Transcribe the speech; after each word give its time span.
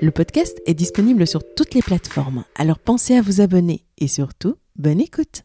Le 0.00 0.10
podcast 0.12 0.60
est 0.66 0.74
disponible 0.74 1.26
sur 1.26 1.42
toutes 1.56 1.74
les 1.74 1.82
plateformes, 1.82 2.44
alors 2.54 2.78
pensez 2.78 3.16
à 3.16 3.22
vous 3.22 3.40
abonner 3.40 3.84
et 3.98 4.06
surtout, 4.06 4.54
bonne 4.76 5.00
écoute. 5.00 5.42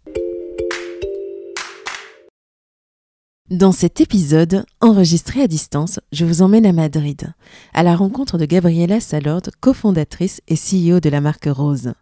Dans 3.49 3.71
cet 3.71 3.99
épisode, 3.99 4.63
enregistré 4.79 5.41
à 5.41 5.47
distance, 5.47 5.99
je 6.11 6.25
vous 6.25 6.41
emmène 6.41 6.65
à 6.65 6.71
Madrid, 6.71 7.33
à 7.73 7.83
la 7.83 7.95
rencontre 7.95 8.37
de 8.37 8.45
Gabriela 8.45 8.99
Salord, 8.99 9.41
cofondatrice 9.59 10.41
et 10.47 10.55
CEO 10.55 10.99
de 10.99 11.09
la 11.09 11.21
marque 11.21 11.47
Rose. 11.47 11.93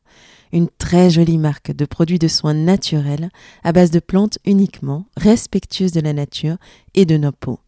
Une 0.53 0.67
très 0.77 1.09
jolie 1.09 1.37
marque 1.37 1.71
de 1.71 1.85
produits 1.85 2.19
de 2.19 2.27
soins 2.27 2.53
naturels 2.53 3.29
à 3.63 3.71
base 3.71 3.91
de 3.91 3.99
plantes 3.99 4.37
uniquement, 4.45 5.05
respectueuses 5.17 5.93
de 5.93 6.01
la 6.01 6.13
nature 6.13 6.57
et 6.93 7.05
de 7.05 7.17
nos 7.17 7.31
peaux. 7.31 7.59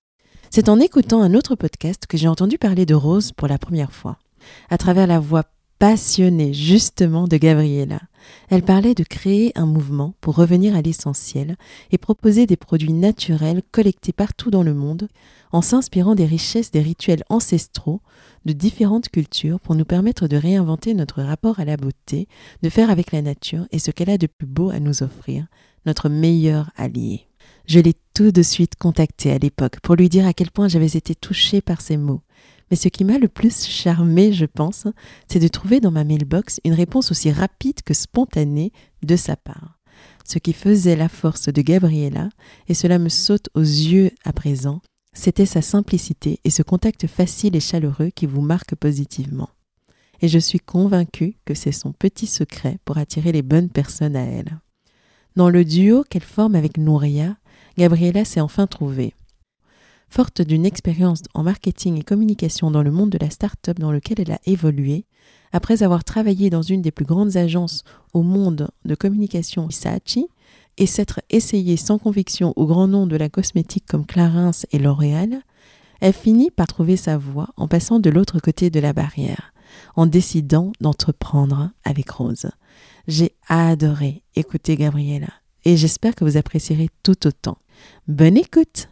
C'est 0.49 0.69
en 0.69 0.79
écoutant 0.79 1.21
un 1.21 1.33
autre 1.33 1.55
podcast 1.55 2.05
que 2.07 2.17
j'ai 2.17 2.27
entendu 2.27 2.57
parler 2.57 2.85
de 2.85 2.93
Rose 2.93 3.31
pour 3.31 3.47
la 3.47 3.57
première 3.57 3.93
fois 3.93 4.17
à 4.69 4.77
travers 4.77 5.07
la 5.07 5.19
voix 5.19 5.43
passionnée 5.79 6.53
justement 6.53 7.27
de 7.27 7.35
Gabriella. 7.35 7.99
Elle 8.49 8.63
parlait 8.63 8.95
de 8.95 9.03
créer 9.03 9.51
un 9.55 9.65
mouvement 9.65 10.13
pour 10.21 10.35
revenir 10.35 10.77
à 10.77 10.81
l'essentiel 10.81 11.57
et 11.91 11.97
proposer 11.97 12.45
des 12.45 12.55
produits 12.55 12.93
naturels 12.93 13.61
collectés 13.71 14.13
partout 14.13 14.49
dans 14.49 14.63
le 14.63 14.73
monde 14.73 15.09
en 15.51 15.61
s'inspirant 15.61 16.15
des 16.15 16.25
richesses 16.25 16.71
des 16.71 16.81
rituels 16.81 17.23
ancestraux 17.29 18.01
de 18.45 18.53
différentes 18.53 19.09
cultures 19.09 19.59
pour 19.59 19.75
nous 19.75 19.83
permettre 19.83 20.27
de 20.27 20.37
réinventer 20.37 20.93
notre 20.93 21.21
rapport 21.21 21.59
à 21.59 21.65
la 21.65 21.75
beauté, 21.75 22.29
de 22.61 22.69
faire 22.69 22.89
avec 22.89 23.11
la 23.11 23.21
nature 23.21 23.67
et 23.71 23.79
ce 23.79 23.91
qu'elle 23.91 24.09
a 24.09 24.17
de 24.17 24.27
plus 24.27 24.47
beau 24.47 24.69
à 24.69 24.79
nous 24.79 25.03
offrir, 25.03 25.47
notre 25.85 26.07
meilleur 26.07 26.71
allié. 26.77 27.27
Je 27.65 27.79
l'ai 27.79 27.93
tout 28.13 28.31
de 28.31 28.41
suite 28.41 28.75
contactée 28.75 29.31
à 29.31 29.37
l'époque 29.37 29.79
pour 29.81 29.95
lui 29.95 30.09
dire 30.09 30.25
à 30.25 30.33
quel 30.33 30.51
point 30.51 30.67
j'avais 30.67 30.85
été 30.85 31.15
touchée 31.15 31.61
par 31.61 31.81
ses 31.81 31.97
mots 31.97 32.21
mais 32.73 32.77
ce 32.77 32.87
qui 32.87 33.03
m'a 33.03 33.19
le 33.19 33.27
plus 33.27 33.67
charmé, 33.67 34.33
je 34.33 34.45
pense, 34.45 34.87
c'est 35.27 35.37
de 35.37 35.47
trouver 35.47 35.79
dans 35.79 35.91
ma 35.91 36.03
mailbox 36.03 36.59
une 36.63 36.73
réponse 36.73 37.11
aussi 37.11 37.29
rapide 37.29 37.83
que 37.85 37.93
spontanée 37.93 38.71
de 39.03 39.15
sa 39.15 39.35
part. 39.35 39.77
Ce 40.25 40.39
qui 40.39 40.53
faisait 40.53 40.95
la 40.95 41.07
force 41.07 41.49
de 41.49 41.61
Gabriella, 41.61 42.29
et 42.67 42.73
cela 42.73 42.97
me 42.97 43.09
saute 43.09 43.47
aux 43.53 43.61
yeux 43.61 44.09
à 44.25 44.33
présent, 44.33 44.81
c'était 45.13 45.45
sa 45.45 45.61
simplicité 45.61 46.39
et 46.45 46.49
ce 46.49 46.63
contact 46.63 47.05
facile 47.05 47.55
et 47.55 47.59
chaleureux 47.59 48.09
qui 48.09 48.25
vous 48.25 48.41
marque 48.41 48.73
positivement. 48.73 49.49
Et 50.21 50.27
je 50.27 50.39
suis 50.39 50.59
convaincue 50.59 51.35
que 51.45 51.53
c'est 51.53 51.71
son 51.71 51.91
petit 51.91 52.25
secret 52.25 52.79
pour 52.85 52.97
attirer 52.97 53.31
les 53.31 53.43
bonnes 53.43 53.69
personnes 53.69 54.15
à 54.15 54.23
elle. 54.23 54.57
Dans 55.35 55.51
le 55.51 55.63
duo 55.63 56.03
qu'elle 56.09 56.23
forme 56.23 56.55
avec 56.55 56.79
Nouria, 56.79 57.37
Gabriella 57.77 58.25
s'est 58.25 58.41
enfin 58.41 58.65
trouvée. 58.65 59.13
Forte 60.15 60.43
d'une 60.43 60.67
expérience 60.67 61.23
en 61.33 61.41
marketing 61.41 61.99
et 61.99 62.03
communication 62.03 62.69
dans 62.69 62.83
le 62.83 62.91
monde 62.91 63.09
de 63.09 63.17
la 63.17 63.31
start-up 63.31 63.79
dans 63.79 63.91
lequel 63.91 64.19
elle 64.19 64.33
a 64.33 64.39
évolué, 64.45 65.07
après 65.51 65.81
avoir 65.81 66.03
travaillé 66.03 66.51
dans 66.51 66.61
une 66.61 66.83
des 66.83 66.91
plus 66.91 67.03
grandes 67.03 67.35
agences 67.35 67.83
au 68.13 68.21
monde 68.21 68.69
de 68.85 68.93
communication 68.93 69.71
Saatchi 69.71 70.27
et 70.77 70.85
s'être 70.85 71.21
essayée 71.31 71.77
sans 71.77 71.97
conviction 71.97 72.53
aux 72.57 72.67
grands 72.67 72.87
noms 72.87 73.07
de 73.07 73.15
la 73.15 73.27
cosmétique 73.27 73.87
comme 73.87 74.05
Clarins 74.05 74.51
et 74.71 74.77
L'Oréal, 74.77 75.41
elle 75.99 76.13
finit 76.13 76.51
par 76.51 76.67
trouver 76.67 76.95
sa 76.95 77.17
voie 77.17 77.49
en 77.57 77.67
passant 77.67 77.99
de 77.99 78.11
l'autre 78.11 78.39
côté 78.39 78.69
de 78.69 78.79
la 78.79 78.93
barrière, 78.93 79.51
en 79.95 80.05
décidant 80.05 80.73
d'entreprendre 80.79 81.71
avec 81.85 82.11
Rose. 82.11 82.51
J'ai 83.07 83.33
adoré 83.47 84.21
écouter 84.35 84.75
Gabriella 84.75 85.33
et 85.65 85.75
j'espère 85.75 86.13
que 86.13 86.23
vous 86.23 86.37
apprécierez 86.37 86.89
tout 87.01 87.25
autant. 87.25 87.57
Bonne 88.07 88.37
écoute 88.37 88.89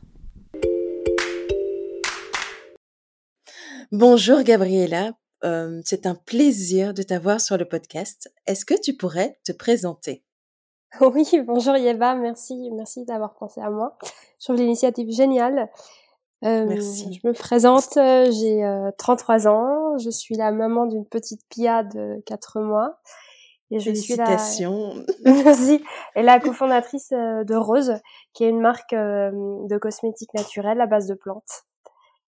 Bonjour 3.91 4.41
Gabriella, 4.43 5.11
euh, 5.43 5.81
c'est 5.83 6.05
un 6.05 6.15
plaisir 6.15 6.93
de 6.93 7.03
t'avoir 7.03 7.41
sur 7.41 7.57
le 7.57 7.65
podcast. 7.65 8.33
Est-ce 8.47 8.63
que 8.63 8.79
tu 8.79 8.95
pourrais 8.95 9.37
te 9.43 9.51
présenter? 9.51 10.23
Oui, 11.01 11.27
bonjour 11.45 11.75
Yeva, 11.75 12.15
merci, 12.15 12.71
merci 12.71 13.03
d'avoir 13.03 13.33
pensé 13.33 13.59
à 13.59 13.69
moi. 13.69 13.97
Je 14.39 14.45
trouve 14.45 14.55
l'initiative 14.55 15.11
géniale. 15.11 15.69
Euh, 16.45 16.65
merci. 16.67 17.19
Je 17.21 17.27
me 17.27 17.33
présente, 17.33 17.97
euh, 17.97 18.31
j'ai 18.31 18.63
33 18.97 19.49
ans, 19.49 19.97
je 19.97 20.09
suis 20.09 20.35
la 20.35 20.53
maman 20.53 20.85
d'une 20.85 21.05
petite 21.05 21.41
Pia 21.49 21.83
de 21.83 22.23
4 22.25 22.61
mois. 22.61 22.97
Et 23.71 23.79
je 23.79 23.91
suis 23.91 24.15
la, 24.15 24.25
Merci. 25.25 25.83
et 26.15 26.21
la 26.21 26.39
cofondatrice 26.39 27.09
de 27.09 27.55
Rose, 27.55 27.95
qui 28.33 28.45
est 28.45 28.49
une 28.49 28.61
marque 28.61 28.93
de 28.93 29.77
cosmétiques 29.77 30.33
naturels 30.33 30.79
à 30.79 30.87
base 30.87 31.07
de 31.07 31.13
plantes 31.13 31.65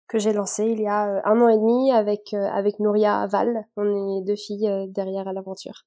que 0.09 0.19
j'ai 0.19 0.33
lancé 0.33 0.65
il 0.65 0.81
y 0.81 0.87
a 0.87 1.09
euh, 1.09 1.21
un 1.25 1.41
an 1.41 1.49
et 1.49 1.57
demi 1.57 1.93
avec 1.93 2.33
euh, 2.33 2.49
avec 2.49 2.79
Nouria 2.79 3.27
Val. 3.27 3.67
On 3.77 4.19
est 4.19 4.25
deux 4.25 4.37
filles 4.37 4.69
euh, 4.69 4.87
derrière 4.89 5.29
à 5.29 5.33
l'aventure. 5.33 5.85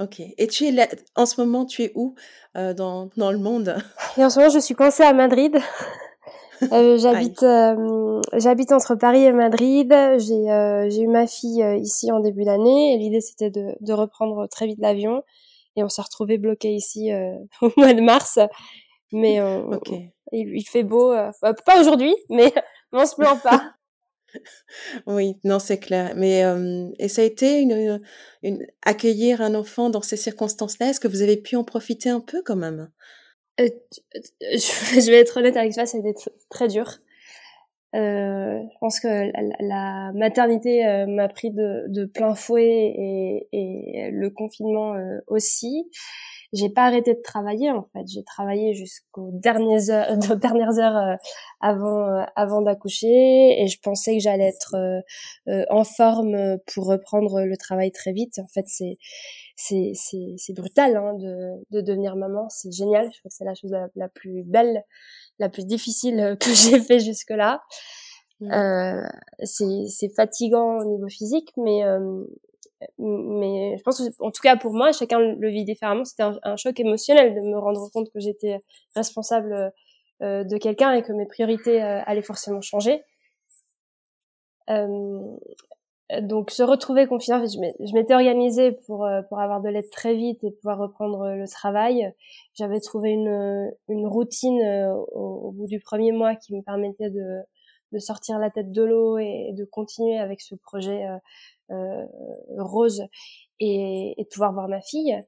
Ok. 0.00 0.20
Et 0.20 0.46
tu 0.46 0.66
es 0.66 0.70
là, 0.70 0.86
en 1.16 1.26
ce 1.26 1.40
moment, 1.40 1.64
tu 1.64 1.82
es 1.82 1.92
où 1.96 2.14
dans, 2.54 3.08
dans 3.16 3.32
le 3.32 3.38
monde? 3.38 3.76
Et 4.16 4.24
en 4.24 4.30
ce 4.30 4.38
moment, 4.38 4.50
je 4.50 4.60
suis 4.60 4.76
coincée 4.76 5.02
à 5.02 5.12
Madrid. 5.12 5.58
j'habite 6.60 7.44
j'habite 8.34 8.72
entre 8.72 8.94
Paris 8.94 9.24
et 9.24 9.32
Madrid. 9.32 9.92
J'ai 10.18 10.86
j'ai 10.88 11.02
eu 11.02 11.08
ma 11.08 11.26
fille 11.26 11.64
ici 11.80 12.12
en 12.12 12.20
début 12.20 12.44
d'année 12.44 12.94
et 12.94 12.98
l'idée 12.98 13.20
c'était 13.20 13.50
de, 13.50 13.74
de 13.80 13.92
reprendre 13.92 14.46
très 14.46 14.66
vite 14.66 14.78
l'avion 14.78 15.24
et 15.74 15.82
on 15.82 15.88
s'est 15.88 16.02
retrouvé 16.02 16.38
bloqué 16.38 16.70
ici 16.70 17.10
au 17.60 17.70
mois 17.76 17.92
de 17.92 18.00
mars. 18.00 18.38
Mais 19.10 19.40
il, 20.30 20.56
il, 20.56 20.64
fait 20.64 20.84
beau, 20.84 21.12
pas 21.42 21.80
aujourd'hui, 21.80 22.14
mais 22.30 22.52
on 22.92 23.06
se 23.06 23.14
plaint 23.14 23.42
pas. 23.42 23.74
oui, 25.06 25.36
non, 25.44 25.58
c'est 25.58 25.78
clair. 25.78 26.12
Mais 26.16 26.42
et 26.98 27.08
ça 27.08 27.22
a 27.22 27.24
été 27.24 27.60
une, 27.60 28.00
une, 28.42 28.66
accueillir 28.82 29.40
un 29.40 29.54
enfant 29.54 29.90
dans 29.90 30.02
ces 30.02 30.16
circonstances-là. 30.16 30.90
Est-ce 30.90 31.00
que 31.00 31.08
vous 31.08 31.22
avez 31.22 31.36
pu 31.36 31.56
en 31.56 31.64
profiter 31.64 32.10
un 32.10 32.20
peu 32.20 32.42
quand 32.44 32.56
même? 32.56 32.90
Euh, 33.60 33.68
Je 34.40 35.10
vais 35.10 35.18
être 35.18 35.38
honnête 35.38 35.56
avec 35.56 35.74
toi, 35.74 35.86
ça 35.86 35.98
a 35.98 36.00
été 36.00 36.14
très 36.48 36.68
dur. 36.68 36.98
Euh, 37.94 38.60
je 38.70 38.78
pense 38.80 39.00
que 39.00 39.08
la, 39.60 40.12
maternité 40.12 40.86
euh, 40.86 41.06
m'a 41.06 41.28
pris 41.28 41.50
de, 41.50 41.84
de, 41.88 42.04
plein 42.04 42.34
fouet 42.34 42.66
et, 42.66 43.48
et 43.52 44.10
le 44.10 44.28
confinement 44.28 44.94
euh, 44.94 45.20
aussi 45.26 45.90
j'ai 46.52 46.70
pas 46.70 46.86
arrêté 46.86 47.14
de 47.14 47.20
travailler 47.20 47.70
en 47.70 47.82
fait. 47.92 48.06
J'ai 48.06 48.24
travaillé 48.24 48.74
jusqu'aux 48.74 49.30
dernières 49.32 49.90
heures, 49.90 50.16
dernières 50.36 50.78
heures 50.78 50.96
euh, 50.96 51.16
avant 51.60 52.08
euh, 52.08 52.24
avant 52.36 52.62
d'accoucher 52.62 53.62
et 53.62 53.66
je 53.68 53.78
pensais 53.80 54.16
que 54.16 54.22
j'allais 54.22 54.48
être 54.48 54.74
euh, 55.48 55.64
en 55.68 55.84
forme 55.84 56.58
pour 56.72 56.86
reprendre 56.86 57.42
le 57.42 57.56
travail 57.56 57.92
très 57.92 58.12
vite. 58.12 58.38
En 58.38 58.46
fait, 58.46 58.64
c'est 58.66 58.96
c'est 59.56 59.92
c'est 59.94 60.34
c'est 60.36 60.54
brutal 60.54 60.96
hein, 60.96 61.14
de 61.14 61.64
de 61.70 61.80
devenir 61.82 62.16
maman. 62.16 62.48
C'est 62.48 62.72
génial. 62.72 63.10
Je 63.12 63.18
crois 63.18 63.28
que 63.28 63.34
c'est 63.34 63.44
la 63.44 63.54
chose 63.54 63.74
la, 63.94 64.08
plus 64.08 64.42
belle, 64.44 64.84
la 65.38 65.48
plus 65.50 65.66
difficile 65.66 66.36
que 66.40 66.50
j'ai 66.50 66.80
fait 66.80 66.98
jusque 66.98 67.30
là. 67.30 67.62
Mmh. 68.40 68.52
Euh, 68.52 69.08
c'est 69.42 69.86
c'est 69.88 70.14
fatigant 70.14 70.78
au 70.78 70.84
niveau 70.84 71.08
physique, 71.08 71.50
mais 71.56 71.82
mais 72.98 73.76
je 73.76 73.82
pense 73.82 74.02
en 74.20 74.30
tout 74.30 74.42
cas 74.42 74.56
pour 74.56 74.72
moi, 74.72 74.92
chacun 74.92 75.18
le 75.18 75.48
vit 75.48 75.64
différemment. 75.64 76.04
C'était 76.04 76.24
un, 76.42 76.56
choc 76.56 76.78
émotionnel 76.80 77.34
de 77.34 77.40
me 77.40 77.58
rendre 77.58 77.90
compte 77.92 78.10
que 78.12 78.20
j'étais 78.20 78.60
responsable 78.94 79.72
euh, 80.22 80.44
de 80.44 80.56
quelqu'un 80.58 80.92
et 80.92 81.02
que 81.02 81.12
mes 81.12 81.26
priorités 81.26 81.82
euh, 81.82 82.00
allaient 82.06 82.22
forcément 82.22 82.60
changer. 82.60 83.02
Euh, 84.70 85.36
donc 86.22 86.50
se 86.50 86.62
retrouver 86.62 87.06
confiné, 87.06 87.36
je 87.46 87.94
m'étais 87.94 88.14
organisée 88.14 88.72
pour 88.86 89.04
euh, 89.04 89.20
pour 89.28 89.40
avoir 89.40 89.60
de 89.60 89.68
l'aide 89.68 89.90
très 89.90 90.14
vite 90.14 90.42
et 90.42 90.50
pouvoir 90.52 90.78
reprendre 90.78 91.20
euh, 91.22 91.34
le 91.34 91.46
travail. 91.46 92.10
J'avais 92.54 92.80
trouvé 92.80 93.10
une 93.10 93.70
une 93.88 94.06
routine 94.06 94.62
au, 95.14 95.52
bout 95.52 95.66
du 95.66 95.80
premier 95.80 96.12
mois 96.12 96.34
qui 96.34 96.54
me 96.54 96.62
permettait 96.62 97.10
de 97.10 97.42
de 97.92 97.98
sortir 97.98 98.38
la 98.38 98.50
tête 98.50 98.72
de 98.72 98.82
l'eau 98.82 99.18
et, 99.18 99.52
de 99.52 99.64
continuer 99.64 100.18
avec 100.18 100.40
ce 100.40 100.54
projet 100.54 101.06
euh, 101.06 101.16
rose 102.56 103.02
et, 103.60 104.14
et, 104.16 104.24
de 104.24 104.28
pouvoir 104.28 104.52
voir 104.52 104.68
ma 104.68 104.80
fille. 104.80 105.18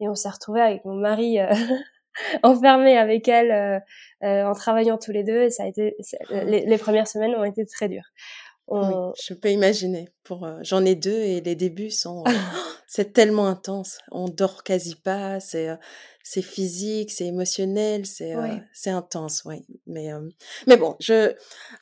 Et 0.00 0.08
on 0.08 0.14
s'est 0.14 0.28
retrouvé 0.28 0.60
avec 0.60 0.84
mon 0.84 0.94
mari 0.94 1.38
enfermé 2.42 2.96
avec 2.96 3.28
elle 3.28 3.82
en 4.22 4.52
travaillant 4.52 4.98
tous 4.98 5.12
les 5.12 5.24
deux 5.24 5.42
et 5.42 5.50
ça 5.50 5.64
a 5.64 5.66
été 5.66 5.96
les, 6.30 6.66
les 6.66 6.78
premières 6.78 7.08
semaines 7.08 7.34
ont 7.34 7.44
été 7.44 7.64
très 7.66 7.88
dures. 7.88 8.10
Oui, 8.68 9.12
je 9.22 9.34
peux 9.34 9.50
imaginer. 9.50 10.08
Pour, 10.24 10.44
euh, 10.44 10.58
j'en 10.62 10.84
ai 10.84 10.94
deux 10.94 11.20
et 11.20 11.40
les 11.40 11.54
débuts 11.54 11.90
sont, 11.90 12.24
euh, 12.26 12.30
c'est 12.86 13.12
tellement 13.12 13.46
intense. 13.46 13.98
On 14.10 14.28
dort 14.28 14.62
quasi 14.62 14.94
pas. 14.94 15.40
C'est, 15.40 15.68
euh, 15.68 15.76
c'est 16.22 16.42
physique, 16.42 17.12
c'est 17.12 17.26
émotionnel, 17.26 18.04
c'est, 18.04 18.34
c'est 18.72 18.90
intense, 18.90 19.42
oui. 19.44 19.64
Mais, 19.86 20.10
mais 20.66 20.76
bon, 20.76 20.96
je, 20.98 21.32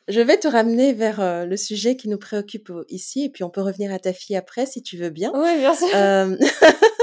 je 0.08 0.20
vais 0.20 0.36
te 0.36 0.46
ramener 0.46 0.92
vers 0.92 1.46
le 1.46 1.56
sujet 1.56 1.96
qui 1.96 2.10
nous 2.10 2.18
préoccupe 2.18 2.70
ici 2.90 3.24
et 3.24 3.30
puis 3.30 3.42
on 3.42 3.48
peut 3.48 3.62
revenir 3.62 3.90
à 3.90 3.98
ta 3.98 4.12
fille 4.12 4.36
après 4.36 4.66
si 4.66 4.82
tu 4.82 4.98
veux 4.98 5.08
bien. 5.08 5.32
Oui, 5.34 5.58
bien 5.58 5.74
sûr. 5.74 5.88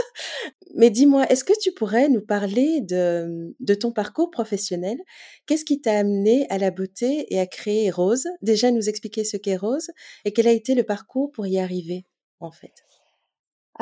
Mais 0.76 0.90
dis-moi, 0.90 1.26
est-ce 1.30 1.44
que 1.44 1.54
tu 1.60 1.72
pourrais 1.72 2.10
nous 2.10 2.22
parler 2.22 2.82
de, 2.82 3.54
de 3.60 3.74
ton 3.74 3.92
parcours 3.92 4.32
professionnel? 4.32 4.98
Qu'est-ce 5.46 5.66
qui 5.66 5.82
t'a 5.82 5.98
amené 5.98 6.48
à 6.50 6.58
la 6.58 6.72
beauté 6.72 7.26
et 7.34 7.40
à 7.40 7.46
créer 7.46 7.90
Rose? 7.92 8.28
Déjà 8.42 8.72
nous 8.72 8.88
expliquer 8.88 9.24
ce 9.24 9.38
qu'est 9.38 9.58
Rose 9.58 9.92
et 10.26 10.32
quel 10.32 10.48
a 10.48 10.52
été 10.52 10.76
le 10.76 10.84
parcours 10.84 11.32
pour 11.32 11.46
y 11.46 11.60
arriver 11.60 12.06
en 12.40 12.52
fait. 12.52 12.84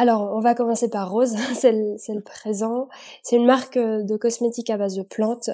Alors, 0.02 0.32
on 0.34 0.40
va 0.40 0.56
commencer 0.56 0.90
par 0.90 1.12
Rose, 1.12 1.36
c'est 1.56 1.74
le, 1.74 1.98
le, 1.98 2.22
présent. 2.22 2.88
C'est 3.22 3.36
une 3.36 3.46
marque 3.46 3.76
euh, 3.76 4.02
de 4.02 4.16
cosmétiques 4.16 4.70
à 4.70 4.78
base 4.78 4.96
de 4.96 5.04
plantes. 5.04 5.50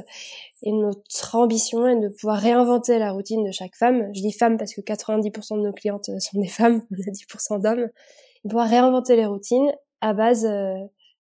Et 0.62 0.72
notre 0.72 1.36
ambition 1.36 1.88
est 1.88 2.00
de 2.00 2.10
pouvoir 2.10 2.38
réinventer 2.38 3.00
la 3.00 3.12
routine 3.12 3.44
de 3.44 3.52
chaque 3.52 3.76
femme. 3.76 4.08
Je 4.14 4.22
dis 4.22 4.32
femme 4.32 4.60
parce 4.60 4.76
que 4.76 4.82
90% 4.82 5.58
de 5.58 5.62
nos 5.62 5.74
clientes 5.74 6.12
sont 6.20 6.40
des 6.40 6.48
femmes, 6.48 6.84
on 6.92 6.96
a 6.96 7.12
10% 7.12 7.60
d'hommes. 7.60 7.90
Pouvoir 8.44 8.70
réinventer 8.70 9.16
les 9.16 9.26
routines 9.26 9.72
à 10.02 10.14
base 10.14 10.46
euh, 10.46 10.76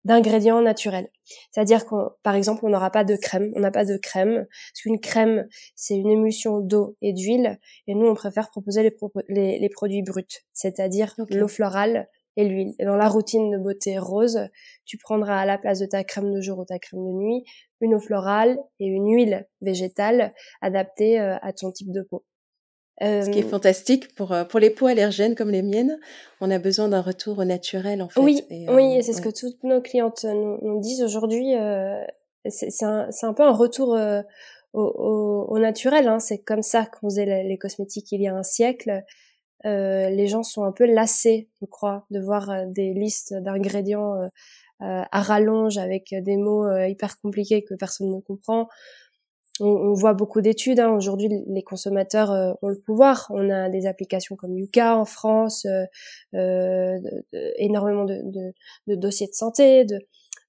d'ingrédients 0.03 0.61
naturels. 0.61 1.07
C'est-à-dire 1.51 1.85
qu'on, 1.85 2.09
par 2.23 2.35
exemple, 2.35 2.65
on 2.65 2.69
n'aura 2.71 2.91
pas 2.91 3.05
de 3.05 3.15
crème, 3.15 3.53
on 3.55 3.61
n'a 3.61 3.71
pas 3.71 3.85
de 3.85 3.95
crème, 3.95 4.47
parce 4.49 4.81
qu'une 4.81 4.99
crème, 4.99 5.47
c'est 5.77 5.95
une 5.95 6.09
émulsion 6.09 6.59
d'eau 6.59 6.97
et 7.01 7.13
d'huile, 7.13 7.57
et 7.87 7.95
nous, 7.95 8.05
on 8.05 8.15
préfère 8.15 8.49
proposer 8.49 8.83
les, 9.29 9.59
les, 9.59 9.69
produits 9.69 10.03
bruts, 10.03 10.43
c'est-à-dire 10.51 11.15
l'eau 11.29 11.47
florale 11.47 12.09
et 12.37 12.47
l'huile. 12.47 12.73
Et 12.79 12.85
dans 12.85 12.95
la 12.95 13.07
routine 13.07 13.51
de 13.51 13.57
beauté 13.57 13.97
rose, 13.97 14.39
tu 14.85 14.97
prendras 14.97 15.39
à 15.39 15.45
la 15.45 15.57
place 15.57 15.79
de 15.79 15.85
ta 15.85 16.03
crème 16.03 16.33
de 16.33 16.41
jour 16.41 16.59
ou 16.59 16.65
ta 16.65 16.79
crème 16.79 17.05
de 17.05 17.13
nuit, 17.13 17.43
une 17.81 17.95
eau 17.95 17.99
florale 17.99 18.57
et 18.79 18.85
une 18.85 19.13
huile 19.13 19.47
végétale 19.61 20.33
adaptée 20.61 21.19
euh, 21.19 21.37
à 21.41 21.53
ton 21.53 21.71
type 21.71 21.91
de 21.91 22.01
peau. 22.01 22.23
Ce 23.01 23.29
qui 23.29 23.39
est 23.39 23.49
fantastique 23.49 24.15
pour, 24.15 24.33
pour 24.49 24.59
les 24.59 24.69
peaux 24.69 24.85
allergènes 24.85 25.35
comme 25.35 25.49
les 25.49 25.63
miennes, 25.63 25.99
on 26.39 26.49
a 26.49 26.59
besoin 26.59 26.87
d'un 26.87 27.01
retour 27.01 27.39
au 27.39 27.43
naturel 27.43 28.01
en 28.01 28.07
fait. 28.07 28.21
Oui, 28.21 28.45
oui, 28.49 29.03
c'est 29.03 29.11
ce 29.11 29.21
que 29.21 29.29
toutes 29.29 29.61
nos 29.63 29.81
clientes 29.81 30.23
nous, 30.23 30.79
disent 30.79 31.01
aujourd'hui. 31.01 31.53
c'est 32.47 32.85
un, 32.85 33.09
un, 33.23 33.33
peu 33.33 33.43
un 33.43 33.51
retour 33.51 33.97
au, 34.73 35.45
au, 35.49 35.59
naturel. 35.59 36.07
Hein. 36.07 36.19
C'est 36.19 36.39
comme 36.39 36.61
ça 36.61 36.85
qu'on 36.85 37.09
faisait 37.09 37.43
les, 37.43 37.57
cosmétiques 37.57 38.11
il 38.11 38.21
y 38.21 38.27
a 38.27 38.35
un 38.35 38.43
siècle. 38.43 39.03
Euh, 39.65 40.09
les 40.09 40.27
gens 40.27 40.43
sont 40.43 40.63
un 40.63 40.71
peu 40.71 40.85
lassés, 40.85 41.49
je 41.61 41.65
crois, 41.65 42.05
de 42.11 42.19
voir 42.19 42.65
des 42.67 42.93
listes 42.93 43.33
d'ingrédients 43.33 44.29
à 44.79 45.21
rallonge 45.21 45.77
avec 45.77 46.13
des 46.13 46.35
mots 46.35 46.69
hyper 46.77 47.17
compliqués 47.21 47.63
que 47.63 47.73
personne 47.73 48.11
ne 48.11 48.19
comprend 48.19 48.67
on, 49.59 49.93
voit 49.93 50.13
beaucoup 50.13 50.41
d'études. 50.41 50.79
Hein. 50.79 50.91
Aujourd'hui, 50.91 51.29
les 51.47 51.63
consommateurs 51.63 52.31
euh, 52.31 52.53
ont 52.61 52.69
le 52.69 52.79
pouvoir. 52.79 53.27
On 53.29 53.49
a 53.49 53.69
des 53.69 53.85
applications 53.85 54.35
comme 54.35 54.57
Yuka 54.57 54.97
en 54.97 55.05
France, 55.05 55.65
euh, 55.65 55.85
euh 56.35 56.99
énormément 57.57 58.05
de, 58.05 58.21
de, 58.87 58.95
dossiers 58.95 59.27
de 59.27 59.33
santé, 59.33 59.85
de 59.85 59.99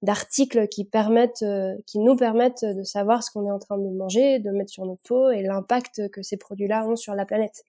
d'articles 0.02 0.69
qui 0.69 0.84
permettent, 0.84 1.43
euh, 1.43 1.75
qui 1.87 1.99
nous 1.99 2.14
permettent 2.14 2.64
de 2.64 2.82
savoir 2.82 3.22
ce 3.22 3.31
qu'on 3.31 3.46
est 3.46 3.50
en 3.50 3.58
train 3.58 3.78
de 3.78 3.88
manger, 3.88 4.38
de 4.38 4.50
mettre 4.50 4.70
sur 4.70 4.84
nos 4.84 4.99
peaux 5.05 5.31
et 5.31 5.43
l'impact 5.43 6.10
que 6.10 6.22
ces 6.22 6.37
produits-là 6.37 6.87
ont 6.87 6.96
sur 6.96 7.14
la 7.14 7.25
planète. 7.25 7.64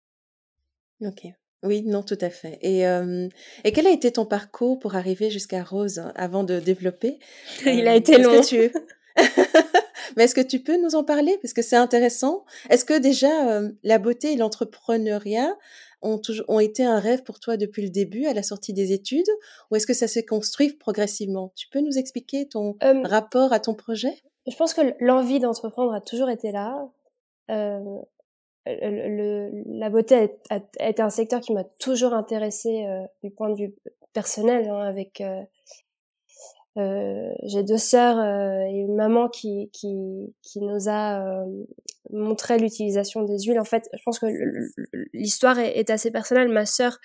Ok. 1.02 1.28
Oui, 1.64 1.82
non, 1.84 2.04
tout 2.04 2.18
à 2.22 2.30
fait. 2.30 2.60
Et, 2.62 2.82
et 3.64 3.72
quel 3.72 3.88
a 3.88 3.90
été 3.90 4.12
ton 4.12 4.26
parcours 4.26 4.78
pour 4.78 4.96
arriver 4.96 5.32
jusqu'à 5.32 5.64
Rose 5.64 6.04
avant 6.16 6.44
de 6.44 6.60
développer? 6.60 7.18
Il 7.66 7.88
a 7.88 7.96
été 7.96 8.18
long. 8.20 8.42
Mais 10.16 10.26
est-ce 10.26 10.36
que 10.36 10.42
tu 10.42 10.60
peux 10.60 10.82
nous 10.82 10.96
en 10.96 11.04
parler? 11.04 11.38
Parce 11.42 11.54
que 11.54 11.62
c'est 11.62 11.76
intéressant. 11.76 12.46
Est-ce 12.70 12.86
que 12.86 12.98
déjà 12.98 13.50
euh, 13.50 13.72
la 13.84 13.98
beauté 13.98 14.34
et 14.34 14.36
l'entrepreneuriat 14.36 15.56
ont, 16.02 16.22
ont 16.48 16.60
été 16.60 16.84
un 16.84 17.00
rêve 17.00 17.24
pour 17.24 17.40
toi 17.40 17.58
depuis 17.58 17.82
le 17.82 17.90
début, 17.90 18.26
à 18.26 18.34
la 18.34 18.44
sortie 18.44 18.74
des 18.74 18.92
études 18.92 19.30
Ou 19.72 19.76
est-ce 19.76 19.88
que 19.88 19.94
ça 19.94 20.08
s'est 20.08 20.26
construit 20.26 20.74
progressivement? 20.74 21.52
Tu 21.56 21.68
peux 21.70 21.82
nous 21.82 21.98
expliquer 21.98 22.48
ton 22.48 22.78
rapport 23.04 23.54
à 23.54 23.60
ton 23.60 23.74
projet? 23.74 24.22
Je 24.48 24.56
pense 24.56 24.74
que 24.74 24.82
l'envie 25.00 25.40
d'entreprendre 25.40 25.94
a 25.94 26.02
toujours 26.02 26.30
été 26.30 26.52
là. 26.52 26.88
Euh, 27.50 27.80
le, 28.66 29.52
la 29.80 29.90
beauté 29.90 30.30
a, 30.50 30.60
été 30.88 31.02
un 31.02 31.10
secteur 31.10 31.42
qui 31.42 31.54
m'a 31.54 31.64
toujours 31.80 32.14
intéressée 32.14 32.86
euh, 32.86 33.06
du 33.24 33.32
point 33.32 33.50
de 33.50 33.56
vue 33.56 33.76
personnel, 34.14 34.70
hein, 34.70 34.80
avec 34.80 35.22
euh, 36.78 37.34
j'ai 37.44 37.64
deux 37.64 37.78
sœurs 37.78 38.18
euh, 38.18 38.66
et 38.66 38.80
une 38.80 38.96
maman 38.96 39.30
qui, 39.30 39.70
qui, 39.72 40.36
qui 40.42 40.60
nous 40.60 40.90
a 40.90 41.22
euh, 41.22 41.46
montré 42.12 42.58
l'utilisation 42.58 43.24
des 43.24 43.40
huiles. 43.40 43.60
En 43.60 43.66
fait, 43.66 43.90
je 43.94 44.02
pense 44.04 44.20
que 44.20 44.26
l'histoire 45.14 45.58
est, 45.58 45.90
assez 45.90 46.12
personnelle. 46.12 46.50
Ma 46.50 46.66
sœur 46.66 46.98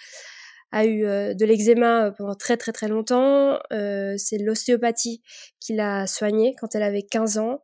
a 0.73 0.87
eu 0.87 1.03
de 1.03 1.45
l'eczéma 1.45 2.13
pendant 2.17 2.35
très 2.35 2.57
très 2.57 2.73
très 2.73 2.89
longtemps. 2.89 3.59
C'est 3.71 4.39
l'ostéopathie 4.39 5.23
qui 5.59 5.75
l'a 5.75 6.07
soignée 6.07 6.55
quand 6.61 6.75
elle 6.75 6.83
avait 6.83 7.03
15 7.03 7.39
ans 7.39 7.63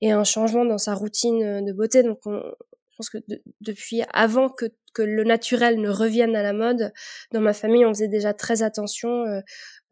et 0.00 0.10
un 0.10 0.24
changement 0.24 0.64
dans 0.64 0.78
sa 0.78 0.94
routine 0.94 1.64
de 1.64 1.72
beauté. 1.72 2.02
Donc, 2.02 2.18
on, 2.26 2.42
pense 3.02 3.10
que 3.10 3.18
depuis 3.60 4.02
avant 4.12 4.48
que, 4.48 4.66
que 4.94 5.02
le 5.02 5.24
naturel 5.24 5.80
ne 5.80 5.90
revienne 5.90 6.36
à 6.36 6.42
la 6.42 6.52
mode, 6.52 6.92
dans 7.32 7.40
ma 7.40 7.52
famille, 7.52 7.84
on 7.84 7.94
faisait 7.94 8.08
déjà 8.08 8.34
très 8.34 8.62
attention 8.62 9.24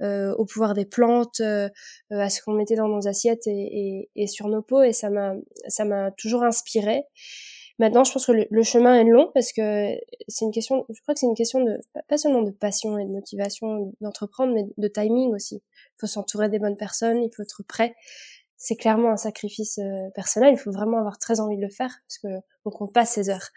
euh, 0.02 0.34
au 0.36 0.46
pouvoir 0.46 0.72
des 0.72 0.86
plantes, 0.86 1.40
euh, 1.40 1.68
euh, 2.10 2.20
à 2.20 2.30
ce 2.30 2.40
qu'on 2.40 2.52
mettait 2.52 2.74
dans 2.74 2.88
nos 2.88 3.06
assiettes 3.06 3.46
et, 3.46 4.08
et, 4.16 4.26
sur 4.26 4.48
nos 4.48 4.62
peaux, 4.62 4.82
et 4.82 4.94
ça 4.94 5.10
m'a 5.10 5.34
ça 5.68 5.84
m'a 5.84 6.10
toujours 6.12 6.42
inspiré. 6.42 7.02
Maintenant, 7.78 8.04
je 8.04 8.12
pense 8.12 8.26
que 8.26 8.32
le, 8.32 8.62
chemin 8.62 8.94
est 8.98 9.04
long 9.04 9.30
parce 9.34 9.52
que 9.52 9.94
c'est 10.28 10.44
une 10.46 10.52
question, 10.52 10.86
je 10.88 11.00
crois 11.02 11.14
que 11.14 11.20
c'est 11.20 11.26
une 11.26 11.34
question 11.34 11.62
de 11.62 11.78
pas 12.08 12.16
seulement 12.16 12.42
de 12.42 12.50
passion 12.50 12.98
et 12.98 13.04
de 13.04 13.10
motivation 13.10 13.92
d'entreprendre, 14.00 14.54
mais 14.54 14.64
de 14.76 14.88
timing 14.88 15.34
aussi. 15.34 15.56
Il 15.56 16.00
faut 16.00 16.06
s'entourer 16.06 16.48
des 16.48 16.58
bonnes 16.58 16.76
personnes, 16.76 17.22
il 17.22 17.30
faut 17.34 17.42
être 17.42 17.62
prêt. 17.66 17.94
C'est 18.62 18.76
clairement 18.76 19.10
un 19.10 19.16
sacrifice 19.16 19.80
personnel. 20.14 20.52
Il 20.52 20.58
faut 20.58 20.70
vraiment 20.70 20.98
avoir 20.98 21.18
très 21.18 21.40
envie 21.40 21.56
de 21.56 21.62
le 21.62 21.70
faire 21.70 21.90
parce 22.06 22.18
que 22.18 22.42
on 22.66 22.70
compte 22.70 22.92
pas 22.92 23.06
ses 23.06 23.30
heures. 23.30 23.50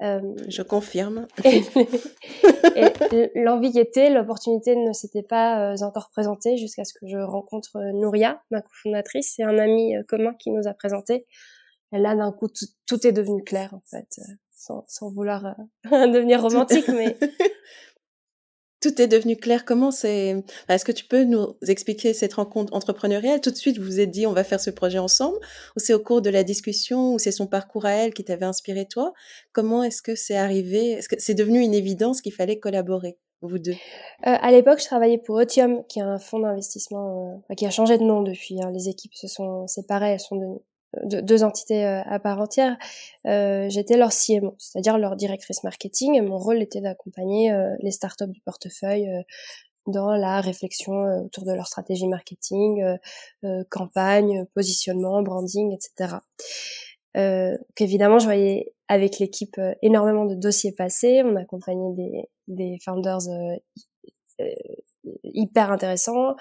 Euh, 0.00 0.20
je 0.48 0.62
confirme. 0.62 1.26
l'envie 3.34 3.76
était, 3.78 4.10
l'opportunité 4.10 4.76
ne 4.76 4.92
s'était 4.92 5.24
pas 5.24 5.72
euh, 5.72 5.84
encore 5.84 6.10
présentée 6.10 6.56
jusqu'à 6.56 6.84
ce 6.84 6.92
que 6.94 7.08
je 7.08 7.18
rencontre 7.18 7.76
euh, 7.76 7.92
Nouria, 7.92 8.40
ma 8.52 8.62
cofondatrice, 8.62 9.34
c'est 9.36 9.42
un 9.42 9.58
ami 9.58 9.94
commun 10.06 10.34
qui 10.34 10.50
nous 10.50 10.68
a 10.68 10.74
présenté. 10.74 11.26
Et 11.92 11.98
là, 11.98 12.14
d'un 12.14 12.30
coup, 12.32 12.46
tout, 12.86 13.06
est 13.06 13.12
devenu 13.12 13.42
clair, 13.42 13.74
en 13.74 13.82
fait, 13.90 14.20
sans, 14.52 14.84
sans 14.86 15.10
vouloir 15.10 15.56
devenir 15.90 16.42
romantique, 16.42 16.86
mais 16.88 17.16
tout 18.80 19.00
est 19.00 19.08
devenu 19.08 19.36
clair. 19.36 19.64
Comment 19.64 19.90
c'est 19.90 20.36
Est-ce 20.68 20.84
que 20.84 20.92
tu 20.92 21.04
peux 21.04 21.24
nous 21.24 21.56
expliquer 21.66 22.14
cette 22.14 22.34
rencontre 22.34 22.72
entrepreneuriale? 22.74 23.40
Tout 23.40 23.50
de 23.50 23.56
suite, 23.56 23.78
vous 23.78 23.84
vous 23.84 24.00
êtes 24.00 24.10
dit 24.10 24.26
on 24.26 24.32
va 24.32 24.44
faire 24.44 24.60
ce 24.60 24.70
projet 24.70 24.98
ensemble, 24.98 25.38
ou 25.76 25.80
c'est 25.80 25.94
au 25.94 26.00
cours 26.00 26.22
de 26.22 26.30
la 26.30 26.44
discussion, 26.44 27.14
ou 27.14 27.18
c'est 27.18 27.32
son 27.32 27.46
parcours 27.46 27.86
à 27.86 27.92
elle 27.92 28.14
qui 28.14 28.24
t'avait 28.24 28.46
inspiré 28.46 28.86
toi? 28.86 29.12
Comment 29.52 29.82
est-ce 29.82 30.02
que 30.02 30.14
c'est 30.14 30.36
arrivé? 30.36 30.92
Est-ce 30.92 31.08
que 31.08 31.16
c'est 31.18 31.34
devenu 31.34 31.60
une 31.60 31.74
évidence 31.74 32.20
qu'il 32.20 32.32
fallait 32.32 32.58
collaborer 32.58 33.18
vous 33.40 33.58
deux? 33.58 33.72
Euh, 33.72 33.74
À 34.22 34.50
l'époque, 34.50 34.80
je 34.80 34.86
travaillais 34.86 35.18
pour 35.18 35.36
Otium, 35.36 35.84
qui 35.88 36.00
est 36.00 36.02
un 36.02 36.18
fonds 36.18 36.40
d'investissement 36.40 37.42
euh, 37.50 37.54
qui 37.54 37.66
a 37.66 37.70
changé 37.70 37.98
de 37.98 38.02
nom 38.02 38.22
depuis. 38.22 38.60
Hein. 38.62 38.70
Les 38.72 38.88
équipes 38.88 39.14
se 39.14 39.28
sont 39.28 39.66
séparées, 39.66 40.12
elles 40.12 40.20
sont 40.20 40.36
devenues 40.36 40.60
de, 41.04 41.20
deux 41.20 41.44
entités 41.44 41.84
euh, 41.84 42.02
à 42.06 42.18
part 42.18 42.40
entière, 42.40 42.76
euh, 43.26 43.68
j'étais 43.68 43.96
leur 43.96 44.10
CMO, 44.10 44.54
c'est-à-dire 44.58 44.98
leur 44.98 45.16
directrice 45.16 45.62
marketing, 45.62 46.14
et 46.14 46.20
mon 46.20 46.38
rôle 46.38 46.62
était 46.62 46.80
d'accompagner 46.80 47.52
euh, 47.52 47.74
les 47.80 47.90
startups 47.90 48.28
du 48.28 48.40
portefeuille 48.40 49.08
dans 49.86 50.10
la 50.10 50.40
réflexion 50.40 51.24
autour 51.24 51.46
de 51.46 51.52
leur 51.52 51.66
stratégie 51.66 52.06
marketing, 52.08 52.84
campagne, 53.70 54.44
positionnement, 54.54 55.22
branding, 55.22 55.74
etc. 55.74 56.16
Euh, 57.16 57.56
évidemment, 57.80 58.18
je 58.18 58.26
voyais 58.26 58.74
avec 58.88 59.18
l'équipe 59.18 59.58
énormément 59.80 60.26
de 60.26 60.34
dossiers 60.34 60.72
passés. 60.72 61.22
On 61.24 61.36
a 61.36 61.40
accompagné 61.40 61.94
des, 61.94 62.28
des 62.48 62.78
founders 62.84 63.20
hyper 65.24 65.70
intéressants, 65.70 66.34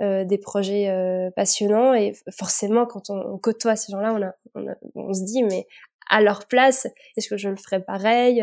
des 0.00 0.38
projets 0.38 0.90
passionnants 1.36 1.94
et 1.94 2.12
forcément 2.36 2.86
quand 2.86 3.10
on, 3.10 3.38
côtoie 3.38 3.76
ces 3.76 3.92
gens-là, 3.92 4.14
on, 4.14 4.22
a, 4.22 4.32
on, 4.54 4.68
a, 4.68 4.74
on 4.94 5.12
se 5.12 5.24
dit 5.24 5.42
mais 5.42 5.66
à 6.08 6.20
leur 6.20 6.46
place, 6.46 6.86
est-ce 7.16 7.28
que 7.28 7.36
je 7.36 7.48
le 7.48 7.56
ferais 7.56 7.82
pareil? 7.82 8.42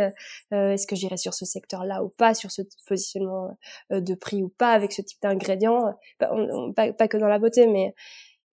Euh, 0.53 0.71
Est-ce 0.71 0.87
que 0.87 0.95
j'irais 0.95 1.17
sur 1.17 1.33
ce 1.33 1.45
secteur-là 1.45 2.03
ou 2.03 2.09
pas, 2.09 2.33
sur 2.33 2.51
ce 2.51 2.61
positionnement 2.87 3.57
euh, 3.91 4.01
de 4.01 4.13
prix 4.15 4.43
ou 4.43 4.49
pas, 4.49 4.71
avec 4.71 4.91
ce 4.91 5.01
type 5.01 5.21
d'ingrédients? 5.21 5.95
Pas, 6.19 6.29
pas, 6.93 7.07
que 7.07 7.17
dans 7.17 7.27
la 7.27 7.39
beauté, 7.39 7.67
mais 7.67 7.93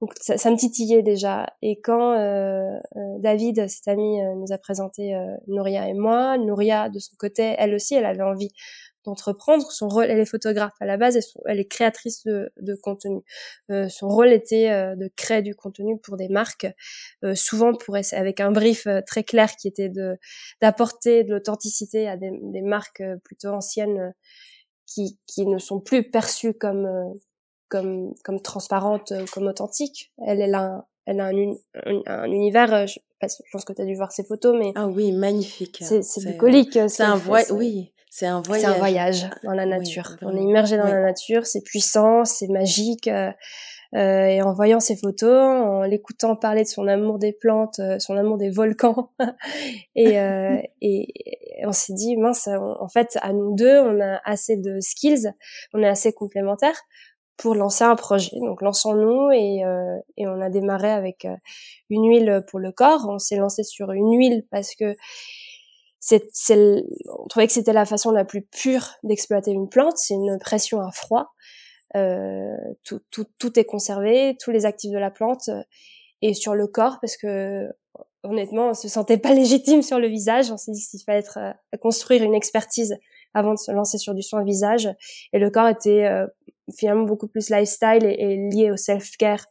donc 0.01 0.13
ça, 0.21 0.37
ça 0.37 0.51
me 0.51 0.57
titillait 0.57 1.03
déjà. 1.03 1.47
Et 1.61 1.81
quand 1.81 2.19
euh, 2.19 2.79
David, 3.19 3.69
cet 3.69 3.87
ami, 3.87 4.21
nous 4.37 4.53
a 4.53 4.59
présenté 4.59 5.15
Nouria 5.47 5.89
et 5.89 5.95
moi, 5.95 6.39
Nouria 6.39 6.89
de 6.89 6.99
son 6.99 7.15
côté, 7.19 7.55
elle 7.59 7.75
aussi, 7.75 7.95
elle 7.95 8.07
avait 8.07 8.23
envie 8.23 8.51
d'entreprendre. 9.05 9.71
Son 9.71 9.89
rôle, 9.89 10.05
elle 10.05 10.19
est 10.19 10.27
photographe 10.27 10.75
à 10.81 10.87
la 10.87 10.97
base, 10.97 11.19
elle, 11.47 11.61
est 11.61 11.67
créatrice 11.67 12.25
de, 12.25 12.53
de 12.61 12.75
contenu. 12.75 13.21
Euh, 13.71 13.89
son 13.89 14.09
rôle 14.09 14.33
était 14.33 14.71
euh, 14.71 14.97
de 14.97 15.11
créer 15.17 15.43
du 15.43 15.55
contenu 15.55 15.99
pour 15.99 16.17
des 16.17 16.29
marques, 16.29 16.67
euh, 17.25 17.35
souvent 17.35 17.75
pour 17.75 17.97
avec 18.13 18.41
un 18.41 18.51
brief 18.51 18.87
euh, 18.87 19.01
très 19.07 19.25
clair 19.25 19.57
qui 19.57 19.69
était 19.69 19.89
de 19.89 20.19
d'apporter 20.61 21.25
de 21.25 21.31
l'authenticité 21.31 22.09
à 22.09 22.17
des, 22.17 22.31
des, 22.43 22.63
marques 22.63 23.03
plutôt 23.25 23.49
anciennes 23.49 24.15
qui, 24.87 25.19
qui 25.27 25.47
ne 25.47 25.59
sont 25.59 25.81
plus 25.81 26.11
perçues 26.11 26.55
comme 26.55 26.89
comme 27.69 28.15
comme 28.25 28.41
transparentes, 28.41 29.13
comme 29.33 29.47
authentiques. 29.47 30.13
Elle, 30.27 30.41
elle 30.41 30.55
a 30.55 30.87
elle 31.07 31.21
a 31.21 31.27
un, 31.27 31.55
un, 32.07 32.31
univers. 32.31 32.87
Je, 32.87 32.99
pense 33.53 33.65
que 33.65 33.73
tu 33.73 33.83
as 33.83 33.85
dû 33.85 33.95
voir 33.95 34.13
ses 34.13 34.25
photos, 34.25 34.57
mais 34.59 34.73
ah 34.75 34.87
oui, 34.87 35.13
magnifique. 35.13 35.83
C'est 35.83 36.25
bucolique. 36.25 36.79
C'est 36.89 37.03
un 37.03 37.17
voile, 37.17 37.47
oui. 37.51 37.93
C'est 38.15 38.27
un 38.27 38.43
voyage. 38.43 38.69
C'est 38.69 38.77
un 38.77 38.79
voyage 38.79 39.31
dans 39.43 39.55
la 39.55 39.65
nature. 39.65 40.17
on 40.21 40.37
est 40.37 40.43
immergé 40.43 40.77
dans 40.77 40.85
la 40.85 41.01
nature, 41.01 41.47
c'est 41.47 41.63
puissant, 41.63 42.27
c'est 42.27 42.49
magique. 42.49 43.09
Euh, 43.09 43.31
euh, 43.95 44.27
et 44.27 44.43
en 44.43 44.53
voyant 44.53 44.81
ces 44.81 44.97
photos, 44.97 45.39
en 45.39 45.83
l'écoutant 45.83 46.37
parler 46.37 46.63
de 46.63 46.69
son 46.69 46.87
amour 46.89 47.19
des 47.19 47.33
plantes, 47.33 47.79
euh, 47.79 47.99
son 47.99 48.19
amour 48.19 48.37
des 48.37 48.51
volcans, 48.51 49.11
et, 49.95 50.21
euh, 50.21 50.59
et, 50.83 51.09
on 51.65 51.73
s'est 51.73 51.95
dit 51.95 52.19
mince, 52.19 52.49
en 52.49 52.89
fait, 52.89 53.19
à 53.23 53.33
nous 53.33 53.55
deux, 53.55 53.81
on 53.81 53.99
a 54.01 54.21
assez 54.25 54.59
de 54.59 54.79
skills, 54.81 55.33
on 55.73 55.83
est 55.83 55.89
assez 55.89 56.13
complémentaires 56.13 56.81
pour 57.39 57.55
lancer 57.55 57.85
un 57.85 57.97
projet. 57.97 58.37
Donc 58.41 58.61
lançons-nous 58.61 59.31
et, 59.33 59.65
euh, 59.65 59.97
et 60.19 60.27
on 60.27 60.41
a 60.43 60.51
démarré 60.51 60.91
avec 60.91 61.27
une 61.89 62.09
huile 62.09 62.45
pour 62.49 62.61
le 62.61 62.73
corps. 62.73 63.07
On 63.09 63.19
s'est 63.19 63.37
lancé 63.37 63.63
sur 63.65 63.91
une 63.93 64.17
huile 64.17 64.45
parce 64.51 64.75
que 64.75 64.95
c'est, 66.05 66.85
on 67.07 67.29
trouvait 67.29 67.47
que 67.47 67.53
c'était 67.53 67.73
la 67.73 67.85
façon 67.85 68.11
la 68.11 68.25
plus 68.25 68.43
pure 68.43 68.89
d'exploiter 69.05 69.53
une 69.53 69.69
plante. 69.69 69.97
C'est 69.99 70.15
une 70.15 70.37
pression 70.41 70.81
à 70.81 70.91
froid. 70.91 71.33
Euh, 71.95 72.57
tout, 72.83 73.01
tout, 73.11 73.27
tout, 73.39 73.57
est 73.59 73.65
conservé, 73.65 74.37
tous 74.41 74.51
les 74.51 74.67
actifs 74.67 74.91
de 74.91 74.99
la 74.99 75.11
plante 75.11 75.49
et 76.23 76.35
sur 76.35 76.55
le 76.55 76.67
corps 76.67 76.99
parce 77.01 77.17
que 77.17 77.69
honnêtement, 78.25 78.71
on 78.71 78.75
se 78.75 78.89
sentait 78.89 79.19
pas 79.19 79.33
légitime 79.35 79.83
sur 79.83 80.01
le 80.01 80.09
visage. 80.09 80.51
On 80.51 80.57
s'est 80.57 80.73
dit 80.73 80.85
qu'il 80.91 81.01
fallait 81.05 81.21
être, 81.21 81.39
euh, 81.39 81.79
construire 81.79 82.25
une 82.25 82.35
expertise 82.35 82.99
avant 83.33 83.55
de 83.55 83.59
se 83.59 83.71
lancer 83.71 83.99
sur 83.99 84.15
du 84.15 84.23
soin 84.23 84.43
visage. 84.43 84.89
Et 85.33 85.39
le 85.39 85.51
corps 85.51 85.69
était 85.69 86.05
euh, 86.07 86.27
finalement 86.77 87.05
beaucoup 87.05 87.29
plus 87.29 87.49
lifestyle 87.49 88.05
et 88.05 88.37
lié 88.51 88.73
au 88.73 88.77
self-care 88.77 89.47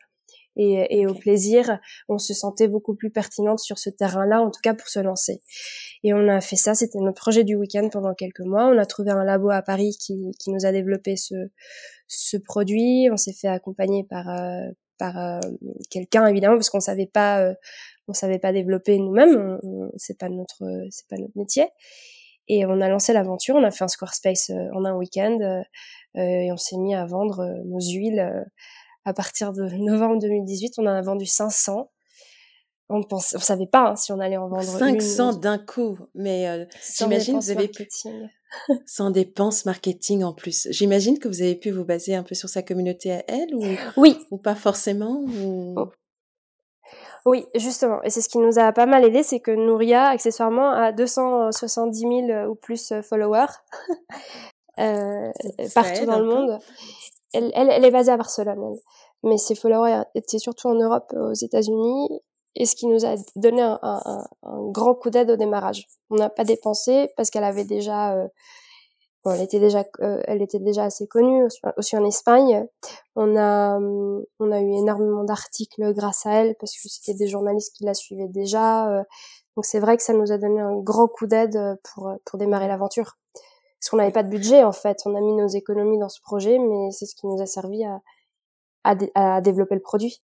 et, 0.55 0.99
et 0.99 1.07
au 1.07 1.13
plaisir, 1.13 1.79
on 2.09 2.17
se 2.17 2.33
sentait 2.33 2.67
beaucoup 2.67 2.95
plus 2.95 3.09
pertinente 3.09 3.59
sur 3.59 3.77
ce 3.77 3.89
terrain-là, 3.89 4.41
en 4.41 4.51
tout 4.51 4.59
cas 4.61 4.73
pour 4.73 4.87
se 4.87 4.99
lancer. 4.99 5.41
Et 6.03 6.13
on 6.13 6.27
a 6.27 6.41
fait 6.41 6.55
ça, 6.55 6.73
c'était 6.73 6.99
notre 6.99 7.21
projet 7.21 7.43
du 7.43 7.55
week-end 7.55 7.87
pendant 7.89 8.13
quelques 8.13 8.41
mois. 8.41 8.67
On 8.67 8.77
a 8.77 8.85
trouvé 8.85 9.11
un 9.11 9.23
labo 9.23 9.49
à 9.49 9.61
Paris 9.61 9.95
qui, 9.99 10.31
qui 10.39 10.51
nous 10.51 10.65
a 10.65 10.71
développé 10.71 11.15
ce, 11.15 11.35
ce 12.07 12.37
produit. 12.37 13.09
On 13.11 13.17
s'est 13.17 13.33
fait 13.33 13.47
accompagner 13.47 14.03
par, 14.03 14.29
euh, 14.29 14.69
par 14.97 15.17
euh, 15.17 15.39
quelqu'un 15.89 16.27
évidemment 16.27 16.55
parce 16.55 16.69
qu'on 16.69 16.79
savait 16.79 17.09
pas, 17.11 17.41
euh, 17.41 17.53
on 18.07 18.13
savait 18.13 18.39
pas 18.39 18.51
développer 18.51 18.97
nous-mêmes. 18.97 19.59
C'est 19.95 20.17
pas 20.17 20.29
notre, 20.29 20.63
c'est 20.89 21.07
pas 21.07 21.17
notre 21.17 21.37
métier. 21.37 21.67
Et 22.47 22.65
on 22.65 22.81
a 22.81 22.89
lancé 22.89 23.13
l'aventure. 23.13 23.55
On 23.55 23.63
a 23.63 23.71
fait 23.71 23.83
un 23.83 23.87
Squarespace 23.87 24.51
en 24.73 24.83
un 24.83 24.95
week-end 24.95 25.63
et 26.15 26.51
on 26.51 26.57
s'est 26.57 26.77
mis 26.77 26.93
à 26.93 27.05
vendre 27.05 27.45
nos 27.63 27.79
huiles 27.79 28.45
à 29.05 29.13
partir 29.13 29.53
de 29.53 29.63
novembre 29.77 30.19
2018, 30.19 30.73
on 30.77 30.83
en 30.83 30.87
a 30.87 31.01
vendu 31.01 31.25
500. 31.25 31.89
On 32.89 33.03
pense, 33.03 33.33
on 33.35 33.39
savait 33.39 33.67
pas 33.67 33.91
hein, 33.91 33.95
si 33.95 34.11
on 34.11 34.19
allait 34.19 34.37
en 34.37 34.49
vendre 34.49 34.63
500 34.63 35.33
d'un 35.33 35.57
coup, 35.57 35.97
mais 36.13 36.49
euh, 36.49 36.65
j'imagine 36.97 37.39
vous 37.39 37.49
avez 37.49 37.67
marketing. 37.67 38.27
sans 38.85 39.11
dépenses 39.11 39.65
marketing 39.65 40.23
en 40.23 40.33
plus. 40.33 40.67
J'imagine 40.71 41.17
que 41.17 41.29
vous 41.29 41.41
avez 41.41 41.55
pu 41.55 41.71
vous 41.71 41.85
baser 41.85 42.15
un 42.15 42.23
peu 42.23 42.35
sur 42.35 42.49
sa 42.49 42.63
communauté 42.63 43.13
à 43.13 43.23
elle 43.29 43.55
ou 43.55 43.63
oui 43.95 44.19
ou 44.29 44.37
pas 44.37 44.55
forcément 44.55 45.23
oh. 45.77 45.89
Oui, 47.25 47.45
justement, 47.55 48.01
et 48.01 48.09
c'est 48.09 48.21
ce 48.21 48.29
qui 48.29 48.39
nous 48.39 48.57
a 48.57 48.71
pas 48.71 48.87
mal 48.87 49.05
aidé, 49.05 49.21
c'est 49.21 49.39
que 49.39 49.51
Nouria, 49.51 50.07
accessoirement, 50.07 50.71
a 50.71 50.91
270 50.91 51.99
000 51.99 52.49
ou 52.49 52.55
plus 52.55 52.93
followers 53.03 53.45
euh, 54.79 55.31
partout 55.75 56.05
dans 56.05 56.19
le 56.19 56.25
monde 56.25 56.59
elle, 57.33 57.51
elle, 57.53 57.69
elle, 57.69 57.85
est 57.85 57.91
basée 57.91 58.11
à 58.11 58.17
Barcelone, 58.17 58.75
mais 59.23 59.37
ses 59.37 59.55
followers 59.55 60.03
étaient 60.15 60.39
surtout 60.39 60.67
en 60.67 60.75
Europe, 60.75 61.13
aux 61.15 61.33
États-Unis, 61.33 62.09
et 62.55 62.65
ce 62.65 62.75
qui 62.75 62.87
nous 62.87 63.05
a 63.05 63.15
donné 63.35 63.61
un, 63.61 63.79
un, 63.81 64.25
un 64.43 64.71
grand 64.71 64.95
coup 64.95 65.09
d'aide 65.09 65.31
au 65.31 65.37
démarrage. 65.37 65.87
On 66.09 66.15
n'a 66.15 66.29
pas 66.29 66.43
dépensé 66.43 67.09
parce 67.15 67.29
qu'elle 67.29 67.45
avait 67.45 67.63
déjà, 67.63 68.13
euh, 68.13 68.27
bon, 69.23 69.31
elle 69.31 69.41
était 69.41 69.59
déjà, 69.59 69.85
euh, 70.01 70.21
elle 70.25 70.41
était 70.41 70.59
déjà 70.59 70.83
assez 70.83 71.07
connue 71.07 71.47
aussi 71.77 71.95
en 71.95 72.03
Espagne. 72.05 72.67
On 73.15 73.37
a, 73.37 73.79
on 73.79 74.51
a 74.51 74.59
eu 74.59 74.73
énormément 74.73 75.23
d'articles 75.23 75.93
grâce 75.93 76.25
à 76.25 76.33
elle 76.33 76.55
parce 76.59 76.73
que 76.73 76.89
c'était 76.89 77.17
des 77.17 77.27
journalistes 77.27 77.73
qui 77.75 77.85
la 77.85 77.93
suivaient 77.93 78.27
déjà. 78.27 78.89
Euh. 78.89 79.03
donc 79.55 79.65
c'est 79.65 79.79
vrai 79.79 79.95
que 79.95 80.03
ça 80.03 80.13
nous 80.13 80.31
a 80.31 80.37
donné 80.37 80.59
un 80.59 80.77
grand 80.77 81.07
coup 81.07 81.27
d'aide 81.27 81.57
pour 81.83 82.11
pour 82.25 82.37
démarrer 82.37 82.67
l'aventure 82.67 83.17
parce 83.81 83.89
qu'on 83.89 83.97
n'avait 83.97 84.11
pas 84.11 84.21
de 84.21 84.29
budget 84.29 84.63
en 84.63 84.71
fait. 84.71 84.99
On 85.05 85.15
a 85.15 85.21
mis 85.21 85.33
nos 85.33 85.47
économies 85.47 85.97
dans 85.97 86.07
ce 86.07 86.21
projet, 86.21 86.59
mais 86.59 86.91
c'est 86.91 87.07
ce 87.07 87.15
qui 87.15 87.25
nous 87.25 87.41
a 87.41 87.47
servi 87.47 87.83
à, 87.83 87.99
à, 89.15 89.41
développer 89.41 89.73
le 89.73 89.81
produit. 89.81 90.21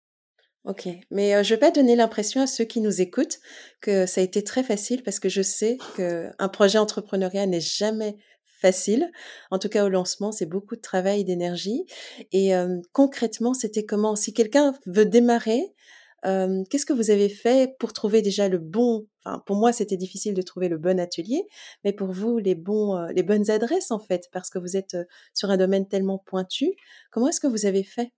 Ok, 0.65 0.89
mais 1.11 1.35
euh, 1.35 1.43
je 1.43 1.53
vais 1.53 1.61
pas 1.61 1.71
donner 1.71 1.95
l'impression 1.95 2.41
à 2.41 2.47
ceux 2.47 2.65
qui 2.65 2.81
nous 2.81 3.03
écoutent 3.03 3.41
que 3.83 4.07
ça 4.07 4.23
a 4.23 4.25
été 4.25 4.43
très 4.43 4.63
facile 4.63 5.03
parce 5.03 5.21
que 5.21 5.29
je 5.29 5.43
sais 5.43 5.77
qu'un 5.97 6.49
projet 6.49 6.79
entrepreneurial 6.79 7.51
n'est 7.51 7.61
jamais 7.61 8.17
facile. 8.63 9.11
En 9.51 9.59
tout 9.59 9.69
cas, 9.69 9.85
au 9.85 9.89
lancement, 9.91 10.33
c'est 10.33 10.47
beaucoup 10.47 10.77
de 10.77 10.81
travail 10.81 11.25
d'énergie. 11.25 11.85
Et 12.31 12.55
euh, 12.55 12.79
concrètement, 12.93 13.53
c'était 13.53 13.85
comment? 13.85 14.17
Si 14.17 14.33
quelqu'un 14.33 14.73
veut 14.87 15.05
démarrer, 15.05 15.75
qu'est-ce 16.23 16.87
que 16.87 16.93
vous 16.93 17.11
avez 17.11 17.29
fait 17.29 17.77
pour 17.79 17.93
trouver 17.93 18.23
déjà 18.23 18.49
le 18.49 18.59
bon 18.59 19.07
Enfin, 19.25 19.41
pour 19.47 19.55
moi, 19.55 19.73
c'était 19.73 19.97
difficile 19.97 20.35
de 20.35 20.43
trouver 20.43 20.69
le 20.69 20.79
bon 20.79 20.99
atelier, 20.99 21.47
mais 21.85 21.93
pour 21.93 22.11
vous, 22.11 22.39
les 22.39 22.57
bons, 22.57 23.01
les 23.15 23.23
bonnes 23.23 23.51
adresses 23.51 23.93
en 23.93 24.01
fait, 24.01 24.29
parce 24.33 24.51
que 24.51 24.59
vous 24.59 24.77
êtes 24.77 24.97
sur 25.33 25.51
un 25.51 25.57
domaine 25.57 25.87
tellement 25.87 26.19
pointu. 26.19 26.73
Comment 27.13 27.29
est-ce 27.29 27.41
que 27.41 27.47
vous 27.47 27.65
avez 27.65 27.85
fait? 27.85 28.13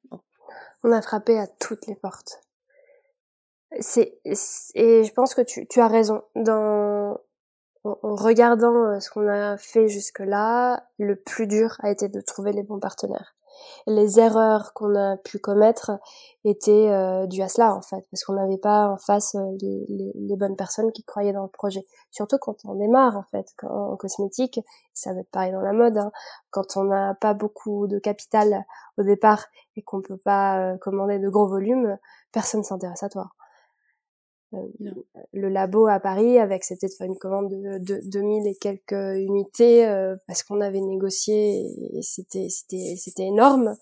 On 0.83 0.93
a 0.93 1.03
frappé 1.03 1.39
à 1.39 1.47
toutes 1.47 1.87
les 1.87 1.95
portes. 1.95 2.41
C'est 3.81 4.19
et 4.25 5.05
je 5.05 5.13
pense 5.13 5.35
que 5.35 5.43
tu, 5.43 5.81
as 5.81 5.89
raison. 5.89 6.23
Dans 6.37 7.19
en 7.85 8.15
regardant 8.15 8.99
ce 8.99 9.11
qu'on 9.11 9.29
a 9.29 9.59
fait 9.59 9.89
jusque-là, 9.89 10.89
le 10.99 11.17
plus 11.17 11.47
dur 11.47 11.77
a 11.81 11.91
été 11.91 12.09
de 12.09 12.21
trouver 12.21 12.53
les 12.53 12.63
bons 12.63 12.81
partenaires 12.81 13.37
les 13.87 14.21
erreurs 14.21 14.73
qu'on 14.75 14.95
a 14.95 15.17
pu 15.17 15.39
commettre 15.39 15.93
étaient 16.45 16.91
euh, 16.91 17.27
dues 17.27 17.43
à 17.43 17.49
cela 17.49 17.75
en 17.75 17.83
fait, 17.83 18.05
parce 18.11 18.25
qu'on 18.25 18.35
n'avait 18.35 18.59
pas 18.59 18.89
en 18.89 18.97
face 18.97 19.35
euh, 19.35 19.57
les, 19.61 20.13
les, 20.15 20.37
bonnes 20.37 20.57
personnes 20.57 20.93
qui 20.93 21.05
croyaient 21.05 21.33
dans 21.33 21.43
le 21.43 21.49
projet. 21.49 21.85
Surtout 22.11 22.39
quand 22.39 22.57
on 22.65 22.75
démarre 22.75 23.17
en 23.17 23.23
fait, 23.25 23.47
en 23.63 23.97
cosmétique, 23.97 24.61
ça 24.93 25.13
va 25.13 25.21
être 25.21 25.31
pareil 25.31 25.53
dans 25.53 25.61
la 25.61 25.73
mode, 25.73 25.97
hein, 25.97 26.13
quand 26.51 26.77
on 26.77 26.85
n'a 26.85 27.15
pas 27.15 27.35
beaucoup 27.35 27.87
de 27.87 27.99
capital 27.99 28.65
au 28.99 29.03
départ 29.03 29.47
et 29.77 29.83
qu'on 29.83 30.03
peut 30.03 30.19
pas 30.19 30.59
euh, 30.59 30.77
commander 30.79 31.19
de 31.19 31.29
gros 31.29 31.49
volumes, 31.49 31.99
personne 32.33 32.63
s'intéresse 32.63 33.03
à 33.03 33.09
toi. 33.09 33.31
Euh, 34.55 34.91
le 35.33 35.49
labo 35.49 35.87
à 35.87 36.01
Paris 36.01 36.39
avec 36.39 36.65
c'était 36.65 36.87
de 36.87 36.93
faire 36.93 37.07
une 37.07 37.19
commande 37.19 37.51
de, 37.51 37.79
de 37.79 38.01
2000 38.05 38.47
et 38.47 38.55
quelques 38.55 39.17
unités 39.17 39.87
euh, 39.87 40.17
parce 40.27 40.43
qu'on 40.43 40.61
avait 40.61 40.81
négocié 40.81 41.67
et 41.93 42.03
c'était 42.03 42.49
c'était 42.49 42.95
c'était 42.97 43.25
énorme. 43.25 43.77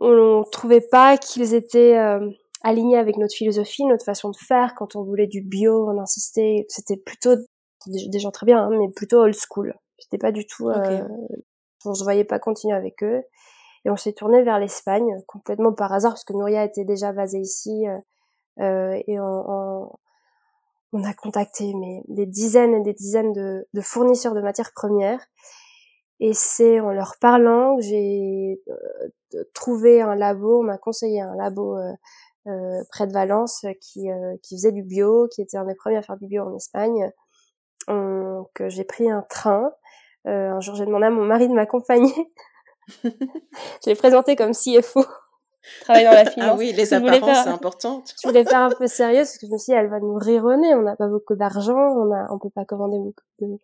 On, 0.00 0.44
trouvait 0.52 0.82
pas 0.82 1.16
qu'ils 1.16 1.54
étaient 1.54 1.96
euh, 1.96 2.30
alignés 2.62 2.98
avec 2.98 3.16
notre 3.16 3.34
philosophie, 3.34 3.84
notre 3.86 4.04
façon 4.04 4.30
de 4.30 4.36
faire. 4.36 4.74
Quand 4.76 4.94
on 4.94 5.02
voulait 5.02 5.26
du 5.26 5.40
bio, 5.40 5.88
on 5.88 5.98
insistait. 5.98 6.66
C'était 6.68 6.98
plutôt 6.98 7.34
des, 7.86 8.18
gens 8.18 8.30
très 8.30 8.44
bien, 8.44 8.58
hein, 8.58 8.70
mais 8.70 8.90
plutôt 8.94 9.20
old 9.22 9.34
school. 9.34 9.74
C'était 9.98 10.18
pas 10.18 10.32
du 10.32 10.46
tout. 10.46 10.70
on 11.86 11.94
se 11.94 12.04
voyait 12.04 12.24
pas 12.24 12.38
continuer 12.38 12.74
avec 12.74 13.02
eux. 13.02 13.22
Et 13.86 13.90
on 13.90 13.96
s'est 13.96 14.12
tourné 14.12 14.42
vers 14.42 14.58
l'Espagne 14.58 15.22
complètement 15.26 15.72
par 15.72 15.92
hasard 15.94 16.12
parce 16.12 16.24
que 16.24 16.34
Nouria 16.34 16.64
était 16.64 16.84
déjà 16.84 17.12
basée 17.12 17.40
ici 17.40 17.86
et 18.58 19.18
en, 19.20 19.98
on 20.92 21.04
a 21.04 21.12
contacté 21.12 21.74
mais, 21.74 22.02
des 22.08 22.26
dizaines 22.26 22.74
et 22.74 22.80
des 22.80 22.92
dizaines 22.92 23.32
de, 23.32 23.66
de 23.72 23.80
fournisseurs 23.80 24.34
de 24.34 24.40
matières 24.40 24.72
premières. 24.72 25.20
Et 26.20 26.32
c'est 26.32 26.80
en 26.80 26.92
leur 26.92 27.16
parlant 27.20 27.76
que 27.76 27.82
j'ai 27.82 28.62
euh, 28.68 29.44
trouvé 29.52 30.00
un 30.00 30.14
labo, 30.14 30.60
on 30.60 30.62
m'a 30.62 30.78
conseillé 30.78 31.20
un 31.20 31.34
labo 31.36 31.76
euh, 31.76 31.92
euh 32.46 32.82
près 32.90 33.06
de 33.06 33.12
Valence 33.12 33.66
qui, 33.80 34.08
qui 34.42 34.56
faisait 34.56 34.72
du 34.72 34.82
bio, 34.82 35.28
qui 35.28 35.42
était 35.42 35.58
un 35.58 35.66
des 35.66 35.74
premiers 35.74 35.98
à 35.98 36.02
faire 36.02 36.16
du 36.16 36.26
bio 36.26 36.44
en 36.44 36.54
Espagne. 36.54 37.10
Donc 37.88 38.62
j'ai 38.68 38.84
pris 38.84 39.10
un 39.10 39.22
train. 39.28 39.72
un 40.24 40.60
jour 40.60 40.74
j'ai 40.74 40.86
demandé 40.86 41.06
à 41.06 41.10
mon 41.10 41.24
mari 41.24 41.48
de 41.48 41.54
m'accompagner. 41.54 42.14
je 43.04 43.10
l'ai 43.86 43.96
présenté 43.96 44.36
comme 44.36 44.52
CFO 44.52 45.04
travailler 45.80 46.04
dans 46.06 46.12
la 46.12 46.20
ah 46.26 46.30
finance. 46.30 46.50
Ah 46.52 46.56
oui, 46.56 46.72
les 46.72 46.94
apparences, 46.94 47.44
c'est 47.44 47.50
important. 47.50 48.02
Je 48.22 48.28
voulais 48.28 48.44
faire 48.44 48.60
un 48.60 48.70
peu 48.70 48.86
sérieux 48.86 49.20
parce 49.20 49.38
que 49.38 49.46
je 49.46 49.52
me 49.52 49.58
suis 49.58 49.72
dit, 49.72 49.78
elle 49.78 49.88
va 49.88 50.00
nous 50.00 50.14
rire 50.14 50.44
On 50.44 50.82
n'a 50.82 50.96
pas 50.96 51.08
beaucoup 51.08 51.34
d'argent, 51.34 51.76
on 51.76 52.12
a, 52.12 52.26
on 52.30 52.38
peut 52.38 52.50
pas 52.50 52.64
commander 52.64 52.98
beaucoup 52.98 53.22
de, 53.40 53.58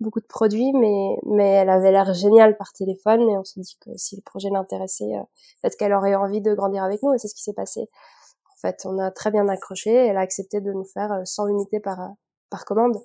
beaucoup 0.00 0.20
de 0.20 0.26
produits, 0.26 0.72
mais, 0.72 1.16
mais 1.26 1.48
elle 1.48 1.70
avait 1.70 1.92
l'air 1.92 2.12
géniale 2.14 2.56
par 2.56 2.72
téléphone 2.72 3.22
et 3.22 3.36
on 3.36 3.44
s'est 3.44 3.60
dit 3.60 3.76
que 3.80 3.90
si 3.96 4.16
le 4.16 4.22
projet 4.22 4.50
l'intéressait, 4.50 5.14
euh, 5.14 5.22
peut-être 5.62 5.76
qu'elle 5.76 5.92
aurait 5.92 6.14
envie 6.14 6.40
de 6.40 6.54
grandir 6.54 6.84
avec 6.84 7.02
nous 7.02 7.12
et 7.14 7.18
c'est 7.18 7.28
ce 7.28 7.34
qui 7.34 7.42
s'est 7.42 7.54
passé. 7.54 7.80
En 7.80 8.60
fait, 8.60 8.82
on 8.84 8.98
a 8.98 9.10
très 9.10 9.30
bien 9.30 9.48
accroché. 9.48 9.90
Elle 9.90 10.18
a 10.18 10.20
accepté 10.20 10.60
de 10.60 10.70
nous 10.72 10.84
faire 10.84 11.22
100 11.24 11.44
euh, 11.44 11.48
unités 11.48 11.80
par, 11.80 12.10
par 12.50 12.64
commande. 12.64 12.96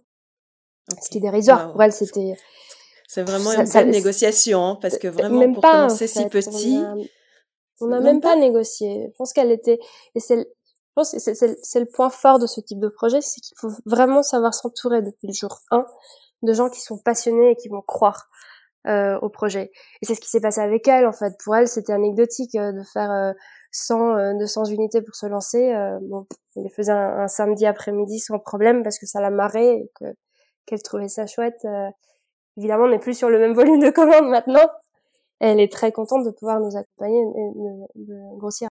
Ce 1.02 1.10
qui 1.10 1.18
est 1.18 1.22
dérisoire. 1.22 1.72
Pour 1.72 1.82
elle, 1.82 1.92
c'était, 1.92 2.36
c'est 3.08 3.24
vraiment 3.24 3.52
une 3.52 3.70
bonne 3.70 3.92
négociation, 3.92 4.66
hein, 4.66 4.80
parce 4.82 4.98
que 4.98 5.08
vraiment, 5.08 5.54
pour 5.54 5.62
commencer 5.62 6.08
si 6.08 6.26
petit, 6.28 6.84
on 7.82 7.88
n'a 7.88 8.00
même 8.00 8.22
pas, 8.22 8.36
négocié. 8.36 9.10
Je 9.12 9.18
pense 9.18 9.34
qu'elle 9.34 9.52
était, 9.52 9.80
et 10.16 10.20
c'est, 10.20 10.38
je 10.38 10.94
pense 10.96 11.12
que 11.12 11.20
c'est 11.20 11.80
le 11.80 11.86
point 11.86 12.10
fort 12.10 12.40
de 12.40 12.48
ce 12.48 12.62
type 12.62 12.80
de 12.80 12.88
projet, 12.88 13.22
c'est 13.22 13.42
qu'il 13.42 13.58
faut 13.58 13.72
vraiment 13.86 14.24
savoir 14.24 14.54
s'entourer 14.54 15.02
depuis 15.02 15.28
le 15.28 15.34
jour 15.34 15.60
1 15.72 15.86
de 16.44 16.54
gens 16.54 16.70
qui 16.70 16.82
sont 16.82 16.98
passionnés 16.98 17.52
et 17.52 17.56
qui 17.56 17.70
vont 17.70 17.82
croire 17.82 18.30
euh, 18.88 19.18
au 19.22 19.30
projet. 19.30 19.72
Et 20.02 20.06
c'est 20.06 20.16
ce 20.16 20.22
qui 20.22 20.30
s'est 20.30 20.42
passé 20.42 20.62
avec 20.62 20.88
elle, 20.88 21.08
en 21.08 21.12
fait. 21.12 21.34
Pour 21.44 21.56
elle, 21.56 21.68
c'était 21.68 21.94
anecdotique 21.94 22.56
euh, 22.56 22.72
de 22.72 22.84
faire 22.84 23.12
euh, 23.12 23.34
100, 23.72 24.38
200 24.38 24.62
euh, 24.62 24.74
unités 24.74 25.02
pour 25.02 25.16
se 25.16 25.26
lancer. 25.26 25.74
Euh, 25.74 25.98
bon, 26.02 26.28
elle 26.56 26.64
les 26.64 26.70
faisait 26.70 26.92
un, 26.92 27.28
samedi 27.28 27.66
après-midi 27.66 28.20
sans 28.20 28.40
problème 28.40 28.84
parce 28.84 29.00
que 29.00 29.06
ça 29.06 29.22
la 29.22 29.32
marrait 29.32 29.78
et 29.78 29.92
que 30.00 30.06
qu'elle 30.66 30.82
trouvait 30.82 31.08
ça 31.08 31.28
chouette. 31.28 31.66
évidemment, 32.58 32.86
on 32.86 32.90
n'est 32.90 33.00
plus 33.00 33.16
sur 33.16 33.30
le 33.30 33.38
même 33.38 33.54
volume 33.56 33.80
de 33.80 33.90
commandes 33.90 34.30
maintenant, 34.30 34.68
elle 35.40 35.60
est 35.60 35.72
très 35.72 35.92
contente 35.92 36.26
de 36.26 36.32
pouvoir 36.32 36.60
nous 36.60 36.76
accompagner 36.76 37.22
et 37.22 37.52
de, 37.96 38.38
grossir. 38.38 38.68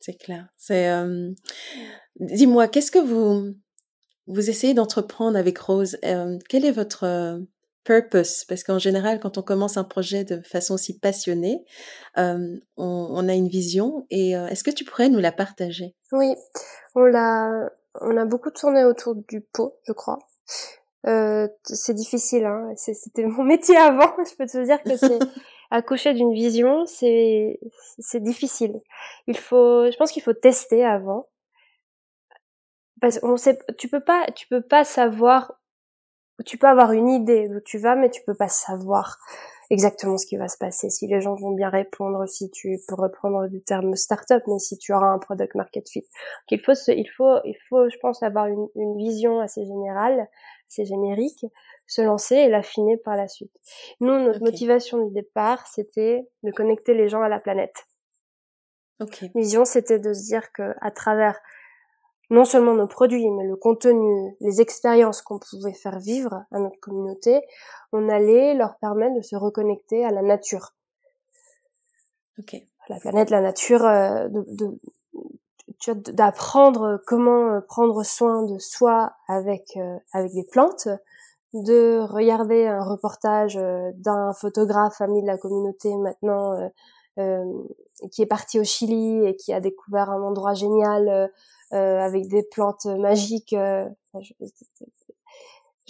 C'est 0.00 0.14
clair. 0.14 0.48
C'est. 0.56 0.88
Euh... 0.90 1.30
Dis-moi, 2.16 2.68
qu'est-ce 2.68 2.90
que 2.90 2.98
vous 2.98 3.54
vous 4.26 4.50
essayez 4.50 4.74
d'entreprendre 4.74 5.36
avec 5.36 5.58
Rose? 5.58 5.98
Euh, 6.04 6.38
Quel 6.48 6.64
est 6.64 6.70
votre 6.70 7.04
euh, 7.04 7.38
purpose? 7.84 8.44
Parce 8.44 8.62
qu'en 8.62 8.78
général, 8.78 9.20
quand 9.20 9.38
on 9.38 9.42
commence 9.42 9.76
un 9.76 9.84
projet 9.84 10.24
de 10.24 10.40
façon 10.42 10.76
si 10.76 10.98
passionnée, 10.98 11.64
euh, 12.16 12.56
on, 12.76 13.08
on, 13.10 13.28
a 13.28 13.34
une 13.34 13.48
vision. 13.48 14.06
Et 14.10 14.30
est-ce 14.32 14.64
que 14.64 14.70
tu 14.70 14.84
pourrais 14.84 15.08
nous 15.08 15.18
la 15.18 15.32
partager? 15.32 15.94
Oui, 16.12 16.34
on 16.94 17.04
l'a. 17.04 17.70
On 18.00 18.16
a 18.16 18.24
beaucoup 18.24 18.50
tourné 18.50 18.84
autour 18.84 19.16
du 19.16 19.40
pot, 19.40 19.74
je 19.82 19.92
crois. 19.92 20.18
Euh, 21.06 21.48
c'est 21.64 21.94
difficile, 21.94 22.44
hein. 22.44 22.72
c'était 22.76 23.24
mon 23.24 23.42
métier 23.44 23.76
avant. 23.76 24.12
Je 24.18 24.34
peux 24.36 24.46
te 24.46 24.62
dire 24.64 24.82
que 24.82 24.96
c'est 24.96 25.18
accoucher 25.70 26.12
d'une 26.12 26.32
vision, 26.32 26.84
c'est 26.86 27.58
c'est 27.98 28.22
difficile. 28.22 28.80
Il 29.26 29.36
faut, 29.36 29.90
je 29.90 29.96
pense 29.96 30.12
qu'il 30.12 30.22
faut 30.22 30.34
tester 30.34 30.84
avant, 30.84 31.26
parce 33.00 33.18
qu'on 33.18 33.36
sait, 33.36 33.58
tu 33.78 33.88
peux 33.88 34.00
pas, 34.00 34.26
tu 34.34 34.46
peux 34.48 34.60
pas 34.60 34.84
savoir, 34.84 35.54
tu 36.44 36.58
peux 36.58 36.66
avoir 36.66 36.92
une 36.92 37.08
idée 37.08 37.48
d'où 37.48 37.60
tu 37.60 37.78
vas, 37.78 37.96
mais 37.96 38.10
tu 38.10 38.22
peux 38.26 38.34
pas 38.34 38.48
savoir 38.48 39.18
exactement 39.70 40.18
ce 40.18 40.26
qui 40.26 40.36
va 40.36 40.48
se 40.48 40.58
passer, 40.58 40.90
si 40.90 41.06
les 41.06 41.20
gens 41.20 41.34
vont 41.36 41.52
bien 41.52 41.70
répondre, 41.70 42.26
si 42.28 42.50
tu 42.50 42.78
peux 42.88 42.96
reprendre 42.96 43.46
du 43.48 43.62
terme 43.62 43.94
startup, 43.94 44.42
mais 44.48 44.58
si 44.58 44.76
tu 44.76 44.92
auras 44.92 45.06
un 45.06 45.18
product 45.18 45.54
market 45.54 45.88
fit. 45.88 46.00
Donc 46.00 46.08
il 46.50 46.60
faut, 46.60 46.72
il 46.88 47.08
faut, 47.08 47.38
il 47.44 47.56
faut, 47.68 47.88
je 47.88 47.96
pense, 47.98 48.22
avoir 48.22 48.46
une, 48.46 48.66
une 48.74 48.96
vision 48.96 49.40
assez 49.40 49.64
générale 49.64 50.28
c'est 50.70 50.84
générique, 50.84 51.44
se 51.86 52.00
lancer 52.00 52.36
et 52.36 52.48
l'affiner 52.48 52.96
par 52.96 53.16
la 53.16 53.28
suite. 53.28 53.52
Nous, 54.00 54.18
notre 54.18 54.40
motivation 54.40 55.04
du 55.04 55.12
départ, 55.12 55.66
c'était 55.66 56.26
de 56.44 56.52
connecter 56.52 56.94
les 56.94 57.08
gens 57.08 57.20
à 57.20 57.28
la 57.28 57.40
planète. 57.40 57.86
Okay. 59.00 59.32
Vision, 59.34 59.64
c'était 59.64 59.98
de 59.98 60.12
se 60.12 60.24
dire 60.26 60.52
que 60.52 60.74
à 60.80 60.90
travers 60.90 61.38
non 62.30 62.44
seulement 62.44 62.74
nos 62.74 62.86
produits, 62.86 63.28
mais 63.30 63.44
le 63.44 63.56
contenu, 63.56 64.36
les 64.40 64.60
expériences 64.60 65.20
qu'on 65.20 65.40
pouvait 65.40 65.74
faire 65.74 65.98
vivre 65.98 66.44
à 66.52 66.60
notre 66.60 66.78
communauté, 66.78 67.40
on 67.92 68.08
allait 68.08 68.54
leur 68.54 68.78
permettre 68.78 69.16
de 69.16 69.22
se 69.22 69.34
reconnecter 69.34 70.04
à 70.04 70.10
la 70.10 70.22
nature. 70.22 70.70
Okay. 72.38 72.68
La 72.88 73.00
planète, 73.00 73.30
la 73.30 73.40
nature, 73.40 73.84
euh, 73.84 74.28
de, 74.28 74.78
de, 75.86 76.12
d'apprendre 76.12 77.00
comment 77.06 77.54
euh, 77.54 77.60
prendre 77.60 78.02
soin 78.04 78.44
de 78.44 78.58
soi 78.58 79.12
avec 79.28 79.76
euh, 79.76 79.96
avec 80.12 80.32
des 80.32 80.44
plantes, 80.44 80.88
de 81.54 82.00
regarder 82.00 82.66
un 82.66 82.82
reportage 82.82 83.56
euh, 83.56 83.90
d'un 83.94 84.32
photographe 84.32 85.00
ami 85.00 85.22
de 85.22 85.26
la 85.26 85.38
communauté 85.38 85.94
maintenant 85.96 86.70
qui 88.12 88.22
est 88.22 88.26
parti 88.26 88.58
au 88.58 88.64
Chili 88.64 89.26
et 89.26 89.36
qui 89.36 89.52
a 89.52 89.60
découvert 89.60 90.08
un 90.08 90.22
endroit 90.22 90.54
génial 90.54 91.30
avec 91.70 92.28
des 92.28 92.42
plantes 92.42 92.86
magiques. 92.86 93.54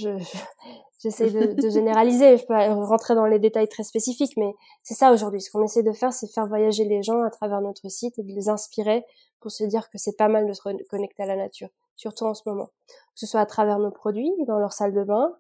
j'essaie 1.03 1.31
de, 1.31 1.61
de, 1.61 1.71
généraliser, 1.71 2.37
je 2.37 2.47
peux 2.47 2.55
rentrer 2.55 3.15
dans 3.15 3.27
les 3.27 3.39
détails 3.39 3.69
très 3.69 3.85
spécifiques, 3.85 4.37
mais 4.37 4.53
c'est 4.83 4.95
ça 4.95 5.13
aujourd'hui. 5.13 5.41
Ce 5.41 5.51
qu'on 5.51 5.63
essaie 5.63 5.83
de 5.83 5.93
faire, 5.93 6.13
c'est 6.13 6.27
faire 6.27 6.47
voyager 6.47 6.85
les 6.85 7.03
gens 7.03 7.23
à 7.23 7.31
travers 7.31 7.61
notre 7.61 7.89
site 7.89 8.19
et 8.19 8.23
de 8.23 8.33
les 8.33 8.49
inspirer 8.49 9.05
pour 9.41 9.51
se 9.51 9.65
dire 9.65 9.89
que 9.91 9.99
c'est 9.99 10.17
pas 10.17 10.29
mal 10.29 10.47
de 10.47 10.53
se 10.53 10.63
reconnecter 10.63 11.23
à 11.23 11.27
la 11.27 11.37
nature, 11.37 11.69
surtout 11.97 12.25
en 12.25 12.35
ce 12.35 12.43
moment. 12.47 12.71
Que 12.89 13.21
ce 13.21 13.27
soit 13.27 13.41
à 13.41 13.47
travers 13.47 13.79
nos 13.79 13.91
produits, 13.91 14.33
dans 14.47 14.59
leur 14.59 14.73
salle 14.73 14.93
de 14.93 15.03
bain, 15.03 15.35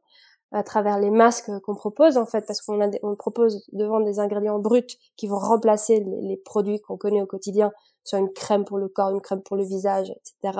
à 0.52 0.62
travers 0.62 0.98
les 0.98 1.10
masques 1.10 1.50
qu'on 1.60 1.74
propose 1.74 2.16
en 2.16 2.26
fait, 2.26 2.44
parce 2.46 2.60
qu'on 2.60 2.80
a 2.80 2.90
on 3.02 3.14
propose 3.14 3.64
de 3.72 3.84
vendre 3.84 4.04
des 4.04 4.18
ingrédients 4.18 4.58
bruts 4.58 4.96
qui 5.16 5.28
vont 5.28 5.38
remplacer 5.38 6.04
les, 6.22 6.36
produits 6.36 6.80
qu'on 6.80 6.96
connaît 6.96 7.22
au 7.22 7.26
quotidien, 7.26 7.70
soit 8.02 8.18
une 8.18 8.32
crème 8.32 8.64
pour 8.64 8.78
le 8.78 8.88
corps, 8.88 9.10
une 9.10 9.20
crème 9.20 9.42
pour 9.42 9.56
le 9.56 9.64
visage, 9.64 10.10
etc. 10.10 10.58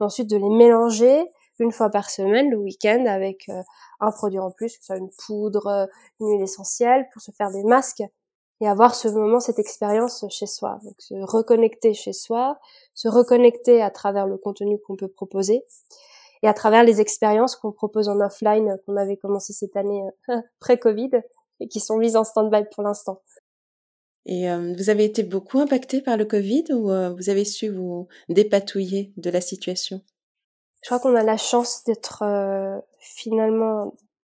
Et 0.00 0.04
ensuite 0.04 0.30
de 0.30 0.36
les 0.36 0.48
mélanger 0.48 1.26
une 1.58 1.72
fois 1.72 1.90
par 1.90 2.10
semaine, 2.10 2.50
le 2.50 2.56
week-end, 2.56 3.04
avec 3.06 3.48
euh, 3.48 3.62
un 4.00 4.10
produit 4.10 4.38
en 4.38 4.50
plus, 4.50 4.76
que 4.76 4.80
ce 4.80 4.86
soit 4.86 4.96
une 4.96 5.10
poudre, 5.26 5.88
une 6.20 6.28
huile 6.28 6.42
essentielle, 6.42 7.06
pour 7.12 7.22
se 7.22 7.30
faire 7.30 7.50
des 7.50 7.64
masques 7.64 8.02
et 8.60 8.68
avoir 8.68 8.94
ce 8.94 9.08
moment, 9.08 9.40
cette 9.40 9.58
expérience 9.58 10.24
chez 10.30 10.46
soi. 10.46 10.80
Donc 10.82 10.94
se 10.98 11.14
reconnecter 11.14 11.94
chez 11.94 12.12
soi, 12.12 12.58
se 12.94 13.08
reconnecter 13.08 13.82
à 13.82 13.90
travers 13.90 14.26
le 14.26 14.36
contenu 14.36 14.78
qu'on 14.80 14.96
peut 14.96 15.08
proposer 15.08 15.64
et 16.42 16.48
à 16.48 16.54
travers 16.54 16.84
les 16.84 17.00
expériences 17.00 17.56
qu'on 17.56 17.72
propose 17.72 18.08
en 18.08 18.20
offline 18.20 18.76
qu'on 18.86 18.96
avait 18.96 19.16
commencé 19.16 19.52
cette 19.52 19.76
année 19.76 20.02
euh, 20.30 20.36
pré-Covid 20.60 21.10
et 21.60 21.68
qui 21.68 21.80
sont 21.80 21.98
mises 21.98 22.16
en 22.16 22.24
stand-by 22.24 22.64
pour 22.72 22.82
l'instant. 22.82 23.22
Et 24.26 24.50
euh, 24.50 24.74
vous 24.76 24.90
avez 24.90 25.04
été 25.04 25.22
beaucoup 25.22 25.58
impacté 25.58 26.02
par 26.02 26.16
le 26.16 26.24
Covid 26.24 26.64
ou 26.72 26.90
euh, 26.90 27.14
vous 27.14 27.30
avez 27.30 27.44
su 27.44 27.68
vous 27.70 28.08
dépatouiller 28.28 29.12
de 29.16 29.30
la 29.30 29.40
situation? 29.40 30.02
Je 30.82 30.88
crois 30.88 31.00
qu'on 31.00 31.16
a 31.16 31.22
la 31.22 31.36
chance 31.36 31.84
d'être 31.84 32.22
finalement 32.98 33.94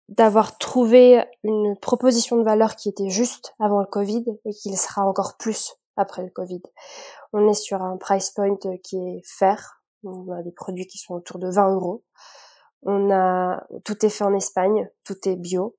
d'avoir 0.09 0.59
trouvé 0.59 1.25
une 1.43 1.77
proposition 1.77 2.37
de 2.37 2.43
valeur 2.43 2.77
qui 2.77 2.89
était 2.89 3.09
juste 3.09 3.55
avant 3.59 3.81
le 3.81 3.87
Covid 3.87 4.25
et 4.45 4.53
qui 4.53 4.77
sera 4.77 5.03
encore 5.03 5.37
plus 5.39 5.77
après 5.97 6.23
le 6.23 6.31
Covid. 6.31 6.63
On 7.33 7.49
est 7.49 7.55
sur 7.55 7.83
un 7.83 7.97
price 7.97 8.31
point 8.31 8.57
qui 8.83 8.97
est 8.97 9.23
fair. 9.25 9.83
On 10.05 10.31
a 10.33 10.43
des 10.43 10.53
produits 10.53 10.87
qui 10.87 10.99
sont 10.99 11.15
autour 11.15 11.39
de 11.39 11.49
20 11.49 11.75
euros. 11.75 12.05
On 12.83 13.11
a, 13.11 13.65
tout 13.85 14.05
est 14.05 14.11
fait 14.11 14.25
en 14.25 14.35
Espagne, 14.35 14.91
tout 15.05 15.17
est 15.29 15.37
bio. 15.37 15.77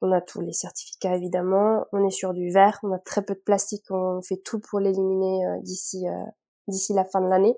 On 0.00 0.12
a 0.12 0.20
tous 0.20 0.40
les 0.40 0.52
certificats 0.52 1.14
évidemment. 1.14 1.86
On 1.92 2.06
est 2.06 2.10
sur 2.10 2.34
du 2.34 2.50
verre. 2.50 2.78
On 2.82 2.92
a 2.92 2.98
très 2.98 3.22
peu 3.22 3.34
de 3.34 3.40
plastique. 3.40 3.84
On 3.90 4.20
fait 4.20 4.36
tout 4.36 4.60
pour 4.60 4.80
l'éliminer 4.80 5.46
euh, 5.46 5.60
d'ici, 5.62 6.06
euh, 6.08 6.24
d'ici 6.68 6.92
la 6.92 7.04
fin 7.04 7.20
de 7.20 7.28
l'année 7.28 7.56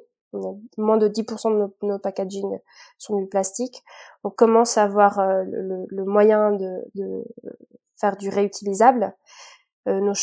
moins 0.77 0.97
de 0.97 1.09
10% 1.09 1.53
de 1.53 1.59
nos, 1.59 1.75
nos, 1.83 1.99
packaging 1.99 2.59
sont 2.99 3.19
du 3.19 3.27
plastique. 3.27 3.83
On 4.23 4.31
commence 4.31 4.79
à 4.79 4.85
avoir 4.85 5.19
euh, 5.19 5.45
le, 5.45 6.05
moyen 6.05 6.53
de, 6.53 7.25
faire 8.01 8.17
du 8.17 8.29
réutilisable. 8.29 9.15
Euh, 9.89 10.01
nos, 10.01 10.15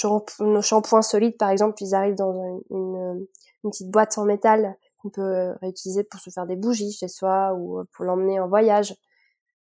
shampoings 0.61 1.01
solides, 1.01 1.37
par 1.37 1.49
exemple, 1.49 1.81
ils 1.81 1.95
arrivent 1.95 2.15
dans 2.15 2.61
une, 2.69 3.27
petite 3.63 3.91
boîte 3.91 4.17
en 4.17 4.25
métal 4.25 4.75
qu'on 4.97 5.09
peut 5.09 5.53
réutiliser 5.61 6.03
pour 6.03 6.19
se 6.19 6.31
faire 6.31 6.47
des 6.47 6.55
bougies 6.55 6.91
chez 6.91 7.07
soi 7.07 7.53
ou 7.53 7.83
pour 7.93 8.05
l'emmener 8.05 8.39
en 8.39 8.47
voyage. 8.47 8.95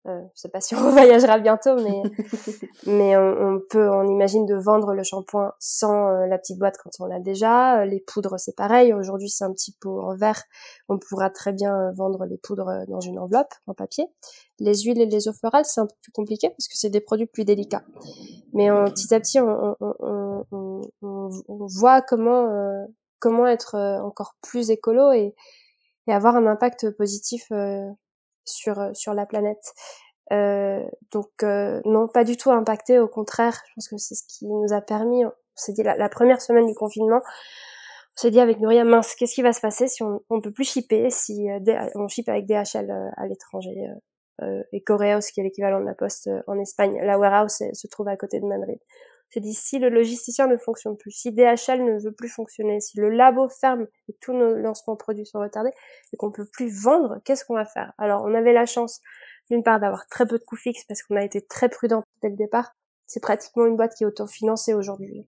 Euh, 0.07 0.21
je 0.35 0.41
sais 0.41 0.49
pas 0.49 0.61
si 0.61 0.75
on 0.75 0.91
voyagera 0.91 1.39
bientôt, 1.39 1.75
mais 1.75 2.03
mais 2.85 3.17
on, 3.17 3.59
peut, 3.69 3.89
on 3.89 4.07
imagine 4.07 4.45
de 4.45 4.55
vendre 4.55 4.93
le 4.93 5.03
shampoing 5.03 5.53
sans 5.59 6.09
euh, 6.09 6.27
la 6.27 6.37
petite 6.37 6.59
boîte 6.59 6.77
quand 6.77 6.91
on 6.99 7.05
l'a 7.05 7.19
déjà. 7.19 7.81
Euh, 7.81 7.85
les 7.85 7.99
poudres, 7.99 8.39
c'est 8.39 8.55
pareil. 8.55 8.93
Aujourd'hui, 8.93 9.29
c'est 9.29 9.43
un 9.43 9.51
petit 9.51 9.75
pot 9.79 10.01
en 10.01 10.15
verre. 10.15 10.43
On 10.89 10.99
pourra 10.99 11.29
très 11.29 11.53
bien 11.53 11.91
vendre 11.93 12.25
les 12.25 12.37
poudres 12.37 12.85
dans 12.87 12.99
une 12.99 13.17
enveloppe 13.17 13.53
en 13.65 13.73
papier. 13.73 14.05
Les 14.59 14.75
huiles 14.83 15.01
et 15.01 15.07
les 15.07 15.27
eaux 15.27 15.33
florales, 15.33 15.65
c'est 15.65 15.81
un 15.81 15.87
peu 15.87 15.95
plus 16.01 16.11
compliqué 16.11 16.49
parce 16.49 16.67
que 16.67 16.77
c'est 16.77 16.89
des 16.89 17.01
produits 17.01 17.25
plus 17.25 17.43
délicats. 17.43 17.83
Mais 18.53 18.69
petit 18.85 19.13
à 19.13 19.19
petit, 19.19 19.39
on, 19.39 19.75
on, 19.81 20.81
on 21.01 21.65
voit 21.65 22.01
comment 22.01 22.85
comment 23.19 23.47
être 23.47 23.75
encore 24.03 24.35
plus 24.41 24.69
écolo 24.69 25.11
et, 25.11 25.33
et 26.07 26.13
avoir 26.13 26.35
un 26.35 26.45
impact 26.45 26.91
positif 26.91 27.51
sur 28.45 28.91
sur 28.93 29.13
la 29.13 29.25
planète. 29.25 29.73
Euh, 30.31 30.83
donc 31.11 31.29
euh, 31.43 31.81
non, 31.85 32.07
pas 32.07 32.23
du 32.23 32.37
tout 32.37 32.51
impacté, 32.51 32.99
au 32.99 33.07
contraire, 33.07 33.61
je 33.67 33.73
pense 33.75 33.87
que 33.89 33.97
c'est 33.97 34.15
ce 34.15 34.23
qui 34.27 34.47
nous 34.47 34.73
a 34.73 34.81
permis. 34.81 35.23
On 35.25 35.31
s'est 35.55 35.73
dit 35.73 35.83
la, 35.83 36.09
première 36.09 36.41
semaine 36.41 36.65
du 36.65 36.73
confinement, 36.73 37.21
on 38.17 38.21
s'est 38.21 38.31
dit 38.31 38.39
avec 38.39 38.59
Nouria, 38.59 38.83
mince, 38.83 39.15
qu'est-ce 39.15 39.35
qui 39.35 39.41
va 39.41 39.53
se 39.53 39.61
passer 39.61 39.87
si 39.87 40.03
on, 40.03 40.21
on 40.29 40.41
peut 40.41 40.51
plus 40.51 40.67
shipper, 40.69 41.09
si 41.09 41.49
euh, 41.49 41.87
on 41.95 42.07
ship 42.07 42.27
avec 42.27 42.45
DHL 42.45 42.91
à 43.17 43.27
l'étranger 43.27 43.75
et 44.73 44.83
Coreos 44.83 45.21
qui 45.33 45.39
est 45.39 45.43
l'équivalent 45.43 45.79
de 45.79 45.85
la 45.85 45.93
Poste 45.93 46.29
en 46.47 46.59
Espagne. 46.59 46.99
La 47.01 47.17
warehouse 47.17 47.63
se 47.71 47.87
trouve 47.87 48.09
à 48.09 48.17
côté 48.17 48.41
de 48.41 48.45
Madrid. 48.45 48.79
C'est 49.29 49.39
dit 49.39 49.53
si 49.53 49.79
le 49.79 49.89
logisticien 49.89 50.47
ne 50.47 50.57
fonctionne 50.57 50.95
plus, 50.95 51.11
si 51.11 51.31
DHL 51.31 51.83
ne 51.83 51.99
veut 52.01 52.13
plus 52.13 52.29
fonctionner, 52.29 52.79
si 52.79 52.97
le 52.97 53.09
labo 53.09 53.49
ferme 53.49 53.87
et 54.07 54.13
tous 54.21 54.33
nos 54.33 54.55
lancements 54.55 54.95
produits 54.95 55.25
sont 55.25 55.39
retardés 55.39 55.71
et 56.13 56.17
qu'on 56.17 56.31
peut 56.31 56.47
plus 56.51 56.69
vendre, 56.69 57.19
qu'est-ce 57.25 57.43
qu'on 57.43 57.55
va 57.55 57.65
faire? 57.65 57.93
Alors 57.97 58.23
on 58.23 58.33
avait 58.33 58.53
la 58.53 58.65
chance 58.65 59.01
d'une 59.49 59.63
part 59.63 59.79
d'avoir 59.79 60.07
très 60.07 60.25
peu 60.25 60.37
de 60.37 60.43
coûts 60.43 60.55
fixes 60.55 60.85
parce 60.85 61.03
qu'on 61.03 61.15
a 61.15 61.23
été 61.23 61.41
très 61.41 61.69
prudent 61.69 62.03
dès 62.21 62.29
le 62.29 62.35
départ. 62.35 62.75
C'est 63.05 63.19
pratiquement 63.19 63.65
une 63.65 63.75
boîte 63.75 63.95
qui 63.95 64.03
est 64.03 64.07
autofinancée 64.07 64.73
aujourd'hui. 64.73 65.27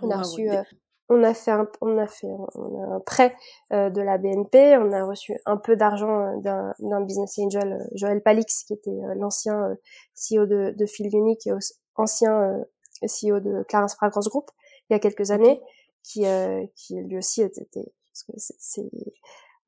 On 0.00 0.10
a 0.10 0.18
reçu, 0.18 0.48
euh, 0.48 0.62
on 1.08 1.22
a 1.22 1.34
fait 1.34 1.50
un, 1.50 1.68
on 1.80 1.98
a 1.98 2.06
fait, 2.06 2.28
on 2.54 2.82
a 2.82 2.94
un 2.94 3.00
prêt 3.00 3.34
euh, 3.72 3.90
de 3.90 4.00
la 4.00 4.16
BNP, 4.16 4.76
on 4.78 4.92
a 4.92 5.04
reçu 5.04 5.34
un 5.44 5.56
peu 5.56 5.76
d'argent 5.76 6.20
euh, 6.20 6.40
d'un, 6.40 6.72
d'un 6.78 7.00
business 7.00 7.38
angel, 7.38 7.86
Joël 7.94 8.22
Palix, 8.22 8.64
qui 8.64 8.72
était 8.72 8.98
l'ancien 9.16 9.76
CEO 10.14 10.46
de, 10.46 10.72
de 10.76 10.86
Phil 10.86 11.08
Unique 11.12 11.46
et 11.46 11.52
ancien 11.96 12.64
CEO 13.06 13.40
de 13.40 13.64
Clarence 13.68 13.94
Fragrance 13.94 14.28
Group 14.28 14.50
il 14.88 14.94
y 14.94 14.96
a 14.96 14.98
quelques 14.98 15.30
années, 15.30 15.60
qui, 16.02 16.26
euh, 16.26 16.64
qui 16.74 16.96
lui 16.96 17.18
aussi 17.18 17.42
était, 17.42 17.66
parce 17.72 18.22
que 18.24 18.32
c'est, 18.36 18.90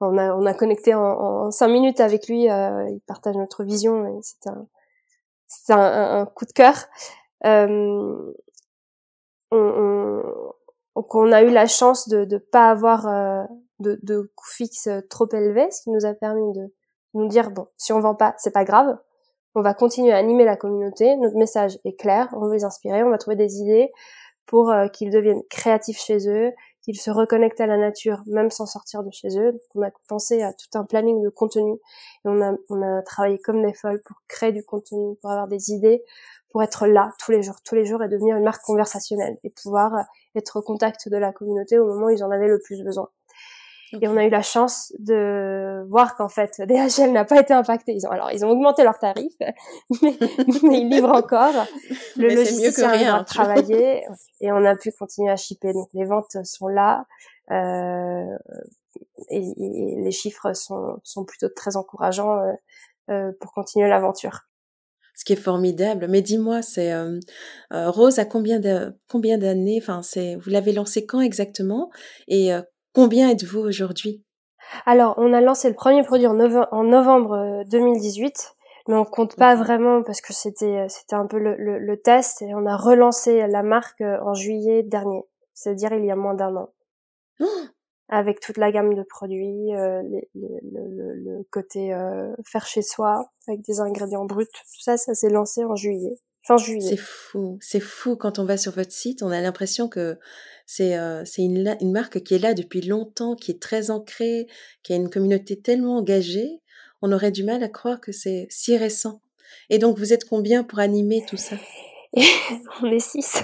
on 0.00 0.16
a, 0.16 0.34
on 0.34 0.46
a 0.46 0.54
connecté 0.54 0.94
en, 0.94 1.02
en 1.02 1.50
cinq 1.50 1.68
minutes 1.68 2.00
avec 2.00 2.28
lui, 2.28 2.50
euh, 2.50 2.88
il 2.88 3.00
partage 3.00 3.36
notre 3.36 3.64
vision 3.64 4.06
et 4.06 4.22
c'était 4.22 4.48
un, 4.48 4.66
c'était 5.46 5.74
un, 5.74 6.20
un, 6.20 6.26
coup 6.26 6.46
de 6.46 6.52
cœur. 6.52 6.74
Euh, 7.44 8.32
on, 9.50 9.56
on, 9.56 10.22
donc 10.96 11.14
on 11.14 11.32
a 11.32 11.42
eu 11.42 11.50
la 11.50 11.66
chance 11.66 12.08
de 12.08 12.24
ne 12.24 12.38
pas 12.38 12.70
avoir 12.70 13.06
euh, 13.06 13.44
de, 13.78 13.98
de 14.02 14.30
coûts 14.34 14.50
fixes 14.50 14.88
trop 15.08 15.28
élevés, 15.32 15.70
ce 15.70 15.82
qui 15.82 15.90
nous 15.90 16.06
a 16.06 16.14
permis 16.14 16.52
de 16.52 16.72
nous 17.14 17.28
dire 17.28 17.50
bon, 17.50 17.66
si 17.76 17.92
on 17.92 18.00
vend 18.00 18.14
pas, 18.14 18.34
c'est 18.38 18.52
pas 18.52 18.64
grave, 18.64 18.98
on 19.54 19.62
va 19.62 19.74
continuer 19.74 20.12
à 20.12 20.16
animer 20.16 20.44
la 20.44 20.56
communauté. 20.56 21.16
Notre 21.16 21.36
message 21.36 21.78
est 21.84 21.98
clair. 21.98 22.28
On 22.32 22.46
veut 22.46 22.54
les 22.54 22.64
inspirer. 22.64 23.02
On 23.02 23.10
va 23.10 23.18
trouver 23.18 23.36
des 23.36 23.56
idées 23.56 23.90
pour 24.46 24.70
euh, 24.70 24.88
qu'ils 24.88 25.10
deviennent 25.10 25.42
créatifs 25.48 25.98
chez 26.00 26.28
eux, 26.28 26.50
qu'ils 26.82 27.00
se 27.00 27.10
reconnectent 27.10 27.60
à 27.60 27.66
la 27.66 27.76
nature, 27.76 28.22
même 28.26 28.50
sans 28.50 28.66
sortir 28.66 29.04
de 29.04 29.10
chez 29.12 29.38
eux. 29.38 29.60
On 29.76 29.82
a 29.82 29.90
pensé 30.08 30.42
à 30.42 30.52
tout 30.52 30.78
un 30.78 30.84
planning 30.84 31.22
de 31.22 31.28
contenu 31.28 31.74
et 31.74 31.78
on 32.24 32.42
a, 32.42 32.54
on 32.68 32.82
a 32.82 33.02
travaillé 33.02 33.38
comme 33.38 33.64
des 33.64 33.74
folles 33.74 34.02
pour 34.04 34.16
créer 34.28 34.50
du 34.52 34.64
contenu, 34.64 35.16
pour 35.20 35.30
avoir 35.30 35.46
des 35.46 35.70
idées, 35.70 36.02
pour 36.50 36.62
être 36.64 36.88
là 36.88 37.12
tous 37.24 37.30
les 37.30 37.42
jours, 37.42 37.56
tous 37.64 37.76
les 37.76 37.84
jours 37.84 38.02
et 38.02 38.08
devenir 38.08 38.36
une 38.36 38.44
marque 38.44 38.64
conversationnelle 38.64 39.38
et 39.44 39.50
pouvoir 39.50 39.92
être 40.34 40.58
au 40.58 40.62
contact 40.62 41.08
de 41.08 41.16
la 41.16 41.32
communauté 41.32 41.78
au 41.78 41.86
moment 41.86 42.06
où 42.06 42.10
ils 42.10 42.24
en 42.24 42.30
avaient 42.32 42.48
le 42.48 42.58
plus 42.58 42.82
besoin. 42.82 43.08
Et 44.00 44.06
on 44.06 44.16
a 44.16 44.24
eu 44.24 44.30
la 44.30 44.42
chance 44.42 44.92
de 44.98 45.84
voir 45.88 46.14
qu'en 46.16 46.28
fait, 46.28 46.60
DHL 46.66 47.12
n'a 47.12 47.24
pas 47.24 47.40
été 47.40 47.52
impacté. 47.52 47.92
Ils 47.92 48.06
ont, 48.06 48.10
alors, 48.10 48.30
ils 48.30 48.44
ont 48.44 48.50
augmenté 48.50 48.84
leurs 48.84 48.98
tarifs, 48.98 49.36
mais, 50.02 50.16
ils 50.62 50.88
livrent 50.88 51.12
encore. 51.12 51.66
Le 52.16 52.28
mais 52.28 52.34
logiciel 52.34 53.08
a 53.08 53.24
travaillé 53.24 54.04
et 54.40 54.52
on 54.52 54.64
a 54.64 54.76
pu 54.76 54.92
continuer 54.92 55.30
à 55.30 55.36
shipper. 55.36 55.72
Donc, 55.72 55.88
les 55.94 56.04
ventes 56.04 56.36
sont 56.44 56.68
là. 56.68 57.06
Euh, 57.50 58.36
et, 59.28 59.40
les 59.96 60.12
chiffres 60.12 60.52
sont, 60.52 60.98
sont 61.02 61.24
plutôt 61.24 61.48
très 61.48 61.76
encourageants 61.76 62.38
euh, 62.38 62.52
euh, 63.10 63.32
pour 63.40 63.52
continuer 63.52 63.88
l'aventure. 63.88 64.42
Ce 65.16 65.24
qui 65.24 65.32
est 65.32 65.36
formidable. 65.36 66.06
Mais 66.08 66.22
dis-moi, 66.22 66.62
c'est 66.62 66.92
euh, 66.92 67.18
euh 67.72 67.90
Rose 67.90 68.20
a 68.20 68.24
combien 68.24 68.60
de 68.60 68.94
combien 69.08 69.36
d'années 69.36 69.80
Enfin, 69.82 70.02
c'est 70.02 70.36
vous 70.36 70.48
l'avez 70.50 70.72
lancé 70.72 71.06
quand 71.06 71.20
exactement? 71.20 71.90
Et 72.28 72.54
euh, 72.54 72.62
Combien 72.92 73.30
êtes-vous 73.30 73.60
aujourd'hui? 73.60 74.24
Alors, 74.84 75.14
on 75.16 75.32
a 75.32 75.40
lancé 75.40 75.68
le 75.68 75.74
premier 75.74 76.02
produit 76.02 76.26
en, 76.26 76.34
novembre 76.34 77.62
2018, 77.70 78.26
euh, 78.26 78.32
mais 78.88 78.94
on 78.96 79.04
compte 79.04 79.36
pas 79.36 79.54
vraiment 79.54 80.02
parce 80.02 80.20
que 80.20 80.32
c'était 80.32 80.80
euh, 80.80 80.88
c'était 80.88 81.14
un 81.14 81.26
peu 81.26 81.38
le, 81.38 81.96
test 82.02 82.42
et 82.42 82.54
on 82.54 82.66
a 82.66 82.76
relancé 82.76 83.46
la 83.46 83.62
marque 83.62 84.00
euh, 84.00 84.18
en 84.22 84.34
juillet 84.34 84.82
dernier, 84.82 85.22
c'est-à-dire 85.54 85.92
il 85.94 86.04
y 86.04 86.10
a 86.10 86.16
moins 86.16 86.34
d'un 86.34 86.56
an. 86.56 86.70
Oh 87.40 87.46
avec 88.12 88.40
toute 88.40 88.56
la 88.56 88.72
gamme 88.72 88.94
de 88.94 89.04
produits, 89.04 89.68
le, 89.70 91.42
côté 91.52 91.96
faire 92.44 92.66
chez 92.66 92.82
soi, 92.82 93.30
avec 93.46 93.62
des 93.62 93.78
ingrédients 93.78 94.24
bruts, 94.24 94.46
tout 94.46 94.80
ça, 94.80 94.96
ça 94.96 95.14
s'est 95.14 95.30
lancé 95.30 95.64
en 95.64 95.76
juillet. 95.76 96.18
C'est 96.58 96.96
fou, 96.96 97.58
c'est 97.60 97.80
fou 97.80 98.16
quand 98.16 98.38
on 98.38 98.44
va 98.44 98.56
sur 98.56 98.72
votre 98.72 98.92
site, 98.92 99.22
on 99.22 99.30
a 99.30 99.40
l'impression 99.40 99.88
que 99.88 100.18
c'est 100.66 100.96
euh, 100.96 101.24
une, 101.38 101.76
une, 101.80 101.92
marque 101.92 102.22
qui 102.22 102.34
est 102.34 102.38
là 102.38 102.54
depuis 102.54 102.80
longtemps, 102.80 103.36
qui 103.36 103.50
est 103.50 103.60
très 103.60 103.90
ancrée, 103.90 104.46
qui 104.82 104.92
a 104.92 104.96
une 104.96 105.10
communauté 105.10 105.60
tellement 105.60 105.96
engagée, 105.96 106.60
on 107.02 107.12
aurait 107.12 107.30
du 107.30 107.44
mal 107.44 107.62
à 107.62 107.68
croire 107.68 108.00
que 108.00 108.12
c'est 108.12 108.46
si 108.50 108.76
récent. 108.76 109.20
Et 109.68 109.78
donc 109.78 109.98
vous 109.98 110.12
êtes 110.12 110.24
combien 110.24 110.64
pour 110.64 110.78
animer 110.78 111.24
tout 111.26 111.36
ça? 111.36 111.56
On 112.82 112.90
est 112.90 113.00
six. 113.00 113.42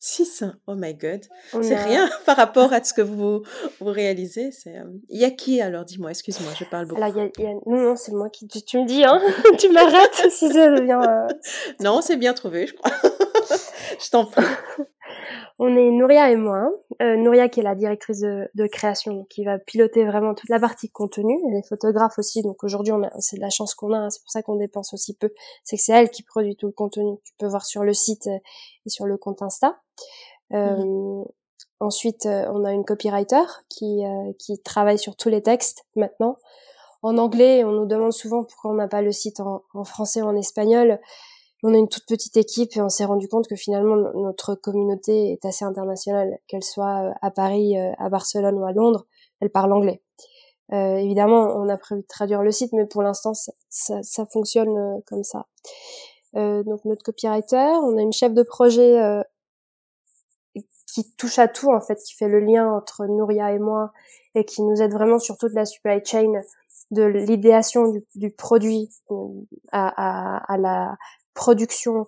6 0.00 0.44
Oh 0.66 0.74
my 0.74 0.94
god. 0.94 1.20
C'est 1.62 1.76
rien 1.76 2.08
par 2.26 2.36
rapport 2.36 2.72
à 2.72 2.82
ce 2.82 2.94
que 2.94 3.02
vous, 3.02 3.42
vous 3.80 3.92
réalisez. 3.92 4.50
C'est, 4.50 4.78
euh, 4.78 4.84
Il 5.10 5.20
y 5.20 5.24
a 5.24 5.30
qui 5.30 5.60
alors? 5.60 5.84
Dis-moi, 5.84 6.10
excuse-moi, 6.10 6.52
je 6.58 6.64
parle 6.64 6.86
beaucoup. 6.86 7.02
Alors, 7.02 7.16
y 7.16 7.46
a, 7.46 7.52
Non, 7.66 7.82
non, 7.82 7.96
c'est 7.96 8.12
moi 8.12 8.30
qui. 8.30 8.48
Tu, 8.48 8.78
me 8.78 8.86
dis, 8.86 9.04
hein? 9.04 9.20
Tu 9.58 9.68
m'arrêtes 9.68 10.26
si 10.30 10.50
ça 10.50 10.70
devient. 10.70 11.00
Euh, 11.06 11.28
non, 11.80 12.00
c'est 12.00 12.16
bien 12.16 12.32
trouvé, 12.32 12.66
je 12.66 12.74
crois. 12.74 12.90
je 14.00 14.10
t'en 14.10 14.24
prie. 14.24 14.42
On 15.62 15.76
est 15.76 15.90
Nouria 15.90 16.30
et 16.30 16.36
moi. 16.36 16.70
Euh, 17.02 17.16
Nouria 17.16 17.50
qui 17.50 17.60
est 17.60 17.62
la 17.62 17.74
directrice 17.74 18.20
de, 18.20 18.48
de, 18.54 18.66
création, 18.66 19.26
qui 19.28 19.44
va 19.44 19.58
piloter 19.58 20.06
vraiment 20.06 20.34
toute 20.34 20.48
la 20.48 20.58
partie 20.58 20.88
contenu. 20.88 21.38
Elle 21.48 21.58
est 21.58 21.68
photographe 21.68 22.18
aussi, 22.18 22.40
donc 22.40 22.64
aujourd'hui 22.64 22.94
on 22.94 23.02
a, 23.02 23.10
c'est 23.18 23.36
de 23.36 23.42
la 23.42 23.50
chance 23.50 23.74
qu'on 23.74 23.92
a. 23.92 23.98
Hein. 23.98 24.08
c'est 24.08 24.22
pour 24.22 24.30
ça 24.30 24.40
qu'on 24.40 24.56
dépense 24.56 24.94
aussi 24.94 25.14
peu. 25.14 25.30
C'est 25.62 25.76
que 25.76 25.82
c'est 25.82 25.92
elle 25.92 26.08
qui 26.08 26.22
produit 26.22 26.56
tout 26.56 26.66
le 26.66 26.72
contenu. 26.72 27.18
Tu 27.24 27.34
peux 27.38 27.46
voir 27.46 27.66
sur 27.66 27.84
le 27.84 27.92
site 27.92 28.26
euh, 28.26 28.38
et 28.86 28.88
sur 28.88 29.04
le 29.04 29.18
compte 29.18 29.42
Insta. 29.42 29.78
Euh, 30.52 30.76
mhm. 30.76 31.24
Ensuite, 31.80 32.26
euh, 32.26 32.44
on 32.52 32.64
a 32.64 32.72
une 32.72 32.84
copywriter 32.84 33.44
qui 33.68 34.02
qui 34.38 34.60
travaille 34.60 34.98
sur 34.98 35.16
tous 35.16 35.28
les 35.28 35.42
textes 35.42 35.84
maintenant. 35.96 36.36
En 37.02 37.16
anglais, 37.16 37.64
on 37.64 37.72
nous 37.72 37.86
demande 37.86 38.12
souvent 38.12 38.44
pourquoi 38.44 38.72
on 38.72 38.74
n'a 38.74 38.88
pas 38.88 39.00
le 39.00 39.12
site 39.12 39.40
en, 39.40 39.84
français 39.84 40.20
ou 40.20 40.26
en 40.26 40.36
espagnol 40.36 41.00
on 41.62 41.74
a 41.74 41.78
une 41.78 41.88
toute 41.88 42.06
petite 42.06 42.36
équipe 42.36 42.76
et 42.76 42.80
on 42.80 42.88
s'est 42.88 43.04
rendu 43.04 43.28
compte 43.28 43.46
que 43.46 43.56
finalement 43.56 43.96
notre 44.14 44.54
communauté 44.54 45.32
est 45.32 45.44
assez 45.44 45.64
internationale, 45.64 46.38
qu'elle 46.46 46.64
soit 46.64 47.04
euh, 47.04 47.12
à 47.20 47.30
Paris, 47.30 47.78
euh, 47.78 47.92
à 47.98 48.08
Barcelone 48.08 48.58
ou 48.58 48.64
à 48.64 48.72
Londres, 48.72 49.06
elle 49.40 49.50
parle 49.50 49.72
anglais. 49.72 50.02
Euh, 50.72 50.96
évidemment, 50.96 51.48
on 51.56 51.68
a 51.68 51.76
prévu 51.76 52.02
de 52.02 52.06
traduire 52.06 52.42
le 52.42 52.52
site, 52.52 52.72
mais 52.72 52.86
pour 52.86 53.02
l'instant, 53.02 53.32
ça, 53.34 54.26
fonctionne 54.26 55.02
comme 55.06 55.24
ça. 55.24 55.46
Euh, 56.36 56.62
donc 56.62 56.84
notre 56.84 57.02
copywriter, 57.02 57.72
on 57.82 57.98
a 57.98 58.00
une 58.00 58.12
chef 58.12 58.32
de 58.32 58.44
projet 58.44 59.22
qui 60.92 61.12
touche 61.16 61.38
à 61.38 61.48
tout 61.48 61.70
en 61.70 61.80
fait, 61.80 61.96
qui 61.96 62.14
fait 62.14 62.28
le 62.28 62.40
lien 62.40 62.68
entre 62.72 63.06
Nouria 63.06 63.52
et 63.52 63.58
moi 63.58 63.92
et 64.34 64.44
qui 64.44 64.62
nous 64.62 64.80
aide 64.80 64.92
vraiment 64.92 65.18
sur 65.18 65.36
toute 65.36 65.52
la 65.52 65.64
supply 65.64 66.00
chain 66.04 66.40
de 66.90 67.02
l'idéation 67.02 67.88
du, 67.90 68.04
du, 68.14 68.30
produit 68.30 68.88
à, 69.72 69.88
à, 69.88 70.52
à, 70.52 70.56
la 70.58 70.96
production 71.34 72.06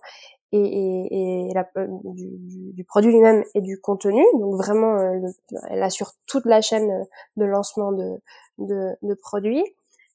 et, 0.52 0.58
et, 0.58 1.48
et 1.50 1.56
euh, 1.56 1.86
du, 2.04 2.28
du, 2.72 2.84
produit 2.84 3.12
lui-même 3.12 3.44
et 3.54 3.60
du 3.60 3.80
contenu. 3.80 4.22
Donc 4.38 4.56
vraiment, 4.56 4.98
euh, 4.98 5.20
elle 5.68 5.82
assure 5.82 6.12
toute 6.26 6.44
la 6.44 6.60
chaîne 6.60 7.06
de 7.36 7.44
lancement 7.44 7.92
de, 7.92 8.20
de, 8.58 8.96
de 9.02 9.14
produits. 9.14 9.64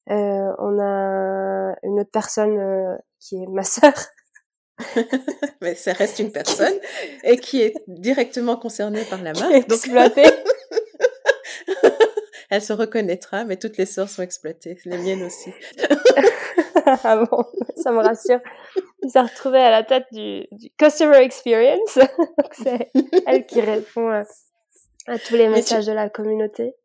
Euh, 0.09 0.53
on 0.59 0.79
a 0.79 1.75
une 1.83 1.99
autre 1.99 2.11
personne 2.11 2.57
euh, 2.57 2.95
qui 3.19 3.35
est 3.35 3.47
ma 3.47 3.63
sœur. 3.63 3.93
Mais 5.61 5.75
ça 5.75 5.93
reste 5.93 6.19
une 6.19 6.31
personne 6.31 6.75
et 7.23 7.37
qui 7.37 7.61
est 7.61 7.73
directement 7.87 8.57
concernée 8.57 9.03
par 9.03 9.21
la 9.21 9.33
marque. 9.33 9.53
Exploitée. 9.53 10.29
elle 12.49 12.61
se 12.61 12.73
reconnaîtra, 12.73 13.43
mais 13.43 13.57
toutes 13.57 13.77
les 13.77 13.85
sœurs 13.85 14.09
sont 14.09 14.21
exploitées, 14.21 14.77
les 14.85 14.97
miennes 14.97 15.23
aussi. 15.23 15.51
ah 16.85 17.25
bon, 17.25 17.43
ça 17.75 17.91
me 17.91 17.99
rassure. 17.99 18.39
Il 19.03 19.09
s'est 19.09 19.21
retrouvé 19.21 19.59
à 19.59 19.69
la 19.69 19.83
tête 19.83 20.05
du, 20.11 20.47
du 20.51 20.69
Customer 20.77 21.17
Experience. 21.17 21.99
c'est 22.51 22.89
elle 23.25 23.45
qui 23.45 23.61
répond 23.61 24.09
à, 24.09 24.23
à 25.07 25.19
tous 25.19 25.35
les 25.35 25.49
messages 25.49 25.85
de 25.85 25.93
la 25.93 26.09
communauté. 26.09 26.75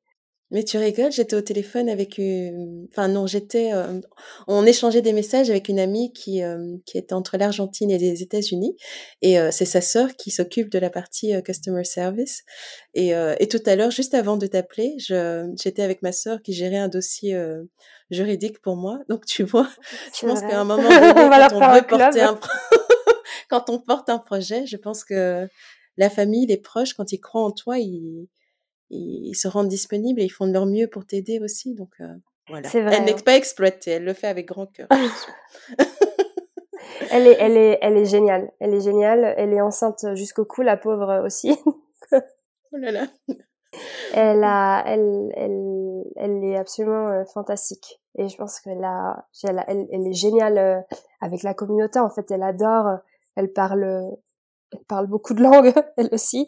Mais 0.53 0.65
tu 0.65 0.77
rigoles, 0.77 1.11
j'étais 1.11 1.35
au 1.35 1.41
téléphone 1.41 1.88
avec 1.88 2.19
une... 2.19 2.87
Enfin 2.93 3.09
non, 3.09 3.27
j'étais... 3.27 3.73
Euh, 3.73 4.01
on 4.47 4.67
échangeait 4.67 5.01
des 5.01 5.15
messages 5.15 5.49
avec 5.49 5.71
une 5.71 5.79
amie 5.79 6.12
qui, 6.12 6.43
euh, 6.43 6.77
qui 6.85 6.99
était 6.99 7.15
entre 7.15 7.38
l'Argentine 7.38 7.91
et 7.91 7.97
les 7.97 8.23
États-Unis. 8.23 8.77
Et 9.23 9.41
euh, 9.41 9.49
c'est 9.51 9.65
sa 9.65 9.81
sœur 9.81 10.15
qui 10.15 10.31
s'occupe 10.31 10.69
de 10.69 10.79
la 10.79 10.91
partie 10.91 11.33
Customer 11.43 11.85
Service. 11.85 12.43
Et, 12.93 13.12
et 13.12 13.49
tout 13.49 13.62
à 13.65 13.77
l'heure, 13.77 13.91
juste 13.91 14.12
avant 14.12 14.37
de 14.37 14.47
t'appeler, 14.47 14.95
j'étais 14.99 15.83
avec 15.83 16.03
ma 16.03 16.12
sœur 16.12 16.43
qui 16.43 16.53
gérait 16.53 16.77
un 16.77 16.88
dossier 16.88 17.35
juridique 18.11 18.61
pour 18.61 18.77
moi. 18.77 18.99
Donc 19.09 19.25
tu 19.25 19.45
vois, 19.45 19.71
je 20.15 20.27
pense 20.27 20.41
qu'à 20.43 20.61
un 20.61 20.65
moment 20.65 20.83
donné, 20.83 21.15
quand, 21.15 21.55
on 21.55 21.75
veut 21.75 21.87
porter 21.87 22.21
un... 22.21 22.38
quand 23.49 23.71
on 23.71 23.79
porte 23.79 24.11
un 24.11 24.19
projet, 24.19 24.67
je 24.67 24.77
pense 24.77 25.03
que 25.03 25.49
la 25.97 26.11
famille, 26.11 26.47
les 26.47 26.59
proches, 26.59 26.93
quand 26.93 27.11
ils 27.11 27.21
croient 27.21 27.45
en 27.45 27.53
toi, 27.53 27.79
ils 27.79 28.29
ils, 28.92 29.35
se 29.35 29.48
rendent 29.48 29.68
disponibles 29.68 30.20
et 30.20 30.24
ils 30.24 30.31
font 30.31 30.46
de 30.46 30.52
leur 30.52 30.66
mieux 30.66 30.87
pour 30.87 31.07
t'aider 31.07 31.40
aussi. 31.40 31.74
Donc 31.74 31.90
euh, 32.00 32.07
voilà. 32.48 32.68
elle 32.74 33.05
n'est 33.05 33.14
hein. 33.14 33.24
pas 33.24 33.37
exploitée, 33.37 33.92
elle 33.92 34.05
le 34.05 34.14
fait 34.14 34.28
avec 34.28 34.46
grand 34.46 34.66
cœur. 34.66 34.88
elle 37.11 37.26
est, 37.26 37.37
elle 37.38 37.57
est, 37.57 37.78
elle 37.81 37.96
est 37.96 38.05
géniale. 38.05 38.52
Elle 38.61 38.74
est 38.74 38.81
géniale. 38.81 39.35
Elle 39.37 39.52
est 39.52 39.61
enceinte 39.61 40.05
jusqu'au 40.14 40.44
cou, 40.44 40.62
la 40.62 40.76
pauvre 40.76 41.24
aussi. 41.24 41.57
oh 42.12 42.18
là 42.72 42.92
là. 42.92 43.07
Elle 44.12 44.44
a, 44.44 44.85
elle, 44.87 45.33
elle, 45.35 46.05
elle 46.16 46.44
est 46.44 46.57
absolument 46.57 47.09
euh, 47.09 47.24
fantastique. 47.33 48.00
Et 48.18 48.28
je 48.28 48.37
pense 48.37 48.61
qu'elle 48.61 48.85
a, 48.85 49.26
elle, 49.44 49.64
elle, 49.66 50.07
est 50.07 50.12
géniale 50.12 50.59
euh, 50.59 50.78
avec 51.22 51.42
la 51.42 51.55
communauté. 51.55 51.98
En 51.98 52.11
fait, 52.11 52.31
elle 52.31 52.42
adore. 52.42 52.98
Elle 53.35 53.50
parle, 53.50 54.11
elle 54.72 54.85
parle 54.87 55.07
beaucoup 55.07 55.33
de 55.33 55.42
langues, 55.42 55.72
elle 55.96 56.11
aussi 56.12 56.46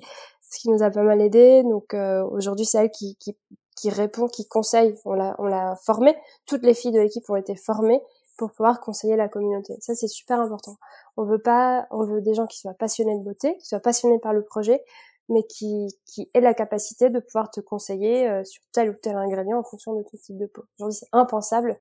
ce 0.54 0.60
qui 0.60 0.70
nous 0.70 0.82
a 0.82 0.90
pas 0.90 1.02
mal 1.02 1.20
aidé. 1.20 1.62
Donc 1.64 1.94
euh, 1.94 2.24
aujourd'hui, 2.24 2.64
c'est 2.64 2.78
elle 2.78 2.90
qui, 2.90 3.16
qui, 3.16 3.36
qui, 3.76 3.90
répond, 3.90 4.28
qui 4.28 4.46
conseille. 4.46 4.94
On 5.04 5.12
l'a, 5.12 5.34
on 5.38 5.44
l'a 5.44 5.76
formée. 5.84 6.16
Toutes 6.46 6.62
les 6.62 6.74
filles 6.74 6.92
de 6.92 7.00
l'équipe 7.00 7.28
ont 7.28 7.36
été 7.36 7.56
formées 7.56 8.00
pour 8.38 8.50
pouvoir 8.50 8.80
conseiller 8.80 9.16
la 9.16 9.28
communauté. 9.28 9.74
Ça, 9.80 9.94
c'est 9.94 10.08
super 10.08 10.40
important. 10.40 10.76
On 11.16 11.24
veut 11.24 11.40
pas, 11.40 11.86
on 11.90 12.04
veut 12.04 12.20
des 12.20 12.34
gens 12.34 12.46
qui 12.46 12.58
soient 12.58 12.74
passionnés 12.74 13.16
de 13.18 13.22
beauté, 13.22 13.56
qui 13.58 13.66
soient 13.66 13.80
passionnés 13.80 14.18
par 14.18 14.32
le 14.32 14.44
projet, 14.44 14.82
mais 15.28 15.42
qui, 15.44 15.88
qui 16.06 16.30
aient 16.34 16.40
la 16.40 16.54
capacité 16.54 17.10
de 17.10 17.20
pouvoir 17.20 17.50
te 17.50 17.60
conseiller 17.60 18.28
euh, 18.28 18.44
sur 18.44 18.62
tel 18.72 18.90
ou 18.90 18.94
tel 18.94 19.16
ingrédient 19.16 19.58
en 19.58 19.64
fonction 19.64 19.94
de 19.94 20.02
ton 20.02 20.18
type 20.18 20.36
de 20.36 20.46
peau. 20.46 20.64
Aujourd'hui, 20.78 20.98
c'est 21.00 21.08
impensable 21.12 21.80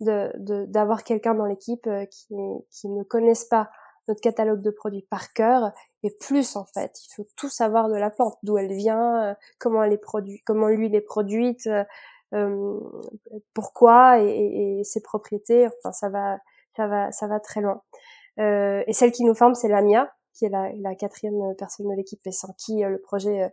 de, 0.00 0.32
d'avoir 0.66 1.04
quelqu'un 1.04 1.34
dans 1.34 1.44
l'équipe 1.44 1.86
euh, 1.86 2.06
qui, 2.06 2.34
qui 2.70 2.88
ne 2.88 3.02
connaisse 3.02 3.44
pas 3.44 3.70
notre 4.10 4.20
catalogue 4.20 4.60
de 4.60 4.70
produits 4.70 5.06
par 5.08 5.32
cœur 5.32 5.72
et 6.02 6.10
plus 6.20 6.56
en 6.56 6.64
fait. 6.64 6.92
Il 7.06 7.14
faut 7.14 7.26
tout 7.36 7.48
savoir 7.48 7.88
de 7.88 7.96
la 7.96 8.10
plante, 8.10 8.36
d'où 8.42 8.58
elle 8.58 8.72
vient, 8.72 9.30
euh, 9.30 9.34
comment 9.58 9.82
elle 9.82 9.92
est 9.92 9.98
produite, 9.98 10.42
comment 10.44 10.68
l'huile 10.68 10.94
est 10.94 11.00
produite, 11.00 11.66
euh, 11.66 11.84
euh, 12.34 12.78
pourquoi 13.54 14.20
et, 14.20 14.82
ses 14.84 15.00
propriétés. 15.00 15.66
Enfin, 15.66 15.92
ça 15.92 16.08
va, 16.08 16.38
ça 16.76 16.86
va, 16.86 17.10
ça 17.12 17.26
va 17.26 17.40
très 17.40 17.60
loin. 17.60 17.82
et 18.38 18.92
celle 18.92 19.12
qui 19.12 19.24
nous 19.24 19.34
forme, 19.34 19.54
c'est 19.54 19.68
Lamia, 19.68 20.12
qui 20.34 20.44
est 20.44 20.50
la, 20.50 20.70
la 20.80 20.94
quatrième 20.94 21.54
personne 21.56 21.88
de 21.88 21.94
l'équipe 21.94 22.24
et 22.26 22.32
sans 22.32 22.52
qui 22.54 22.82
le 22.82 23.00
projet 23.00 23.52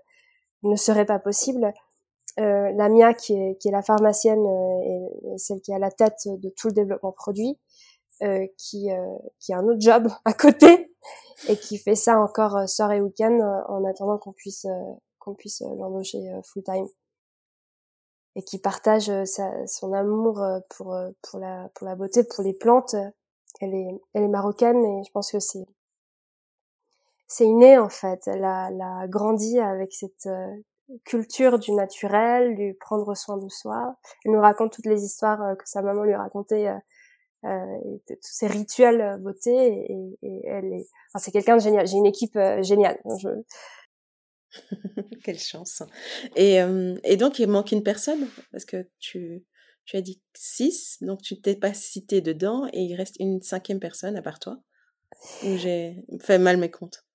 ne 0.63 0.75
serait 0.75 1.05
pas 1.05 1.19
possible. 1.19 1.73
Euh, 2.39 2.71
Lamia, 2.73 3.13
qui 3.15 3.33
est, 3.33 3.57
qui 3.59 3.69
est 3.69 3.71
la 3.71 3.81
pharmacienne 3.81 4.45
et, 4.45 5.37
celle 5.37 5.59
qui 5.61 5.71
est 5.71 5.75
à 5.75 5.79
la 5.79 5.91
tête 5.91 6.27
de 6.27 6.49
tout 6.49 6.67
le 6.67 6.73
développement 6.73 7.11
produit, 7.11 7.57
euh, 8.23 8.47
qui, 8.57 8.91
euh, 8.91 9.17
qui 9.39 9.53
a 9.53 9.59
un 9.59 9.67
autre 9.67 9.79
job 9.79 10.07
à 10.25 10.33
côté 10.33 10.91
et 11.47 11.55
qui 11.55 11.77
fait 11.77 11.93
ça 11.93 12.19
encore 12.19 12.57
euh, 12.57 12.65
soir 12.65 12.91
et 12.91 12.99
week-end 12.99 13.37
en 13.69 13.85
attendant 13.85 14.17
qu'on 14.17 14.33
puisse 14.33 14.65
qu'on 15.19 15.35
puisse 15.35 15.61
l'embaucher 15.61 16.19
full 16.43 16.63
time 16.63 16.87
et 18.35 18.41
qui 18.41 18.57
partage 18.57 19.11
sa, 19.25 19.67
son 19.67 19.93
amour 19.93 20.43
pour 20.69 20.97
pour 21.21 21.39
la 21.39 21.69
pour 21.75 21.85
la 21.85 21.95
beauté 21.95 22.23
pour 22.23 22.43
les 22.43 22.53
plantes. 22.53 22.95
Elle 23.61 23.75
est 23.75 24.01
elle 24.15 24.23
est 24.23 24.27
marocaine 24.27 24.83
et 24.83 25.03
je 25.05 25.11
pense 25.11 25.31
que 25.31 25.39
c'est 25.39 25.67
c'est 27.27 27.45
inné 27.45 27.77
en 27.77 27.89
fait. 27.89 28.21
Elle 28.25 28.45
a, 28.45 28.69
elle 28.71 28.81
a 28.81 29.07
grandi 29.07 29.59
avec 29.59 29.93
cette 29.93 30.27
culture 31.05 31.59
du 31.59 31.71
naturel 31.73 32.55
du 32.55 32.73
prendre 32.79 33.13
soin 33.15 33.37
de 33.37 33.49
soi. 33.49 33.95
Elle 34.25 34.31
nous 34.31 34.41
raconte 34.41 34.71
toutes 34.71 34.87
les 34.87 35.03
histoires 35.03 35.55
que 35.55 35.69
sa 35.69 35.83
maman 35.83 36.03
lui 36.03 36.15
racontait 36.15 36.73
euh, 37.47 37.97
tous 38.07 38.17
ces 38.21 38.47
rituels 38.47 39.01
euh, 39.01 39.17
beauté 39.17 39.51
et, 39.51 40.17
et 40.21 40.41
elle 40.45 40.73
est 40.73 40.87
enfin, 41.09 41.19
c'est 41.19 41.31
quelqu'un 41.31 41.57
de 41.57 41.61
génial 41.61 41.87
j'ai 41.87 41.97
une 41.97 42.05
équipe 42.05 42.35
euh, 42.35 42.61
géniale 42.61 42.99
je... 43.19 43.29
quelle 45.23 45.39
chance. 45.39 45.83
Et, 46.35 46.57
et 47.03 47.17
donc 47.17 47.37
il 47.37 47.47
manque 47.47 47.71
une 47.71 47.83
personne? 47.83 48.27
Parce 48.51 48.65
que 48.65 48.87
tu 48.99 49.43
tu 49.85 49.97
as 49.97 50.01
dit 50.01 50.21
six 50.35 50.97
donc 51.01 51.21
tu 51.21 51.39
t'es 51.41 51.55
pas 51.55 51.73
cité 51.73 52.21
dedans 52.21 52.65
et 52.73 52.81
il 52.81 52.95
reste 52.95 53.17
une 53.19 53.41
cinquième 53.41 53.79
personne 53.79 54.15
à 54.15 54.21
part 54.21 54.39
toi? 54.39 54.57
Ou 55.43 55.57
j'ai 55.57 56.05
fait 56.21 56.39
mal 56.39 56.57
mes 56.57 56.71
comptes? 56.71 57.07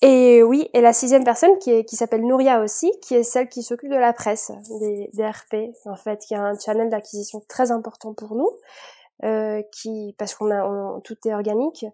Et 0.00 0.44
oui, 0.44 0.70
et 0.74 0.80
la 0.80 0.92
sixième 0.92 1.24
personne 1.24 1.58
qui, 1.58 1.72
est, 1.72 1.84
qui 1.84 1.96
s'appelle 1.96 2.22
Nouria 2.22 2.62
aussi, 2.62 2.92
qui 3.02 3.16
est 3.16 3.24
celle 3.24 3.48
qui 3.48 3.64
s'occupe 3.64 3.90
de 3.90 3.96
la 3.96 4.12
presse, 4.12 4.52
des, 4.80 5.10
des 5.12 5.26
RP, 5.26 5.74
en 5.86 5.96
fait, 5.96 6.20
qui 6.20 6.36
a 6.36 6.42
un 6.42 6.56
channel 6.56 6.88
d'acquisition 6.88 7.42
très 7.48 7.72
important 7.72 8.14
pour 8.14 8.36
nous, 8.36 8.48
euh, 9.24 9.62
qui 9.72 10.14
parce 10.18 10.34
qu'on 10.34 10.50
a 10.50 11.00
tout 11.02 11.16
est 11.26 11.34
organique 11.34 11.84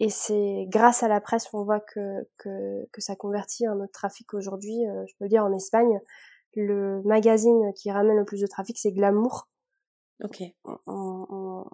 et 0.00 0.08
c'est 0.08 0.66
grâce 0.68 1.02
à 1.02 1.08
la 1.08 1.20
presse 1.20 1.48
qu'on 1.48 1.62
voit 1.64 1.80
que, 1.80 2.26
que, 2.38 2.86
que 2.90 3.00
ça 3.02 3.16
convertit 3.16 3.66
un 3.66 3.78
autre 3.80 3.92
trafic 3.92 4.32
aujourd'hui. 4.32 4.86
Euh, 4.86 5.04
je 5.06 5.14
peux 5.18 5.28
dire 5.28 5.44
en 5.44 5.52
Espagne, 5.52 6.00
le 6.54 7.02
magazine 7.02 7.72
qui 7.74 7.90
ramène 7.90 8.16
le 8.16 8.24
plus 8.24 8.40
de 8.40 8.46
trafic, 8.46 8.78
c'est 8.78 8.92
Glamour. 8.92 9.48
Ok. 10.24 10.42
On, 10.64 11.64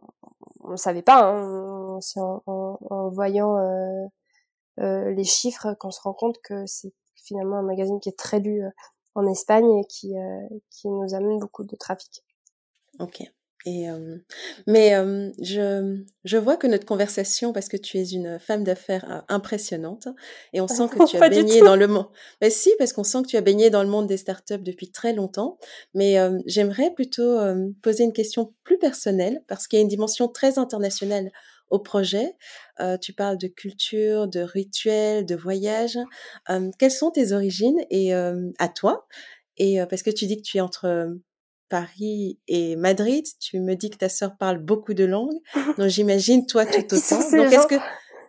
on, 0.62 0.70
le 0.70 0.76
savait 0.76 1.02
pas, 1.02 1.24
hein. 1.24 1.98
c'est 2.00 2.20
en, 2.20 2.42
en, 2.46 3.08
voyant 3.10 3.58
euh, 3.58 4.06
euh, 4.80 5.12
les 5.12 5.24
chiffres 5.24 5.74
qu'on 5.74 5.90
se 5.90 6.00
rend 6.00 6.12
compte 6.12 6.38
que 6.42 6.66
c'est 6.66 6.92
finalement 7.14 7.56
un 7.56 7.62
magazine 7.62 8.00
qui 8.00 8.08
est 8.08 8.18
très 8.18 8.40
lu 8.40 8.64
euh, 8.64 8.70
en 9.14 9.26
Espagne 9.26 9.70
et 9.78 9.84
qui, 9.86 10.14
qui 10.70 10.88
nous 10.88 11.14
amène 11.14 11.38
beaucoup 11.38 11.64
de 11.64 11.74
trafic. 11.76 12.22
Ok. 12.98 13.22
Et, 13.66 13.88
mais 14.68 14.92
je, 15.42 16.00
je 16.24 16.36
vois 16.36 16.56
que 16.56 16.68
notre 16.68 16.86
conversation, 16.86 17.52
parce 17.52 17.68
que 17.68 17.76
tu 17.76 17.98
es 17.98 18.08
une 18.10 18.38
femme 18.38 18.62
d'affaires 18.62 19.24
impressionnante, 19.28 20.06
et 20.52 20.60
on 20.60 20.68
sent 20.68 20.88
que 20.88 21.04
tu 21.10 21.16
as 21.16 21.28
baigné 21.28 21.60
dans 21.60 21.74
le 21.74 21.88
monde. 21.88 22.06
Mais 22.40 22.48
si, 22.48 22.70
parce 22.78 22.92
qu'on 22.92 23.02
sent 23.02 23.22
que 23.22 23.28
tu 23.28 23.36
as 23.36 23.40
baigné 23.40 23.68
dans 23.68 23.82
le 23.82 23.88
monde 23.88 24.06
des 24.06 24.16
startups 24.16 24.62
depuis 24.62 24.92
très 24.92 25.12
longtemps. 25.12 25.58
Mais 25.94 26.16
j'aimerais 26.46 26.94
plutôt 26.94 27.38
poser 27.82 28.04
une 28.04 28.12
question 28.12 28.54
plus 28.62 28.78
personnelle, 28.78 29.42
parce 29.48 29.66
qu'il 29.66 29.78
y 29.78 29.80
a 29.80 29.82
une 29.82 29.88
dimension 29.88 30.28
très 30.28 30.58
internationale 30.58 31.32
au 31.70 31.78
projet. 31.78 32.36
Euh, 32.80 32.96
tu 32.96 33.12
parles 33.12 33.38
de 33.38 33.48
culture, 33.48 34.28
de 34.28 34.40
rituels, 34.40 35.26
de 35.26 35.34
voyage. 35.34 35.98
quelles 36.78 36.90
sont 36.90 37.10
tes 37.10 37.32
origines 37.32 37.80
et 37.90 38.12
à 38.14 38.68
toi? 38.74 39.06
Et 39.56 39.78
parce 39.88 40.02
que 40.02 40.10
tu 40.10 40.26
dis 40.26 40.36
que 40.36 40.42
tu 40.42 40.58
es 40.58 40.60
entre 40.60 41.18
Paris 41.68 42.38
et 42.48 42.76
Madrid. 42.76 43.24
Tu 43.40 43.60
me 43.60 43.74
dis 43.74 43.90
que 43.90 43.98
ta 43.98 44.08
sœur 44.08 44.36
parle 44.36 44.58
beaucoup 44.58 44.94
de 44.94 45.04
langues. 45.04 45.38
Donc 45.78 45.88
j'imagine 45.88 46.46
toi 46.46 46.66
tout 46.66 46.94
autant. 46.94 47.30
Donc 47.30 47.52
est-ce 47.52 47.66
que 47.66 47.76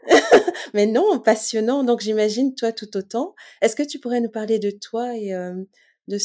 mais 0.74 0.86
non, 0.86 1.20
passionnant. 1.20 1.84
Donc 1.84 2.02
j'imagine 2.02 2.56
toi 2.56 2.72
tout 2.72 2.96
autant. 2.98 3.36
Est-ce 3.62 3.76
que 3.76 3.84
tu 3.84 4.00
pourrais 4.00 4.22
nous 4.22 4.30
parler 4.30 4.60
de 4.60 4.72
toi 4.72 5.16
et 5.16 5.34
euh, 5.34 5.54
de, 6.08 6.18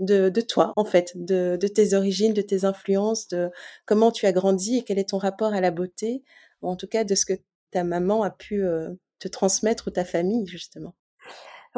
de, 0.00 0.28
de 0.28 0.40
toi 0.40 0.72
en 0.76 0.84
fait, 0.84 1.12
de, 1.14 1.56
de 1.60 1.68
tes 1.68 1.94
origines, 1.94 2.34
de 2.34 2.42
tes 2.42 2.64
influences, 2.64 3.28
de 3.28 3.50
comment 3.86 4.12
tu 4.12 4.26
as 4.26 4.32
grandi 4.32 4.78
et 4.78 4.82
quel 4.84 4.98
est 4.98 5.10
ton 5.10 5.18
rapport 5.18 5.52
à 5.52 5.60
la 5.60 5.70
beauté, 5.70 6.22
ou 6.62 6.68
en 6.68 6.76
tout 6.76 6.86
cas 6.86 7.04
de 7.04 7.14
ce 7.14 7.26
que 7.26 7.34
ta 7.70 7.84
maman 7.84 8.22
a 8.22 8.30
pu 8.30 8.64
euh, 8.64 8.90
te 9.18 9.28
transmettre 9.28 9.88
ou 9.88 9.90
ta 9.90 10.04
famille 10.04 10.46
justement? 10.46 10.94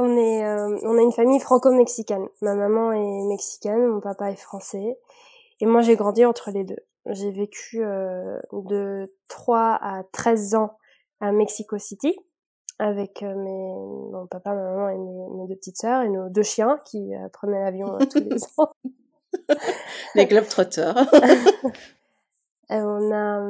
On 0.00 0.16
est, 0.16 0.44
euh, 0.46 0.78
on 0.84 0.96
a 0.96 1.02
une 1.02 1.10
famille 1.10 1.40
franco-mexicaine. 1.40 2.28
Ma 2.40 2.54
maman 2.54 2.92
est 2.92 3.26
mexicaine, 3.26 3.84
mon 3.84 4.00
papa 4.00 4.30
est 4.30 4.36
français, 4.36 4.96
et 5.58 5.66
moi 5.66 5.82
j'ai 5.82 5.96
grandi 5.96 6.24
entre 6.24 6.52
les 6.52 6.62
deux. 6.62 6.78
J'ai 7.06 7.32
vécu 7.32 7.84
euh, 7.84 8.38
de 8.52 9.12
3 9.26 9.76
à 9.82 10.04
13 10.12 10.54
ans 10.54 10.78
à 11.20 11.32
Mexico 11.32 11.78
City 11.78 12.16
avec 12.78 13.24
euh, 13.24 13.34
mes, 13.34 13.74
mon 14.12 14.28
papa, 14.28 14.54
ma 14.54 14.62
maman 14.70 14.88
et 14.88 14.98
mes, 15.36 15.48
deux 15.48 15.56
petites 15.56 15.78
sœurs 15.78 16.02
et 16.02 16.08
nos 16.08 16.28
deux 16.28 16.44
chiens 16.44 16.78
qui 16.84 17.10
prenaient 17.32 17.60
l'avion 17.60 17.98
tous 17.98 18.20
les 18.20 18.40
ans. 18.58 18.70
les 20.14 20.26
globetrotters. 20.26 20.94
on 22.70 23.12
a, 23.12 23.42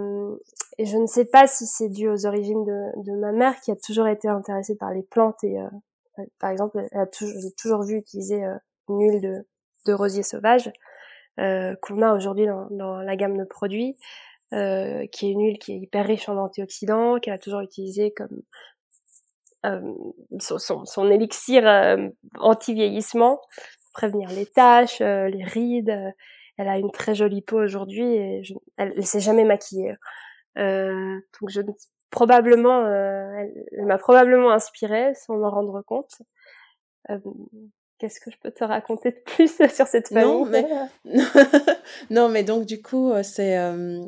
et 0.78 0.86
je 0.86 0.96
ne 0.96 1.06
sais 1.06 1.26
pas 1.26 1.46
si 1.46 1.66
c'est 1.66 1.90
dû 1.90 2.08
aux 2.08 2.24
origines 2.24 2.64
de, 2.64 3.02
de, 3.02 3.12
ma 3.18 3.32
mère 3.32 3.60
qui 3.60 3.70
a 3.70 3.76
toujours 3.76 4.08
été 4.08 4.28
intéressée 4.28 4.76
par 4.76 4.92
les 4.92 5.02
plantes 5.02 5.44
et 5.44 5.58
par 6.38 6.50
exemple, 6.50 6.86
j'ai 7.20 7.52
toujours 7.56 7.82
vu 7.82 7.96
utiliser 7.96 8.44
euh, 8.44 8.56
une 8.88 9.00
huile 9.00 9.44
de, 9.86 9.92
rosier 9.92 10.22
sauvage 10.22 10.70
euh, 11.40 11.74
qu'on 11.80 12.02
a 12.02 12.12
aujourd'hui 12.12 12.46
dans, 12.46 13.00
la 13.00 13.16
gamme 13.16 13.38
de 13.38 13.44
produits. 13.44 13.96
euh, 14.52 15.06
qui 15.12 15.28
est 15.28 15.32
une 15.32 15.42
huile 15.42 15.58
qui 15.58 15.72
est 15.72 15.78
hyper 15.78 16.06
riche 16.06 16.28
en 16.28 16.36
antioxydants, 16.36 17.18
qu'elle 17.20 17.34
a 17.34 17.38
toujours 17.38 17.60
utilisé 17.60 18.12
comme 18.12 18.42
son, 20.38 21.10
élixir 21.10 21.64
anti-vieillissement, 22.38 23.40
prévenir 23.92 24.30
les 24.30 24.46
taches, 24.46 25.00
les 25.00 25.44
rides. 25.44 26.14
Elle 26.56 26.68
a 26.68 26.78
une 26.78 26.90
très 26.90 27.14
jolie 27.14 27.42
peau 27.42 27.62
aujourd'hui 27.62 28.06
et 28.06 28.42
elle, 28.76 28.94
elle 28.96 29.06
s'est 29.06 29.20
jamais 29.20 29.44
maquillée. 29.44 29.94
donc 30.56 31.50
je 31.50 31.60
probablement, 32.10 32.86
elle, 32.86 33.66
elle 33.72 33.86
m'a 33.86 33.98
probablement 33.98 34.50
inspirée 34.50 35.14
sans 35.14 35.36
m'en 35.36 35.50
rendre 35.50 35.82
compte. 35.82 36.22
Qu'est-ce 37.98 38.20
que 38.20 38.30
je 38.30 38.36
peux 38.40 38.52
te 38.52 38.62
raconter 38.62 39.10
de 39.10 39.20
plus 39.24 39.52
sur 39.74 39.86
cette 39.86 40.08
famille 40.08 40.24
Non, 40.24 40.44
mais, 40.44 40.64
non, 42.10 42.28
mais 42.28 42.44
donc 42.44 42.64
du 42.64 42.80
coup, 42.80 43.12
c'est 43.22 43.58
euh, 43.58 44.04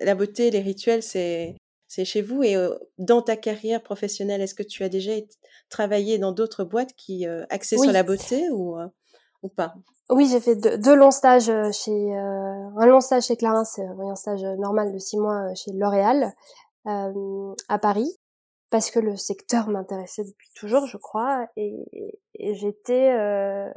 la 0.00 0.14
beauté, 0.14 0.50
les 0.50 0.60
rituels, 0.60 1.02
c'est 1.02 1.56
c'est 1.88 2.04
chez 2.04 2.22
vous. 2.22 2.42
Et 2.42 2.56
euh, 2.56 2.70
dans 2.98 3.20
ta 3.20 3.36
carrière 3.36 3.82
professionnelle, 3.82 4.40
est-ce 4.40 4.54
que 4.54 4.62
tu 4.62 4.84
as 4.84 4.88
déjà 4.88 5.12
travaillé 5.68 6.18
dans 6.18 6.32
d'autres 6.32 6.64
boîtes 6.64 6.94
qui 6.94 7.26
euh, 7.26 7.44
axées 7.50 7.76
sur 7.76 7.92
la 7.92 8.04
beauté 8.04 8.48
ou 8.50 8.76
ou 9.42 9.48
pas? 9.48 9.74
Oui, 10.08 10.28
j'ai 10.30 10.40
fait 10.40 10.54
deux, 10.54 10.78
deux, 10.78 10.94
longs 10.94 11.10
stages 11.10 11.50
chez 11.72 12.14
un 12.14 12.86
long 12.86 13.00
stage 13.00 13.24
chez 13.24 13.36
Clarins, 13.36 13.64
c'est 13.64 13.84
un 13.84 14.14
stage 14.14 14.42
normal 14.58 14.92
de 14.92 14.98
six 14.98 15.18
mois 15.18 15.52
chez 15.54 15.72
L'Oréal 15.72 16.32
à 16.84 17.78
Paris 17.78 18.18
parce 18.72 18.90
que 18.90 18.98
le 18.98 19.16
secteur 19.16 19.68
m'intéressait 19.68 20.24
depuis 20.24 20.48
toujours, 20.56 20.86
je 20.86 20.96
crois, 20.96 21.46
et, 21.56 21.76
et 22.36 22.54
j'étais 22.54 23.12
euh, 23.12 23.70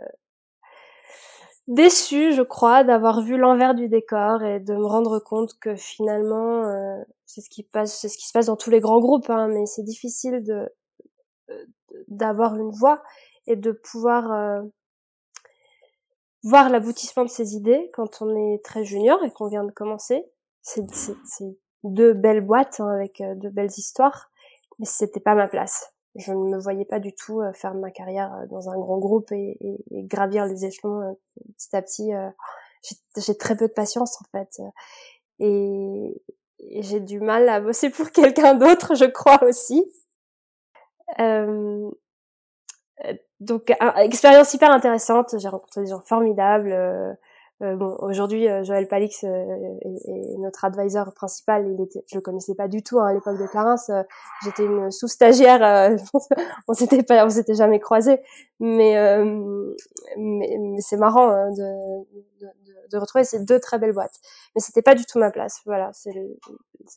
déçue, 1.67 2.31
je 2.31 2.41
crois, 2.41 2.85
d'avoir 2.85 3.21
vu 3.21 3.37
l'envers 3.37 3.75
du 3.75 3.89
décor 3.89 4.41
et 4.43 4.61
de 4.61 4.73
me 4.73 4.85
rendre 4.85 5.19
compte 5.19 5.59
que 5.59 5.75
finalement, 5.75 6.63
euh, 6.63 7.03
c'est 7.25 7.41
ce 7.41 7.49
qui 7.49 7.63
passe, 7.63 7.99
c'est 7.99 8.07
ce 8.07 8.17
qui 8.17 8.25
se 8.25 8.31
passe 8.31 8.45
dans 8.45 8.55
tous 8.55 8.69
les 8.69 8.79
grands 8.79 9.01
groupes, 9.01 9.29
hein, 9.29 9.49
mais 9.49 9.65
c'est 9.65 9.83
difficile 9.83 10.41
de 10.43 10.73
d'avoir 12.07 12.55
une 12.55 12.71
voix 12.71 13.03
et 13.47 13.55
de 13.55 13.71
pouvoir 13.71 14.31
euh, 14.31 14.61
voir 16.43 16.69
l'aboutissement 16.69 17.23
de 17.23 17.29
ses 17.29 17.55
idées 17.55 17.91
quand 17.93 18.21
on 18.21 18.35
est 18.35 18.63
très 18.63 18.85
junior 18.85 19.23
et 19.23 19.31
qu'on 19.31 19.47
vient 19.47 19.65
de 19.65 19.71
commencer. 19.71 20.23
C'est 20.61 20.85
deux 21.89 22.13
belles 22.13 22.41
boîtes 22.41 22.79
hein, 22.79 22.89
avec 22.89 23.21
euh, 23.21 23.35
de 23.35 23.49
belles 23.49 23.71
histoires 23.77 24.31
mais 24.79 24.85
c'était 24.85 25.21
pas 25.21 25.35
ma 25.35 25.47
place. 25.47 25.93
Je 26.15 26.31
ne 26.31 26.55
me 26.55 26.57
voyais 26.59 26.85
pas 26.85 26.99
du 26.99 27.13
tout 27.13 27.41
euh, 27.41 27.53
faire 27.53 27.73
ma 27.75 27.91
carrière 27.91 28.33
euh, 28.33 28.45
dans 28.47 28.69
un 28.69 28.77
grand 28.77 28.97
groupe 28.97 29.31
et, 29.31 29.57
gravir 29.91 30.45
les 30.45 30.65
échelons 30.65 31.17
petit 31.57 31.75
à 31.75 31.81
petit. 31.81 32.11
J'ai 33.17 33.37
très 33.37 33.55
peu 33.55 33.67
de 33.67 33.73
patience 33.73 34.19
en 34.21 34.25
fait, 34.31 34.61
et, 35.39 36.21
j'ai 36.79 36.99
du 36.99 37.19
mal 37.19 37.47
à 37.49 37.59
bosser 37.59 37.89
pour 37.89 38.09
quelqu'un 38.11 38.55
d'autre, 38.55 38.95
je 38.95 39.05
crois 39.05 39.43
aussi. 39.43 39.85
Donc, 43.39 43.73
expérience 43.97 44.53
hyper 44.53 44.71
intéressante. 44.71 45.35
J'ai 45.37 45.49
rencontré 45.49 45.81
des 45.81 45.87
gens 45.87 46.01
formidables. 46.01 47.17
Euh, 47.61 47.77
bon, 47.77 47.95
aujourd'hui, 48.01 48.49
euh, 48.49 48.63
Joël 48.63 48.85
Palix 48.87 49.23
euh, 49.23 49.27
est, 49.81 50.37
notre 50.39 50.65
advisor 50.65 51.13
principal. 51.13 51.65
Il 51.73 51.81
était, 51.81 52.03
je 52.07 52.15
le 52.15 52.21
connaissais 52.21 52.53
pas 52.53 52.67
du 52.67 52.83
tout 52.83 52.99
hein, 52.99 53.07
à 53.07 53.13
l'époque 53.13 53.39
de 53.39 53.47
Clarins. 53.47 53.77
J'étais 54.43 54.65
une 54.65 54.91
sous-stagiaire. 54.91 55.95
on 56.67 56.73
s'était 56.73 57.03
pas, 57.03 57.25
on 57.25 57.29
s'était 57.29 57.53
jamais 57.53 57.79
croisés. 57.79 58.19
Mais, 58.59 58.95
mais, 60.17 60.57
mais 60.59 60.81
c'est 60.81 60.97
marrant 60.97 61.29
hein, 61.29 61.51
de, 61.51 62.03
de, 62.41 62.47
de, 62.91 62.97
retrouver 62.97 63.23
ces 63.23 63.39
deux 63.39 63.59
très 63.59 63.79
belles 63.79 63.93
boîtes. 63.93 64.19
Mais 64.55 64.61
c'était 64.61 64.81
pas 64.81 64.95
du 64.95 65.05
tout 65.05 65.19
ma 65.19 65.31
place. 65.31 65.61
Voilà, 65.65 65.91
c'est 65.93 66.11
le, 66.11 66.37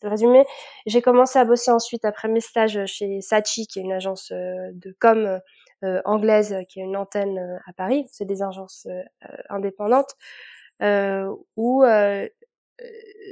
le, 0.02 0.08
résumé. 0.08 0.44
J'ai 0.86 1.02
commencé 1.02 1.38
à 1.38 1.44
bosser 1.44 1.70
ensuite 1.70 2.04
après 2.04 2.28
mes 2.28 2.40
stages 2.40 2.84
chez 2.86 3.20
Sachi, 3.20 3.68
qui 3.68 3.78
est 3.78 3.82
une 3.82 3.92
agence 3.92 4.32
de 4.32 4.96
com 5.00 5.18
euh, 5.18 5.38
anglaise 6.04 6.56
qui 6.68 6.80
a 6.80 6.84
une 6.84 6.96
antenne 6.96 7.38
euh, 7.38 7.58
à 7.66 7.72
Paris. 7.72 8.06
C'est 8.10 8.24
des 8.24 8.42
agences 8.42 8.86
euh, 8.86 9.02
indépendantes 9.48 10.14
où 11.56 11.84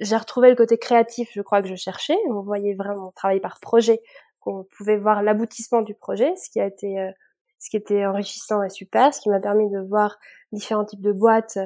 j'ai 0.01 0.17
retrouvé 0.17 0.51
le 0.51 0.57
côté 0.57 0.77
créatif, 0.77 1.31
je 1.33 1.41
crois 1.41 1.63
que 1.63 1.69
je 1.69 1.77
cherchais. 1.77 2.17
On 2.29 2.43
voyait 2.43 2.75
vraiment 2.75 3.13
travailler 3.13 3.41
par 3.41 3.61
projet, 3.61 4.01
qu'on 4.41 4.67
pouvait 4.77 4.97
voir 4.97 5.23
l'aboutissement 5.23 5.83
du 5.83 5.95
projet, 5.95 6.35
ce 6.37 6.51
qui 6.51 6.61
a 6.61 6.67
été 6.67 7.13
ce 7.61 7.71
qui 7.71 7.77
était 7.77 8.05
enrichissant 8.05 8.63
et 8.65 8.69
super, 8.69 9.15
ce 9.15 9.21
qui 9.21 9.29
m'a 9.31 9.39
permis 9.39 9.71
de 9.71 9.79
voir 9.79 10.19
différents 10.51 10.85
types 10.85 11.01
de 11.01 11.13
boîtes, 11.13 11.59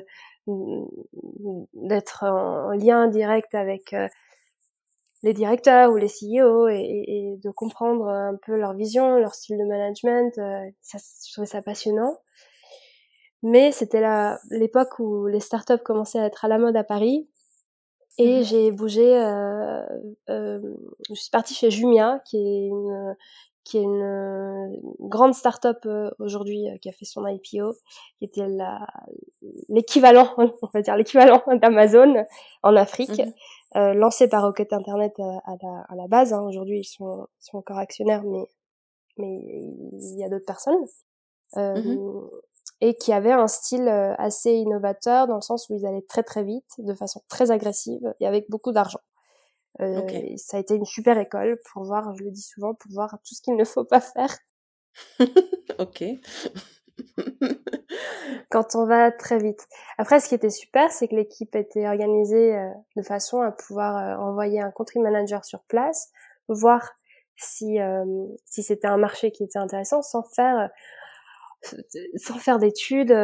d'être 0.46 2.24
en 2.24 2.72
lien 2.72 3.08
direct 3.08 3.54
avec 3.54 3.94
les 5.22 5.34
directeurs 5.34 5.90
ou 5.90 5.96
les 5.96 6.08
CEO 6.08 6.68
et, 6.68 7.04
et, 7.06 7.36
de 7.42 7.50
comprendre 7.50 8.08
un 8.08 8.36
peu 8.46 8.56
leur 8.56 8.74
vision, 8.74 9.16
leur 9.18 9.34
style 9.34 9.58
de 9.58 9.64
management. 9.64 10.32
Euh, 10.38 10.70
ça, 10.80 10.98
je 10.98 11.32
trouvais 11.32 11.46
ça 11.46 11.62
passionnant. 11.62 12.16
Mais 13.42 13.72
c'était 13.72 14.02
l'époque 14.50 14.98
où 14.98 15.26
les 15.26 15.40
startups 15.40 15.82
commençaient 15.84 16.20
à 16.20 16.26
être 16.26 16.44
à 16.44 16.48
la 16.48 16.58
mode 16.58 16.76
à 16.76 16.84
Paris. 16.84 17.28
Et 18.18 18.40
mmh 18.40 18.44
j'ai 18.44 18.70
bougé, 18.72 19.16
euh, 19.16 19.82
euh, 20.28 20.60
je 21.08 21.14
suis 21.14 21.30
partie 21.30 21.54
chez 21.54 21.70
Jumia, 21.70 22.20
qui 22.26 22.36
est 22.36 22.66
une, 22.66 23.16
qui 23.64 23.78
est 23.78 23.82
une 23.82 24.02
euh, 24.02 24.68
grande 24.98 25.32
start-up 25.32 25.78
euh, 25.86 26.10
aujourd'hui 26.18 26.66
qui 26.82 26.88
a 26.88 26.92
fait 26.92 27.04
son 27.04 27.26
IPO, 27.26 27.72
qui 28.18 28.24
était 28.24 28.46
l'équivalent, 29.68 30.34
on 30.38 30.68
va 30.74 30.82
dire 30.82 30.96
l'équivalent 30.96 31.42
d'Amazon 31.60 32.26
en 32.62 32.76
Afrique. 32.76 33.18
Mmh 33.18 33.32
euh, 33.76 33.94
lancé 33.94 34.28
par 34.28 34.42
Rocket 34.42 34.72
Internet 34.72 35.12
euh, 35.18 35.36
à, 35.44 35.54
la, 35.62 35.84
à 35.88 35.94
la, 35.94 36.08
base. 36.08 36.32
Hein. 36.32 36.42
Aujourd'hui, 36.42 36.80
ils 36.80 36.84
sont, 36.84 37.26
sont 37.38 37.58
encore 37.58 37.78
actionnaires, 37.78 38.24
mais 38.24 38.46
mais 39.20 39.40
il 39.92 40.18
y 40.18 40.24
a 40.24 40.28
d'autres 40.28 40.46
personnes. 40.46 40.84
Euh, 41.56 41.74
mmh 41.74 42.30
Et 42.80 42.94
qui 42.94 43.12
avait 43.12 43.32
un 43.32 43.48
style 43.48 43.88
euh, 43.88 44.14
assez 44.16 44.52
innovateur 44.52 45.26
dans 45.26 45.34
le 45.34 45.40
sens 45.40 45.68
où 45.68 45.74
ils 45.74 45.84
allaient 45.84 46.06
très 46.08 46.22
très 46.22 46.44
vite, 46.44 46.70
de 46.78 46.94
façon 46.94 47.20
très 47.28 47.50
agressive 47.50 48.14
et 48.20 48.26
avec 48.26 48.48
beaucoup 48.48 48.72
d'argent. 48.72 49.00
Euh, 49.80 50.02
Ça 50.36 50.56
a 50.56 50.60
été 50.60 50.74
une 50.74 50.84
super 50.84 51.18
école 51.18 51.58
pour 51.70 51.84
voir, 51.84 52.14
je 52.16 52.24
le 52.24 52.30
dis 52.30 52.42
souvent, 52.42 52.74
pour 52.74 52.90
voir 52.92 53.18
tout 53.26 53.34
ce 53.34 53.42
qu'il 53.42 53.56
ne 53.56 53.64
faut 53.64 53.84
pas 53.84 54.00
faire. 54.00 54.36
ok 55.78 56.04
quand 58.48 58.74
on 58.74 58.86
va 58.86 59.10
très 59.10 59.38
vite. 59.38 59.66
Après, 59.98 60.20
ce 60.20 60.28
qui 60.28 60.34
était 60.34 60.50
super, 60.50 60.90
c'est 60.90 61.08
que 61.08 61.14
l'équipe 61.14 61.54
était 61.54 61.86
organisée 61.86 62.56
euh, 62.56 62.68
de 62.96 63.02
façon 63.02 63.40
à 63.40 63.50
pouvoir 63.52 63.96
euh, 63.96 64.16
envoyer 64.16 64.60
un 64.60 64.70
country 64.70 65.00
manager 65.00 65.44
sur 65.44 65.62
place, 65.64 66.10
voir 66.48 66.90
si 67.36 67.80
euh, 67.80 68.04
si 68.44 68.62
c'était 68.62 68.88
un 68.88 68.98
marché 68.98 69.30
qui 69.30 69.44
était 69.44 69.58
intéressant, 69.58 70.02
sans 70.02 70.22
faire 70.22 70.68
sans 72.16 72.38
faire 72.38 72.58
d'études 72.58 73.14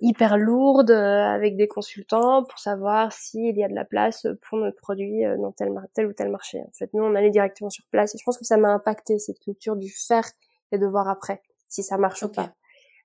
hyper 0.00 0.36
lourdes 0.36 0.90
avec 0.90 1.56
des 1.56 1.66
consultants 1.66 2.44
pour 2.44 2.58
savoir 2.58 3.10
s'il 3.10 3.56
y 3.56 3.64
a 3.64 3.68
de 3.68 3.74
la 3.74 3.86
place 3.86 4.26
pour 4.42 4.58
notre 4.58 4.76
produit 4.76 5.22
dans 5.38 5.50
tel, 5.50 5.72
tel 5.94 6.06
ou 6.08 6.12
tel 6.12 6.30
marché. 6.30 6.60
En 6.60 6.72
fait, 6.74 6.90
nous, 6.92 7.02
on 7.02 7.14
allait 7.14 7.30
directement 7.30 7.70
sur 7.70 7.84
place 7.90 8.14
et 8.14 8.18
je 8.18 8.24
pense 8.24 8.36
que 8.36 8.44
ça 8.44 8.58
m'a 8.58 8.68
impacté 8.68 9.18
cette 9.18 9.38
culture 9.38 9.76
du 9.76 9.88
faire 9.88 10.28
et 10.72 10.78
de 10.78 10.86
voir 10.86 11.08
après 11.08 11.40
si 11.68 11.82
ça 11.82 11.96
marche 11.96 12.22
ou 12.22 12.28
pas 12.28 12.52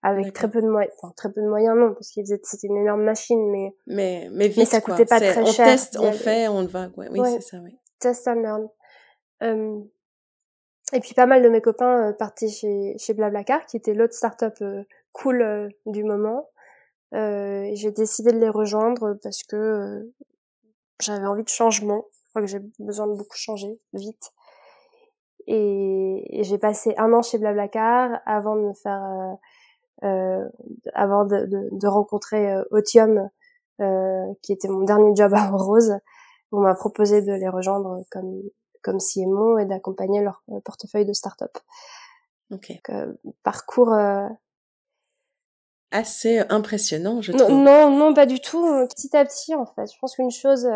avec 0.03 0.33
très 0.33 0.49
peu 0.49 0.61
de 0.61 0.67
moyens, 0.67 0.93
enfin 0.97 1.13
très 1.17 1.31
peu 1.31 1.41
de 1.41 1.47
moyens 1.47 1.75
non, 1.75 1.93
parce 1.93 2.11
que 2.11 2.21
c'était 2.25 2.67
une 2.67 2.77
énorme 2.77 3.03
machine, 3.03 3.49
mais 3.51 3.75
mais 3.87 4.29
mais, 4.31 4.47
vite, 4.47 4.57
mais 4.57 4.65
ça 4.65 4.81
coûtait 4.81 5.05
pas 5.05 5.19
très 5.19 5.41
on 5.41 5.45
cher. 5.45 5.65
On 5.65 5.71
teste, 5.71 5.97
on 5.99 6.11
fait, 6.11 6.47
on 6.47 6.65
va, 6.65 6.89
ouais, 6.97 7.07
oui 7.11 7.19
c'est 7.25 7.41
ça, 7.41 7.57
oui. 7.63 7.77
Test 7.99 8.27
and 8.27 8.41
learn. 8.41 8.69
Euh, 9.43 9.79
et 10.93 10.99
puis 10.99 11.13
pas 11.13 11.25
mal 11.25 11.43
de 11.43 11.49
mes 11.49 11.61
copains 11.61 12.09
euh, 12.09 12.13
partaient 12.13 12.47
chez 12.47 12.95
chez 12.97 13.13
Blablacar, 13.13 13.65
qui 13.65 13.77
était 13.77 13.93
l'autre 13.93 14.13
startup 14.13 14.53
euh, 14.61 14.83
cool 15.11 15.41
euh, 15.41 15.69
du 15.85 16.03
moment. 16.03 16.49
J'ai 17.11 17.91
décidé 17.91 18.31
de 18.31 18.37
les 18.39 18.49
rejoindre 18.49 19.17
parce 19.23 19.43
que 19.43 20.11
j'avais 21.01 21.25
envie 21.25 21.43
de 21.43 21.49
changement. 21.49 22.05
Je 22.11 22.29
crois 22.29 22.41
que 22.41 22.47
j'ai 22.47 22.59
besoin 22.79 23.07
de 23.07 23.13
beaucoup 23.13 23.37
changer 23.37 23.79
vite. 23.93 24.31
Et, 25.47 26.39
et 26.39 26.43
j'ai 26.43 26.57
passé 26.57 26.93
un 26.97 27.13
an 27.13 27.21
chez 27.21 27.37
Blablacar 27.37 28.19
avant 28.25 28.57
de 28.57 28.61
me 28.61 28.73
faire 28.73 29.37
avant 30.97 31.25
de, 31.25 31.45
de, 31.45 31.69
de 31.71 31.87
rencontrer 31.87 32.51
euh, 32.51 32.63
Otium, 32.71 33.29
euh, 33.79 34.25
qui 34.41 34.51
était 34.51 34.67
mon 34.67 34.83
dernier 34.83 35.15
job 35.15 35.33
à 35.35 35.49
Rose. 35.49 35.97
On 36.51 36.59
m'a 36.59 36.75
proposé 36.75 37.21
de 37.21 37.33
les 37.33 37.49
rejoindre 37.49 38.03
comme 38.11 38.41
comme 38.83 38.99
CMO 38.99 39.57
et 39.57 39.65
d'accompagner 39.65 40.21
leur 40.21 40.43
portefeuille 40.63 41.05
de 41.05 41.11
start-up. 41.11 41.51
Ok. 42.51 42.71
parcours 43.43 43.93
assez 45.91 46.39
impressionnant, 46.49 47.21
je 47.21 47.33
trouve. 47.33 47.49
Non, 47.49 47.89
non, 47.89 48.13
pas 48.13 48.25
du 48.25 48.39
tout. 48.39 48.65
Petit 48.87 49.15
à 49.17 49.25
petit, 49.25 49.55
en 49.55 49.65
fait, 49.65 49.91
je 49.91 49.97
pense 49.99 50.15
qu'une 50.15 50.31
chose, 50.31 50.69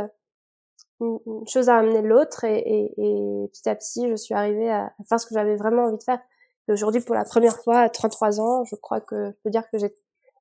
une, 0.99 1.19
chose 1.47 1.69
a 1.69 1.77
amené 1.77 2.01
l'autre, 2.01 2.43
et, 2.43 2.57
et, 2.57 2.93
et, 2.97 3.47
petit 3.47 3.69
à 3.69 3.75
petit, 3.75 4.09
je 4.09 4.15
suis 4.15 4.33
arrivée 4.33 4.69
à 4.69 4.93
faire 5.07 5.19
ce 5.19 5.25
que 5.25 5.33
j'avais 5.33 5.55
vraiment 5.55 5.83
envie 5.83 5.97
de 5.97 6.03
faire. 6.03 6.19
Et 6.67 6.71
aujourd'hui, 6.71 7.01
pour 7.01 7.15
la 7.15 7.25
première 7.25 7.57
fois, 7.61 7.79
à 7.79 7.89
33 7.89 8.39
ans, 8.39 8.63
je 8.65 8.75
crois 8.75 9.01
que 9.01 9.31
je 9.31 9.37
peux 9.43 9.49
dire 9.49 9.69
que 9.71 9.77
j'ai, 9.77 9.93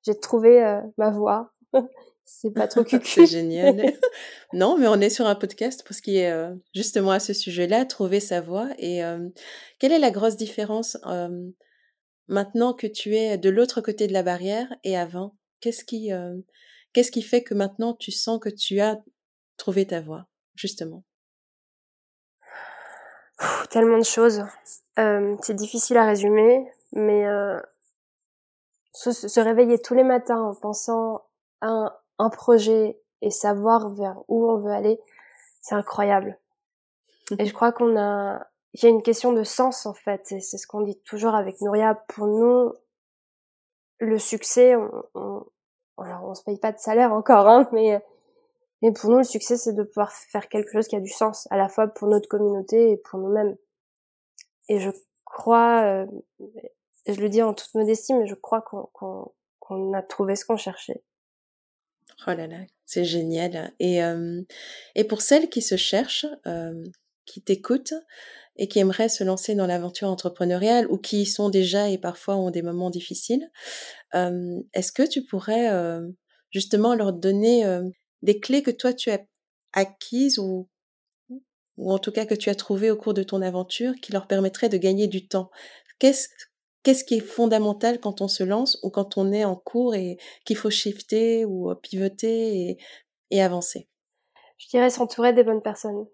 j'ai 0.04 0.18
trouvé 0.18 0.62
euh, 0.62 0.80
ma 0.98 1.10
voie. 1.10 1.52
c'est 2.24 2.52
pas 2.52 2.68
trop 2.68 2.84
cucu. 2.84 3.04
c'est 3.04 3.26
génial. 3.26 3.92
non, 4.52 4.76
mais 4.78 4.88
on 4.88 5.00
est 5.00 5.10
sur 5.10 5.26
un 5.26 5.34
podcast 5.34 5.84
pour 5.84 5.94
ce 5.94 6.02
qui 6.02 6.18
est 6.18 6.32
justement 6.74 7.10
à 7.10 7.20
ce 7.20 7.32
sujet-là, 7.32 7.84
trouver 7.84 8.20
sa 8.20 8.40
voie. 8.40 8.68
Et 8.78 9.00
quelle 9.78 9.92
est 9.92 9.98
la 9.98 10.10
grosse 10.10 10.36
différence 10.36 10.96
maintenant 12.28 12.72
que 12.72 12.86
tu 12.86 13.16
es 13.16 13.38
de 13.38 13.50
l'autre 13.50 13.80
côté 13.80 14.06
de 14.06 14.12
la 14.12 14.22
barrière 14.22 14.72
et 14.84 14.96
avant? 14.96 15.36
Qu'est-ce 15.60 15.84
qui, 15.84 16.10
qu'est-ce 16.92 17.10
qui 17.10 17.22
fait 17.22 17.42
que 17.42 17.54
maintenant 17.54 17.94
tu 17.94 18.12
sens 18.12 18.38
que 18.40 18.48
tu 18.48 18.80
as 18.80 18.98
trouvé 19.56 19.86
ta 19.86 20.00
voie, 20.00 20.26
justement? 20.54 21.04
Tellement 23.70 23.98
de 23.98 24.04
choses. 24.04 24.42
c'est 24.96 25.54
difficile 25.54 25.96
à 25.96 26.06
résumer, 26.06 26.64
mais 26.92 27.26
se, 28.92 29.40
réveiller 29.40 29.80
tous 29.80 29.94
les 29.94 30.04
matins 30.04 30.40
en 30.40 30.54
pensant 30.54 31.22
à 31.60 31.68
un, 31.68 31.96
un 32.18 32.30
projet 32.30 33.00
et 33.22 33.30
savoir 33.30 33.90
vers 33.90 34.22
où 34.28 34.50
on 34.50 34.58
veut 34.58 34.72
aller, 34.72 35.00
c'est 35.60 35.74
incroyable. 35.74 36.38
Et 37.38 37.46
je 37.46 37.54
crois 37.54 37.72
qu'on 37.72 37.96
a, 37.96 38.46
il 38.74 38.82
y 38.82 38.86
a 38.86 38.90
une 38.90 39.02
question 39.02 39.32
de 39.32 39.44
sens 39.44 39.86
en 39.86 39.94
fait, 39.94 40.32
et 40.32 40.40
c'est 40.40 40.58
ce 40.58 40.66
qu'on 40.66 40.82
dit 40.82 41.00
toujours 41.02 41.34
avec 41.34 41.60
Nouria. 41.60 41.94
Pour 42.08 42.26
nous, 42.26 42.72
le 43.98 44.18
succès, 44.18 44.76
on, 44.76 44.90
on, 45.14 45.44
alors 45.98 46.24
on 46.24 46.34
se 46.34 46.42
paye 46.42 46.58
pas 46.58 46.72
de 46.72 46.78
salaire 46.78 47.12
encore, 47.12 47.48
hein, 47.48 47.68
mais 47.72 48.02
mais 48.82 48.92
pour 48.92 49.10
nous, 49.10 49.18
le 49.18 49.24
succès, 49.24 49.56
c'est 49.56 49.74
de 49.74 49.82
pouvoir 49.82 50.10
faire 50.12 50.48
quelque 50.48 50.72
chose 50.72 50.88
qui 50.88 50.96
a 50.96 51.00
du 51.00 51.10
sens, 51.10 51.46
à 51.50 51.56
la 51.56 51.68
fois 51.68 51.88
pour 51.88 52.08
notre 52.08 52.28
communauté 52.28 52.92
et 52.92 52.96
pour 52.96 53.18
nous-mêmes. 53.18 53.56
Et 54.68 54.78
je 54.78 54.90
crois, 55.24 55.82
euh, 55.84 56.06
je 57.06 57.20
le 57.20 57.28
dis 57.28 57.42
en 57.42 57.54
toute 57.54 57.74
modestie, 57.74 58.14
mais 58.14 58.26
je 58.26 58.34
crois 58.34 58.62
qu'on 58.62 59.92
a 59.94 60.02
trouvé 60.02 60.36
ce 60.36 60.44
qu'on 60.44 60.56
cherchait. 60.56 61.02
Oh 62.26 62.32
là 62.32 62.46
là, 62.46 62.58
c'est 62.84 63.04
génial. 63.04 63.72
Et, 63.78 64.02
euh, 64.02 64.42
pour 65.08 65.22
celles 65.22 65.48
qui 65.48 65.62
se 65.62 65.76
cherchent, 65.76 66.26
euh, 66.46 66.84
qui 67.24 67.40
t'écoutent 67.42 67.94
et 68.56 68.68
qui 68.68 68.78
aimeraient 68.78 69.08
se 69.08 69.24
lancer 69.24 69.54
dans 69.54 69.66
l'aventure 69.66 70.08
entrepreneuriale 70.08 70.86
ou 70.90 70.98
qui 70.98 71.22
y 71.22 71.26
sont 71.26 71.48
déjà 71.48 71.88
et 71.88 71.98
parfois 71.98 72.36
ont 72.36 72.50
des 72.50 72.62
moments 72.62 72.90
difficiles, 72.90 73.50
euh, 74.14 74.60
est-ce 74.74 74.92
que 74.92 75.08
tu 75.08 75.24
pourrais 75.24 75.70
justement 76.50 76.94
leur 76.94 77.12
donner 77.12 77.64
des 78.22 78.40
clés 78.40 78.62
que 78.62 78.70
toi 78.70 78.92
tu 78.92 79.10
as 79.10 79.20
acquises 79.72 80.38
ou, 80.38 80.68
ou 81.76 81.92
en 81.92 81.98
tout 81.98 82.12
cas 82.12 82.26
que 82.26 82.34
tu 82.34 82.50
as 82.50 82.54
trouvées 82.54 82.90
au 82.90 82.96
cours 82.96 83.14
de 83.14 83.22
ton 83.22 83.42
aventure 83.42 83.94
qui 84.02 84.12
leur 84.12 84.26
permettraient 84.26 84.68
de 84.68 84.76
gagner 84.78 85.08
du 85.08 85.26
temps? 85.28 85.50
Qu'est-ce 86.82 87.04
qui 87.04 87.16
est 87.16 87.20
fondamental 87.20 88.00
quand 88.00 88.22
on 88.22 88.28
se 88.28 88.42
lance 88.42 88.78
ou 88.82 88.90
quand 88.90 89.18
on 89.18 89.32
est 89.32 89.44
en 89.44 89.56
cours 89.56 89.94
et 89.94 90.18
qu'il 90.44 90.56
faut 90.56 90.70
shifter 90.70 91.44
ou 91.44 91.74
pivoter 91.74 92.78
et, 93.30 93.42
avancer? 93.42 93.88
Je 94.58 94.68
dirais 94.68 94.90
s'entourer 94.90 95.32
des 95.32 95.44
bonnes 95.44 95.62
personnes. 95.62 96.06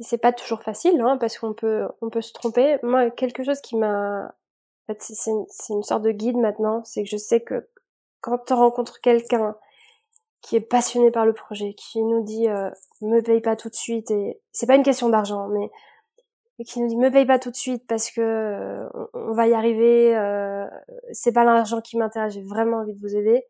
c'est 0.00 0.18
pas 0.18 0.32
toujours 0.32 0.62
facile, 0.62 1.00
hein, 1.00 1.16
parce 1.18 1.38
qu'on 1.38 1.52
peut, 1.54 1.86
on 2.00 2.10
peut 2.10 2.22
se 2.22 2.32
tromper. 2.32 2.78
Moi, 2.82 3.10
quelque 3.10 3.44
chose 3.44 3.60
qui 3.60 3.76
m'a, 3.76 4.26
en 4.26 4.94
fait, 4.94 5.02
c'est 5.02 5.30
une, 5.30 5.44
une, 5.68 5.82
sorte 5.82 6.02
de 6.02 6.10
guide 6.10 6.36
maintenant, 6.36 6.82
c'est 6.84 7.04
que 7.04 7.08
je 7.08 7.16
sais 7.16 7.40
que 7.40 7.68
quand 8.20 8.50
on 8.50 8.56
rencontre 8.56 9.00
quelqu'un 9.00 9.56
qui 10.42 10.56
est 10.56 10.60
passionné 10.60 11.10
par 11.10 11.24
le 11.24 11.32
projet, 11.32 11.74
qui 11.74 12.02
nous 12.02 12.22
dit 12.22 12.48
euh, 12.48 12.70
me 13.00 13.20
paye 13.20 13.40
pas 13.40 13.56
tout 13.56 13.68
de 13.68 13.74
suite 13.74 14.10
et 14.10 14.40
c'est 14.50 14.66
pas 14.66 14.74
une 14.74 14.82
question 14.82 15.08
d'argent, 15.08 15.48
mais 15.48 15.70
et 16.58 16.64
qui 16.64 16.80
nous 16.80 16.88
dit 16.88 16.96
me 16.96 17.10
paye 17.10 17.26
pas 17.26 17.38
tout 17.38 17.50
de 17.50 17.56
suite 17.56 17.86
parce 17.86 18.10
que 18.10 18.20
euh, 18.20 18.88
on, 19.14 19.32
va 19.32 19.48
y 19.48 19.54
arriver, 19.54 20.16
euh, 20.16 20.66
c'est 21.12 21.32
pas 21.32 21.44
l'argent 21.44 21.80
qui 21.80 21.96
m'intéresse, 21.96 22.34
j'ai 22.34 22.42
vraiment 22.42 22.78
envie 22.78 22.94
de 22.94 23.00
vous 23.00 23.16
aider. 23.16 23.44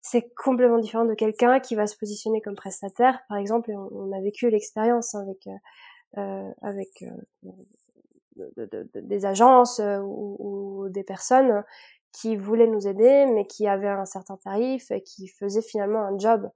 C'est 0.00 0.32
complètement 0.36 0.78
différent 0.78 1.04
de 1.04 1.14
quelqu'un 1.14 1.60
qui 1.60 1.74
va 1.74 1.86
se 1.86 1.96
positionner 1.96 2.40
comme 2.40 2.54
prestataire, 2.54 3.20
par 3.28 3.38
exemple. 3.38 3.70
Et 3.70 3.76
on, 3.76 4.12
a 4.12 4.20
vécu 4.20 4.48
l'expérience 4.50 5.14
avec 5.14 5.46
euh, 5.46 6.18
euh 6.18 6.50
avec 6.62 7.02
euh, 7.02 8.66
des 8.94 9.26
agences 9.26 9.80
ou, 9.80 10.36
ou, 10.38 10.88
des 10.90 11.02
personnes 11.02 11.64
qui 12.12 12.36
voulaient 12.36 12.68
nous 12.68 12.86
aider, 12.86 13.26
mais 13.26 13.46
qui 13.46 13.66
avaient 13.66 13.88
un 13.88 14.04
certain 14.04 14.36
tarif 14.36 14.90
et 14.92 15.02
qui 15.02 15.26
faisaient 15.28 15.62
finalement 15.62 16.02
un 16.02 16.16
job. 16.18 16.48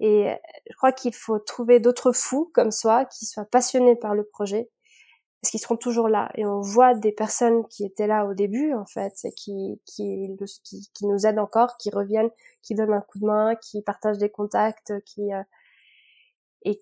Et 0.00 0.28
je 0.70 0.76
crois 0.76 0.92
qu'il 0.92 1.14
faut 1.14 1.40
trouver 1.40 1.80
d'autres 1.80 2.12
fous 2.12 2.50
comme 2.54 2.70
soi, 2.70 3.04
qui 3.04 3.26
soient 3.26 3.44
passionnés 3.44 3.96
par 3.96 4.14
le 4.14 4.22
projet, 4.24 4.70
parce 5.40 5.50
qu'ils 5.50 5.60
seront 5.60 5.76
toujours 5.76 6.08
là. 6.08 6.30
Et 6.34 6.44
on 6.46 6.60
voit 6.60 6.94
des 6.94 7.12
personnes 7.12 7.66
qui 7.68 7.84
étaient 7.84 8.06
là 8.06 8.26
au 8.26 8.34
début, 8.34 8.74
en 8.74 8.86
fait, 8.86 9.14
qui, 9.36 9.80
qui, 9.84 10.36
qui, 10.64 10.90
qui 10.92 11.06
nous 11.06 11.26
aident 11.26 11.38
encore, 11.38 11.76
qui 11.76 11.90
reviennent, 11.90 12.30
qui 12.62 12.74
donnent 12.74 12.92
un 12.92 13.00
coup 13.00 13.18
de 13.18 13.26
main, 13.26 13.54
qui 13.56 13.82
partagent 13.82 14.18
des 14.18 14.30
contacts, 14.30 14.92
qui 15.04 15.32
euh, 15.32 15.42
et 16.62 16.80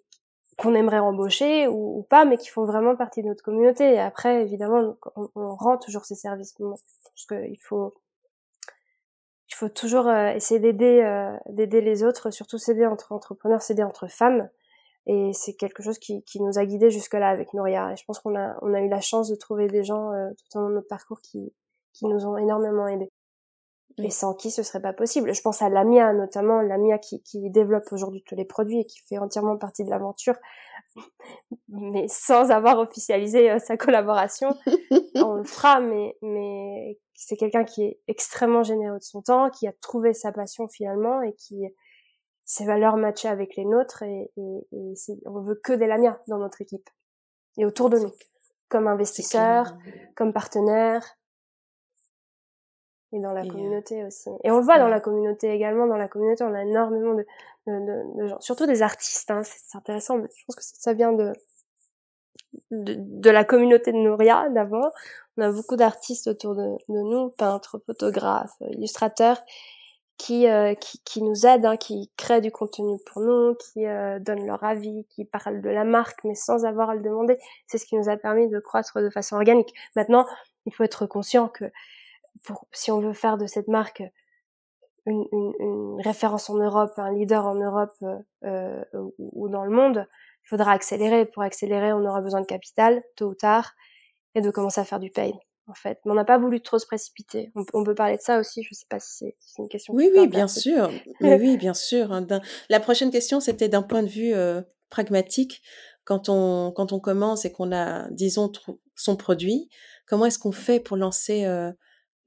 qu'on 0.56 0.74
aimerait 0.74 0.98
embaucher 1.00 1.68
ou, 1.68 2.06
pas, 2.08 2.24
mais 2.24 2.38
qui 2.38 2.48
font 2.48 2.64
vraiment 2.64 2.96
partie 2.96 3.22
de 3.22 3.28
notre 3.28 3.44
communauté. 3.44 3.94
Et 3.94 4.00
après, 4.00 4.42
évidemment, 4.42 4.96
on, 5.16 5.28
on 5.34 5.54
rend 5.54 5.76
toujours 5.76 6.06
ces 6.06 6.14
services. 6.14 6.54
Parce 6.54 7.26
qu'il 7.26 7.60
faut, 7.60 7.94
il 9.50 9.54
faut 9.54 9.68
toujours 9.68 10.08
euh, 10.08 10.30
essayer 10.30 10.60
d'aider, 10.60 11.02
euh, 11.02 11.36
d'aider 11.50 11.80
les 11.80 12.02
autres, 12.04 12.30
surtout 12.30 12.58
s'aider 12.58 12.86
entre 12.86 13.12
entrepreneurs, 13.12 13.62
s'aider 13.62 13.82
entre 13.82 14.08
femmes. 14.08 14.48
Et 15.06 15.32
c'est 15.32 15.54
quelque 15.54 15.82
chose 15.82 15.98
qui, 15.98 16.24
qui 16.24 16.40
nous 16.42 16.58
a 16.58 16.66
guidés 16.66 16.90
jusque-là 16.90 17.28
avec 17.28 17.54
Nouria. 17.54 17.92
Et 17.92 17.96
je 17.96 18.04
pense 18.04 18.18
qu'on 18.18 18.36
a, 18.36 18.56
on 18.62 18.74
a 18.74 18.80
eu 18.80 18.88
la 18.88 19.00
chance 19.00 19.28
de 19.28 19.36
trouver 19.36 19.68
des 19.68 19.84
gens 19.84 20.12
euh, 20.12 20.30
tout 20.30 20.58
au 20.58 20.62
long 20.62 20.68
de 20.70 20.74
notre 20.74 20.88
parcours 20.88 21.20
qui, 21.20 21.52
qui 21.92 22.06
nous 22.06 22.26
ont 22.26 22.36
énormément 22.36 22.88
aidés. 22.88 23.10
Et 23.98 24.10
sans 24.10 24.34
qui 24.34 24.50
ce 24.50 24.62
serait 24.62 24.82
pas 24.82 24.92
possible. 24.92 25.32
Je 25.32 25.40
pense 25.40 25.62
à 25.62 25.70
Lamia 25.70 26.12
notamment, 26.12 26.60
Lamia 26.60 26.98
qui, 26.98 27.22
qui 27.22 27.50
développe 27.50 27.90
aujourd'hui 27.92 28.22
tous 28.26 28.34
les 28.34 28.44
produits 28.44 28.80
et 28.80 28.84
qui 28.84 29.00
fait 29.00 29.16
entièrement 29.16 29.56
partie 29.56 29.84
de 29.84 29.90
l'aventure, 29.90 30.34
mais 31.68 32.06
sans 32.08 32.50
avoir 32.50 32.78
officialisé 32.78 33.50
euh, 33.50 33.58
sa 33.58 33.78
collaboration. 33.78 34.54
on 35.14 35.34
le 35.34 35.44
fera, 35.44 35.80
mais, 35.80 36.14
mais 36.20 36.98
c'est 37.14 37.36
quelqu'un 37.36 37.64
qui 37.64 37.84
est 37.84 38.00
extrêmement 38.06 38.62
généreux 38.62 38.98
de 38.98 39.02
son 39.02 39.22
temps, 39.22 39.48
qui 39.48 39.66
a 39.66 39.72
trouvé 39.80 40.12
sa 40.12 40.30
passion 40.30 40.68
finalement 40.68 41.22
et 41.22 41.32
qui, 41.32 41.64
ses 42.46 42.64
valeurs 42.64 42.96
matchées 42.96 43.28
avec 43.28 43.56
les 43.56 43.64
nôtres 43.64 44.02
et, 44.04 44.30
et, 44.36 44.66
et 44.72 44.94
on 45.26 45.40
veut 45.40 45.60
que 45.62 45.72
des 45.72 45.86
Lamia 45.86 46.18
dans 46.28 46.38
notre 46.38 46.62
équipe 46.62 46.88
et 47.58 47.66
autour 47.66 47.90
de 47.90 47.98
nous, 47.98 48.12
comme 48.68 48.86
investisseurs, 48.86 49.76
comme 50.14 50.32
partenaires 50.32 51.16
et 53.12 53.20
dans 53.20 53.32
la 53.32 53.42
euh, 53.42 53.48
communauté 53.48 54.04
aussi. 54.04 54.30
Et 54.44 54.50
on 54.50 54.58
le 54.58 54.64
voit 54.64 54.78
dans 54.78 54.88
la 54.88 55.00
communauté 55.00 55.50
également. 55.50 55.86
Dans 55.86 55.96
la 55.96 56.08
communauté, 56.08 56.44
on 56.44 56.54
a 56.54 56.62
énormément 56.62 57.14
de, 57.14 57.26
de, 57.66 58.20
de, 58.20 58.26
gens, 58.26 58.40
surtout 58.40 58.66
des 58.66 58.82
artistes. 58.82 59.30
Hein, 59.30 59.42
c'est 59.42 59.76
intéressant. 59.76 60.18
Mais 60.18 60.28
je 60.34 60.44
pense 60.44 60.56
que 60.56 60.62
ça 60.62 60.92
vient 60.92 61.12
de, 61.12 61.32
de, 62.70 62.94
de 62.96 63.30
la 63.30 63.44
communauté 63.44 63.92
de 63.92 63.98
Nouria 63.98 64.48
d'abord. 64.50 64.92
On 65.36 65.42
a 65.42 65.50
beaucoup 65.50 65.76
d'artistes 65.76 66.26
autour 66.28 66.54
de, 66.54 66.76
de 66.88 67.00
nous, 67.00 67.30
peintres, 67.30 67.80
photographes, 67.86 68.56
illustrateurs, 68.70 69.40
qui, 70.18 70.48
euh, 70.48 70.74
qui, 70.74 71.00
qui, 71.04 71.22
nous 71.22 71.46
aident, 71.46 71.66
hein, 71.66 71.76
qui 71.76 72.10
créent 72.16 72.40
du 72.40 72.50
contenu 72.50 72.98
pour 73.06 73.22
nous, 73.22 73.54
qui 73.54 73.86
euh, 73.86 74.18
donnent 74.18 74.46
leur 74.46 74.64
avis, 74.64 75.04
qui 75.10 75.24
parlent 75.24 75.60
de 75.60 75.68
la 75.68 75.84
marque, 75.84 76.24
mais 76.24 76.34
sans 76.34 76.64
avoir 76.64 76.90
à 76.90 76.94
le 76.94 77.02
demander. 77.02 77.38
C'est 77.66 77.78
ce 77.78 77.86
qui 77.86 77.96
nous 77.96 78.08
a 78.08 78.16
permis 78.16 78.48
de 78.48 78.58
croître 78.58 79.00
de 79.00 79.10
façon 79.10 79.36
organique. 79.36 79.74
Maintenant, 79.94 80.26
il 80.64 80.74
faut 80.74 80.84
être 80.84 81.06
conscient 81.06 81.48
que 81.48 81.64
pour, 82.44 82.66
si 82.72 82.90
on 82.90 83.00
veut 83.00 83.12
faire 83.12 83.36
de 83.36 83.46
cette 83.46 83.68
marque 83.68 84.02
une, 85.06 85.24
une, 85.32 85.52
une 85.60 86.00
référence 86.02 86.50
en 86.50 86.56
Europe, 86.56 86.92
un 86.96 87.12
leader 87.12 87.46
en 87.46 87.54
Europe 87.54 87.94
euh, 88.02 88.18
euh 88.44 88.84
ou, 89.18 89.48
dans 89.48 89.64
le 89.64 89.70
monde, 89.70 90.08
il 90.44 90.48
faudra 90.48 90.72
accélérer. 90.72 91.26
Pour 91.26 91.42
accélérer, 91.42 91.92
on 91.92 92.04
aura 92.04 92.20
besoin 92.20 92.40
de 92.40 92.46
capital, 92.46 93.02
tôt 93.16 93.28
ou 93.28 93.34
tard, 93.34 93.74
et 94.34 94.40
de 94.40 94.50
commencer 94.50 94.80
à 94.80 94.84
faire 94.84 95.00
du 95.00 95.10
pay 95.10 95.34
en 95.68 95.74
fait. 95.74 95.98
Mais 96.04 96.12
on 96.12 96.14
n'a 96.14 96.24
pas 96.24 96.38
voulu 96.38 96.60
trop 96.60 96.78
se 96.78 96.86
précipiter. 96.86 97.50
On, 97.72 97.84
peut 97.84 97.94
parler 97.94 98.16
de 98.16 98.22
ça 98.22 98.38
aussi. 98.38 98.62
Je 98.62 98.68
ne 98.70 98.74
sais 98.74 98.86
pas 98.88 99.00
si 99.00 99.34
c'est 99.38 99.62
une 99.62 99.68
question. 99.68 99.94
Oui, 99.94 100.10
oui, 100.16 100.28
bien 100.28 100.48
sûr. 100.48 100.90
Mais 101.20 101.38
oui, 101.40 101.56
bien 101.56 101.74
sûr. 101.74 102.12
Hein, 102.12 102.26
la 102.68 102.80
prochaine 102.80 103.10
question, 103.10 103.40
c'était 103.40 103.68
d'un 103.68 103.82
point 103.82 104.02
de 104.02 104.08
vue 104.08 104.34
euh, 104.34 104.62
pragmatique. 104.90 105.62
Quand 106.04 106.28
on, 106.28 106.72
quand 106.72 106.92
on 106.92 107.00
commence 107.00 107.44
et 107.44 107.52
qu'on 107.52 107.72
a, 107.72 108.08
disons, 108.10 108.52
son 108.94 109.16
produit, 109.16 109.68
comment 110.06 110.26
est-ce 110.26 110.38
qu'on 110.38 110.52
fait 110.52 110.78
pour 110.78 110.96
lancer, 110.96 111.44
euh, 111.46 111.72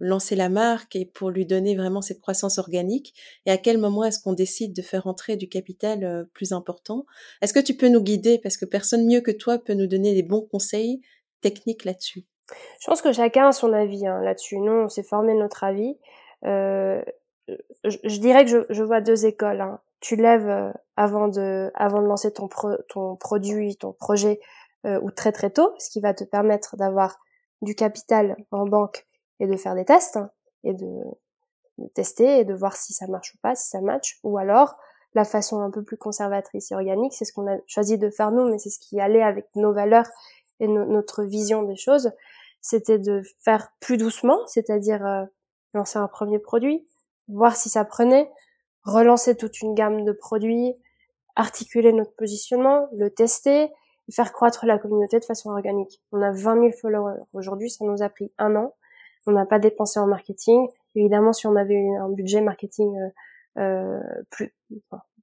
lancer 0.01 0.35
la 0.35 0.49
marque 0.49 0.97
et 0.97 1.05
pour 1.05 1.29
lui 1.29 1.45
donner 1.45 1.77
vraiment 1.77 2.01
cette 2.01 2.19
croissance 2.19 2.57
organique? 2.57 3.13
Et 3.45 3.51
à 3.51 3.57
quel 3.57 3.77
moment 3.77 4.03
est-ce 4.03 4.19
qu'on 4.19 4.33
décide 4.33 4.75
de 4.75 4.81
faire 4.81 5.07
entrer 5.07 5.37
du 5.37 5.47
capital 5.47 6.03
euh, 6.03 6.25
plus 6.33 6.51
important? 6.51 7.05
Est-ce 7.41 7.53
que 7.53 7.61
tu 7.61 7.77
peux 7.77 7.87
nous 7.87 8.03
guider? 8.03 8.37
Parce 8.37 8.57
que 8.57 8.65
personne 8.65 9.05
mieux 9.05 9.21
que 9.21 9.31
toi 9.31 9.57
peut 9.57 9.75
nous 9.75 9.87
donner 9.87 10.13
des 10.13 10.23
bons 10.23 10.41
conseils 10.41 10.99
techniques 11.39 11.85
là-dessus. 11.85 12.25
Je 12.79 12.87
pense 12.87 13.01
que 13.01 13.11
chacun 13.11 13.49
a 13.49 13.51
son 13.51 13.73
avis 13.73 14.05
hein, 14.07 14.21
là-dessus. 14.21 14.57
Nous, 14.59 14.71
on 14.71 14.89
s'est 14.89 15.03
formé 15.03 15.33
notre 15.33 15.63
avis. 15.63 15.97
Euh, 16.45 17.01
je, 17.83 18.19
dirais 18.19 18.45
que 18.45 18.65
je, 18.69 18.83
vois 18.83 19.01
deux 19.01 19.25
écoles. 19.25 19.61
Hein. 19.61 19.79
Tu 19.99 20.15
lèves 20.15 20.47
euh, 20.47 20.71
avant 20.95 21.27
de, 21.27 21.71
lancer 21.77 22.31
ton, 22.31 22.47
produit, 23.17 23.75
ton 23.75 23.93
projet, 23.93 24.39
euh, 24.85 24.99
ou 25.01 25.11
très 25.11 25.31
très 25.31 25.49
tôt, 25.49 25.73
ce 25.77 25.89
qui 25.89 25.99
va 25.99 26.13
te 26.13 26.23
permettre 26.23 26.77
d'avoir 26.77 27.19
du 27.61 27.75
capital 27.75 28.37
en 28.51 28.65
banque 28.65 29.05
et 29.39 29.47
de 29.47 29.57
faire 29.57 29.75
des 29.75 29.85
tests 29.85 30.17
hein, 30.17 30.31
et 30.63 30.73
de 30.73 31.03
de 31.79 31.87
tester 31.87 32.39
et 32.39 32.45
de 32.45 32.53
voir 32.53 32.75
si 32.75 32.93
ça 32.93 33.07
marche 33.07 33.33
ou 33.33 33.37
pas, 33.41 33.55
si 33.55 33.69
ça 33.69 33.81
match, 33.81 34.19
ou 34.23 34.37
alors 34.37 34.75
la 35.15 35.25
façon 35.25 35.61
un 35.61 35.71
peu 35.71 35.83
plus 35.83 35.97
conservatrice 35.97 36.71
et 36.71 36.75
organique, 36.75 37.13
c'est 37.13 37.25
ce 37.25 37.33
qu'on 37.33 37.47
a 37.47 37.57
choisi 37.65 37.97
de 37.97 38.09
faire 38.09 38.31
nous, 38.31 38.47
mais 38.47 38.59
c'est 38.59 38.69
ce 38.69 38.79
qui 38.79 38.99
allait 38.99 39.23
avec 39.23 39.47
nos 39.55 39.73
valeurs 39.73 40.07
et 40.59 40.67
notre 40.67 41.23
vision 41.23 41.63
des 41.63 41.75
choses, 41.75 42.11
c'était 42.61 42.99
de 42.99 43.21
faire 43.39 43.71
plus 43.79 43.97
doucement, 43.97 44.45
c'est-à-dire 44.47 45.05
euh, 45.05 45.25
lancer 45.73 45.97
un 45.97 46.07
premier 46.07 46.39
produit, 46.39 46.85
voir 47.27 47.55
si 47.55 47.69
ça 47.69 47.85
prenait, 47.85 48.29
relancer 48.83 49.35
toute 49.35 49.61
une 49.61 49.73
gamme 49.75 50.03
de 50.03 50.11
produits, 50.11 50.73
articuler 51.35 51.93
notre 51.93 52.13
positionnement, 52.15 52.89
le 52.93 53.09
tester, 53.09 53.71
faire 54.11 54.33
croître 54.33 54.65
la 54.65 54.79
communauté 54.79 55.19
de 55.19 55.25
façon 55.25 55.51
organique. 55.51 56.01
On 56.11 56.21
a 56.21 56.31
20 56.31 56.61
000 56.61 56.71
followers 56.81 57.21
aujourd'hui, 57.33 57.69
ça 57.69 57.85
nous 57.85 58.01
a 58.01 58.09
pris 58.09 58.31
un 58.37 58.55
an. 58.55 58.73
On 59.27 59.31
n'a 59.31 59.45
pas 59.45 59.59
dépensé 59.59 59.99
en 59.99 60.07
marketing. 60.07 60.67
Évidemment, 60.95 61.33
si 61.33 61.45
on 61.45 61.55
avait 61.55 61.87
un 62.01 62.09
budget 62.09 62.41
marketing 62.41 62.97
euh, 62.97 63.09
euh, 63.59 63.99
plus, 64.31 64.53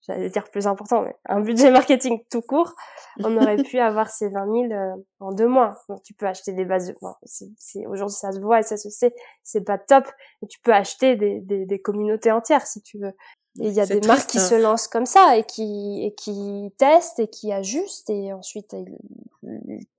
j'allais 0.06 0.30
dire 0.30 0.50
plus 0.50 0.66
important, 0.66 1.02
mais 1.02 1.14
un 1.26 1.40
budget 1.40 1.70
marketing 1.70 2.22
tout 2.30 2.42
court, 2.42 2.74
on 3.22 3.36
aurait 3.36 3.56
pu 3.56 3.78
avoir 3.78 4.10
ces 4.10 4.28
20 4.28 4.68
000 4.68 4.72
euh, 4.72 4.94
en 5.20 5.32
deux 5.32 5.48
mois. 5.48 5.78
Donc 5.88 6.02
tu 6.02 6.14
peux 6.14 6.26
acheter 6.26 6.52
des 6.52 6.64
bases. 6.64 6.94
Bon, 7.00 7.14
c'est, 7.24 7.86
aujourd'hui 7.86 8.16
ça 8.16 8.32
se 8.32 8.40
voit 8.40 8.60
et 8.60 8.62
ça 8.62 8.76
se 8.76 8.90
sait, 8.90 9.14
c'est 9.42 9.64
pas 9.64 9.78
top. 9.78 10.04
Mais 10.42 10.48
tu 10.48 10.60
peux 10.60 10.72
acheter 10.72 11.16
des, 11.16 11.40
des, 11.40 11.66
des 11.66 11.78
communautés 11.80 12.32
entières 12.32 12.66
si 12.66 12.80
tu 12.82 12.98
veux. 12.98 13.12
il 13.56 13.72
y 13.72 13.80
a 13.80 13.86
des 13.86 14.00
marques 14.06 14.28
qui 14.28 14.38
hein. 14.38 14.40
se 14.40 14.54
lancent 14.54 14.88
comme 14.88 15.06
ça 15.06 15.36
et 15.36 15.44
qui 15.44 16.04
et 16.04 16.14
qui 16.14 16.72
testent 16.78 17.18
et 17.18 17.28
qui 17.28 17.52
ajustent 17.52 18.10
et 18.10 18.32
ensuite 18.32 18.74
ils, 18.74 18.98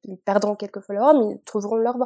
ils 0.04 0.18
perdront 0.18 0.56
quelques 0.56 0.82
followers 0.82 1.18
mais 1.20 1.36
ils 1.36 1.41
trouveront 1.43 1.76
leur 1.76 1.98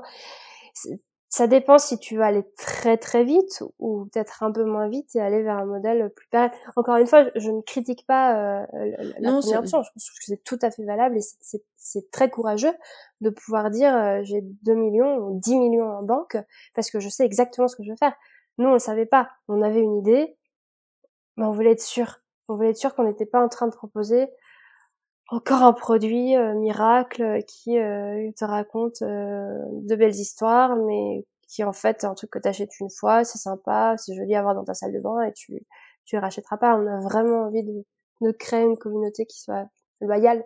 ça 1.31 1.47
dépend 1.47 1.77
si 1.77 1.97
tu 1.97 2.17
veux 2.17 2.23
aller 2.23 2.43
très 2.57 2.97
très 2.97 3.23
vite 3.23 3.63
ou 3.79 4.05
peut-être 4.11 4.43
un 4.43 4.51
peu 4.51 4.65
moins 4.65 4.89
vite 4.89 5.15
et 5.15 5.21
aller 5.21 5.41
vers 5.41 5.57
un 5.59 5.65
modèle 5.65 6.11
plus 6.13 6.27
pérenne. 6.27 6.51
Encore 6.75 6.97
une 6.97 7.07
fois, 7.07 7.23
je, 7.35 7.49
ne 7.49 7.61
critique 7.61 8.05
pas 8.05 8.35
euh, 8.35 8.65
la 9.17 9.31
première 9.39 9.59
option. 9.59 9.81
Je 9.81 9.89
pense 9.93 10.09
que 10.09 10.25
c'est 10.25 10.43
tout 10.43 10.59
à 10.61 10.71
fait 10.71 10.83
valable 10.83 11.17
et 11.17 11.21
c'est 11.77 12.11
très 12.11 12.29
courageux 12.29 12.73
de 13.21 13.29
pouvoir 13.29 13.69
dire 13.69 13.95
euh, 13.95 14.19
j'ai 14.23 14.41
2 14.41 14.73
millions 14.73 15.19
ou 15.19 15.39
10 15.39 15.55
millions 15.55 15.89
en 15.89 16.03
banque 16.03 16.35
parce 16.75 16.91
que 16.91 16.99
je 16.99 17.07
sais 17.07 17.23
exactement 17.23 17.69
ce 17.69 17.77
que 17.77 17.83
je 17.83 17.91
veux 17.91 17.97
faire. 17.97 18.13
Nous, 18.57 18.67
on 18.67 18.73
le 18.73 18.79
savait 18.79 19.05
pas. 19.05 19.29
On 19.47 19.61
avait 19.61 19.79
une 19.79 19.95
idée, 19.95 20.35
mais 21.37 21.45
on 21.45 21.51
voulait 21.51 21.71
être 21.71 21.81
sûr. 21.81 22.19
On 22.49 22.57
voulait 22.57 22.71
être 22.71 22.77
sûr 22.77 22.93
qu'on 22.93 23.05
n'était 23.05 23.25
pas 23.25 23.41
en 23.41 23.47
train 23.47 23.67
de 23.67 23.73
proposer 23.73 24.27
encore 25.31 25.63
un 25.63 25.73
produit 25.73 26.35
euh, 26.35 26.53
miracle 26.55 27.23
euh, 27.23 27.41
qui 27.41 27.77
euh, 27.77 28.29
te 28.37 28.43
raconte 28.43 29.01
de 29.01 29.95
belles 29.95 30.15
histoires, 30.15 30.75
mais 30.75 31.25
qui 31.47 31.63
en 31.63 31.73
fait 31.73 32.03
est 32.03 32.05
un 32.05 32.13
truc 32.13 32.31
que 32.31 32.39
t'achètes 32.39 32.79
une 32.79 32.89
fois, 32.89 33.23
c'est 33.23 33.37
sympa, 33.37 33.95
c'est 33.97 34.13
joli 34.13 34.35
à 34.35 34.41
voir 34.41 34.55
dans 34.55 34.63
ta 34.63 34.73
salle 34.73 34.93
de 34.93 34.99
bain 34.99 35.21
et 35.23 35.33
tu 35.33 35.65
tu 36.05 36.17
rachèteras 36.17 36.57
pas. 36.57 36.75
On 36.75 36.87
a 36.87 36.99
vraiment 36.99 37.43
envie 37.43 37.63
de, 37.63 37.85
de 38.21 38.31
créer 38.31 38.63
une 38.63 38.77
communauté 38.77 39.25
qui 39.25 39.39
soit 39.39 39.67
loyale, 40.01 40.43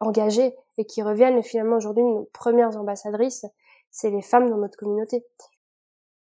engagée 0.00 0.54
et 0.78 0.84
qui 0.84 1.02
revienne. 1.02 1.38
Et 1.38 1.42
finalement 1.42 1.76
aujourd'hui 1.76 2.04
nos 2.04 2.28
premières 2.32 2.76
ambassadrices, 2.76 3.46
c'est 3.90 4.10
les 4.10 4.22
femmes 4.22 4.50
dans 4.50 4.58
notre 4.58 4.76
communauté. 4.76 5.24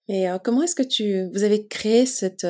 Et 0.07 0.27
comment 0.43 0.63
est-ce 0.63 0.75
que 0.75 0.83
tu 0.83 1.29
vous 1.31 1.43
avez 1.43 1.67
créé 1.67 2.05
cette 2.05 2.45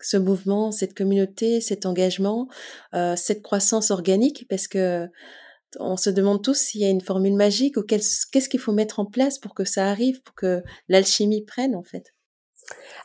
ce 0.00 0.16
mouvement, 0.16 0.72
cette 0.72 0.96
communauté, 0.96 1.60
cet 1.60 1.86
engagement, 1.86 2.48
euh, 2.94 3.16
cette 3.16 3.42
croissance 3.42 3.90
organique, 3.90 4.46
parce 4.48 4.68
que 4.68 5.08
on 5.78 5.96
se 5.96 6.10
demande 6.10 6.42
tous 6.42 6.54
s'il 6.54 6.80
y 6.80 6.84
a 6.84 6.90
une 6.90 7.00
formule 7.00 7.36
magique 7.36 7.76
ou 7.76 7.82
qu'est-ce 7.82 8.48
qu'il 8.48 8.60
faut 8.60 8.72
mettre 8.72 8.98
en 8.98 9.06
place 9.06 9.38
pour 9.38 9.54
que 9.54 9.64
ça 9.64 9.88
arrive, 9.88 10.20
pour 10.22 10.34
que 10.34 10.62
l'alchimie 10.88 11.44
prenne 11.44 11.76
en 11.76 11.84
fait? 11.84 12.12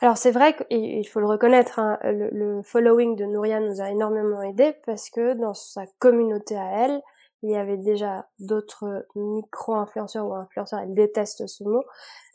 Alors 0.00 0.16
c'est 0.16 0.30
vrai 0.30 0.54
qu'il 0.56 1.06
faut 1.08 1.20
le 1.20 1.26
reconnaître, 1.26 1.78
hein, 1.78 1.98
le, 2.02 2.62
following 2.62 3.16
de 3.16 3.24
Nouria 3.24 3.60
nous 3.60 3.80
a 3.80 3.90
énormément 3.90 4.42
aidé 4.42 4.74
parce 4.84 5.10
que 5.10 5.34
dans 5.34 5.54
sa 5.54 5.84
communauté 5.98 6.56
à 6.56 6.84
elle, 6.84 7.00
il 7.42 7.50
y 7.50 7.56
avait 7.56 7.76
déjà 7.76 8.28
d'autres 8.38 9.06
micro-influenceurs 9.14 10.26
ou 10.26 10.34
influenceurs, 10.34 10.80
elle 10.80 10.94
déteste 10.94 11.46
ce 11.46 11.64
mot, 11.64 11.84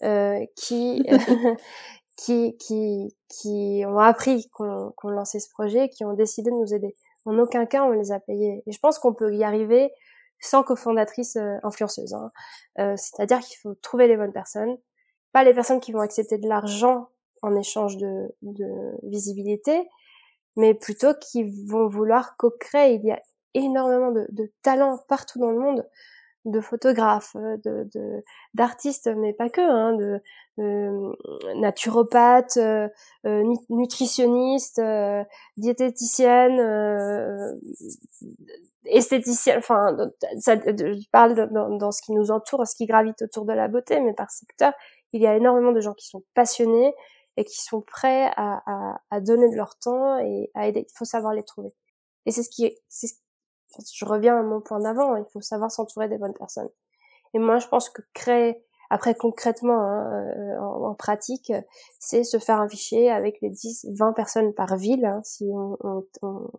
euh, 0.03 0.39
qui 0.55 1.03
qui, 2.17 2.57
qui, 2.57 3.15
qui 3.29 3.83
ont 3.87 3.99
appris 3.99 4.49
qu'on 4.49 4.93
qu 4.97 5.07
lançait 5.07 5.39
ce 5.39 5.49
projet, 5.49 5.89
qui 5.89 6.05
ont 6.05 6.13
décidé 6.13 6.51
de 6.51 6.55
nous 6.55 6.73
aider. 6.73 6.95
En 7.25 7.37
aucun 7.39 7.65
cas, 7.65 7.83
on 7.83 7.91
les 7.91 8.11
a 8.11 8.19
payés. 8.19 8.63
Et 8.65 8.71
je 8.71 8.79
pense 8.79 8.99
qu'on 8.99 9.13
peut 9.13 9.33
y 9.33 9.43
arriver 9.43 9.91
sans 10.39 10.63
cofondatrice 10.63 11.35
euh, 11.35 11.57
influenceuse. 11.63 12.13
Hein. 12.13 12.31
Euh, 12.79 12.95
C'est-à-dire 12.97 13.39
qu'il 13.39 13.57
faut 13.57 13.75
trouver 13.75 14.07
les 14.07 14.17
bonnes 14.17 14.33
personnes, 14.33 14.77
pas 15.31 15.43
les 15.43 15.53
personnes 15.53 15.79
qui 15.79 15.91
vont 15.91 16.01
accepter 16.01 16.37
de 16.37 16.47
l'argent 16.47 17.09
en 17.41 17.55
échange 17.55 17.97
de, 17.97 18.35
de 18.41 18.67
visibilité, 19.03 19.87
mais 20.57 20.73
plutôt 20.73 21.13
qui 21.13 21.43
vont 21.67 21.87
vouloir 21.87 22.37
co-créer. 22.37 22.95
Il 22.95 23.05
y 23.05 23.11
a 23.11 23.21
énormément 23.53 24.11
de, 24.11 24.25
de 24.29 24.51
talents 24.61 24.99
partout 25.07 25.39
dans 25.39 25.51
le 25.51 25.59
monde 25.59 25.87
de 26.45 26.59
photographes, 26.59 27.35
de 27.35 28.23
d'artistes, 28.55 29.07
mais 29.15 29.33
pas 29.33 29.49
que, 29.49 29.61
hein, 29.61 29.93
de, 29.93 30.19
de 30.61 31.59
naturopathes, 31.59 32.57
euh, 32.57 32.87
euh 33.25 33.43
nutritionnistes, 33.69 34.79
euh, 34.79 35.23
diététiciennes, 35.57 36.59
euh, 36.59 37.53
esthéticiennes. 38.85 39.59
Enfin, 39.59 39.97
ça, 40.39 40.55
je 40.55 41.09
parle 41.11 41.49
dans, 41.51 41.69
dans, 41.69 41.91
ce 41.91 42.01
qui 42.01 42.13
nous 42.13 42.31
entoure, 42.31 42.67
ce 42.67 42.75
qui 42.75 42.85
gravite 42.85 43.21
autour 43.21 43.45
de 43.45 43.53
la 43.53 43.67
beauté, 43.67 43.99
mais 43.99 44.13
par 44.13 44.29
secteur, 44.29 44.73
il 45.13 45.21
y 45.21 45.27
a 45.27 45.35
énormément 45.35 45.71
de 45.71 45.81
gens 45.81 45.93
qui 45.93 46.07
sont 46.07 46.23
passionnés 46.33 46.93
et 47.37 47.45
qui 47.45 47.61
sont 47.61 47.81
prêts 47.81 48.31
à, 48.35 48.61
à, 48.65 49.01
à 49.09 49.21
donner 49.21 49.49
de 49.49 49.55
leur 49.55 49.77
temps 49.77 50.17
et 50.19 50.51
à 50.53 50.67
aider. 50.67 50.85
Il 50.87 50.97
faut 50.97 51.05
savoir 51.05 51.33
les 51.33 51.43
trouver. 51.43 51.73
Et 52.25 52.31
c'est 52.31 52.43
ce 52.43 52.49
qui 52.49 52.65
est, 52.65 52.77
c'est 52.89 53.07
je 53.93 54.05
reviens 54.05 54.37
à 54.37 54.43
mon 54.43 54.61
point 54.61 54.79
d'avant, 54.79 55.15
il 55.15 55.25
faut 55.31 55.41
savoir 55.41 55.71
s'entourer 55.71 56.09
des 56.09 56.17
bonnes 56.17 56.33
personnes. 56.33 56.69
Et 57.33 57.39
moi, 57.39 57.59
je 57.59 57.67
pense 57.67 57.89
que 57.89 58.01
créer, 58.13 58.63
après 58.91 59.15
concrètement, 59.15 59.79
hein, 59.79 60.31
euh, 60.37 60.59
en, 60.59 60.93
pratique, 60.93 61.51
c'est 61.97 62.23
se 62.23 62.37
faire 62.39 62.59
un 62.59 62.67
fichier 62.67 63.09
avec 63.09 63.39
les 63.41 63.49
10, 63.49 63.87
20 63.97 64.11
personnes 64.13 64.53
par 64.53 64.75
ville, 64.75 65.05
hein, 65.05 65.21
si 65.23 65.45
on, 65.49 65.77
on, 65.81 66.03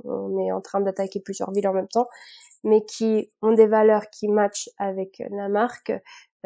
on, 0.05 0.39
est 0.39 0.51
en 0.51 0.63
train 0.63 0.81
d'attaquer 0.81 1.21
plusieurs 1.21 1.53
villes 1.53 1.69
en 1.69 1.75
même 1.75 1.89
temps, 1.89 2.09
mais 2.65 2.85
qui 2.85 3.31
ont 3.43 3.53
des 3.53 3.67
valeurs 3.67 4.09
qui 4.11 4.29
matchent 4.29 4.71
avec 4.79 5.23
la 5.31 5.49
marque, 5.51 5.93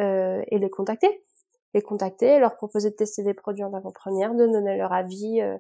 euh, 0.01 0.43
et 0.49 0.59
les 0.59 0.71
contacter. 0.71 1.23
Les 1.73 1.83
contacter, 1.83 2.39
leur 2.39 2.57
proposer 2.57 2.91
de 2.91 2.97
tester 2.97 3.23
des 3.23 3.35
produits 3.35 3.65
en 3.65 3.73
avant-première, 3.73 4.35
de 4.35 4.47
donner 4.47 4.77
leur 4.77 4.93
avis, 4.93 5.41
euh, 5.41 5.57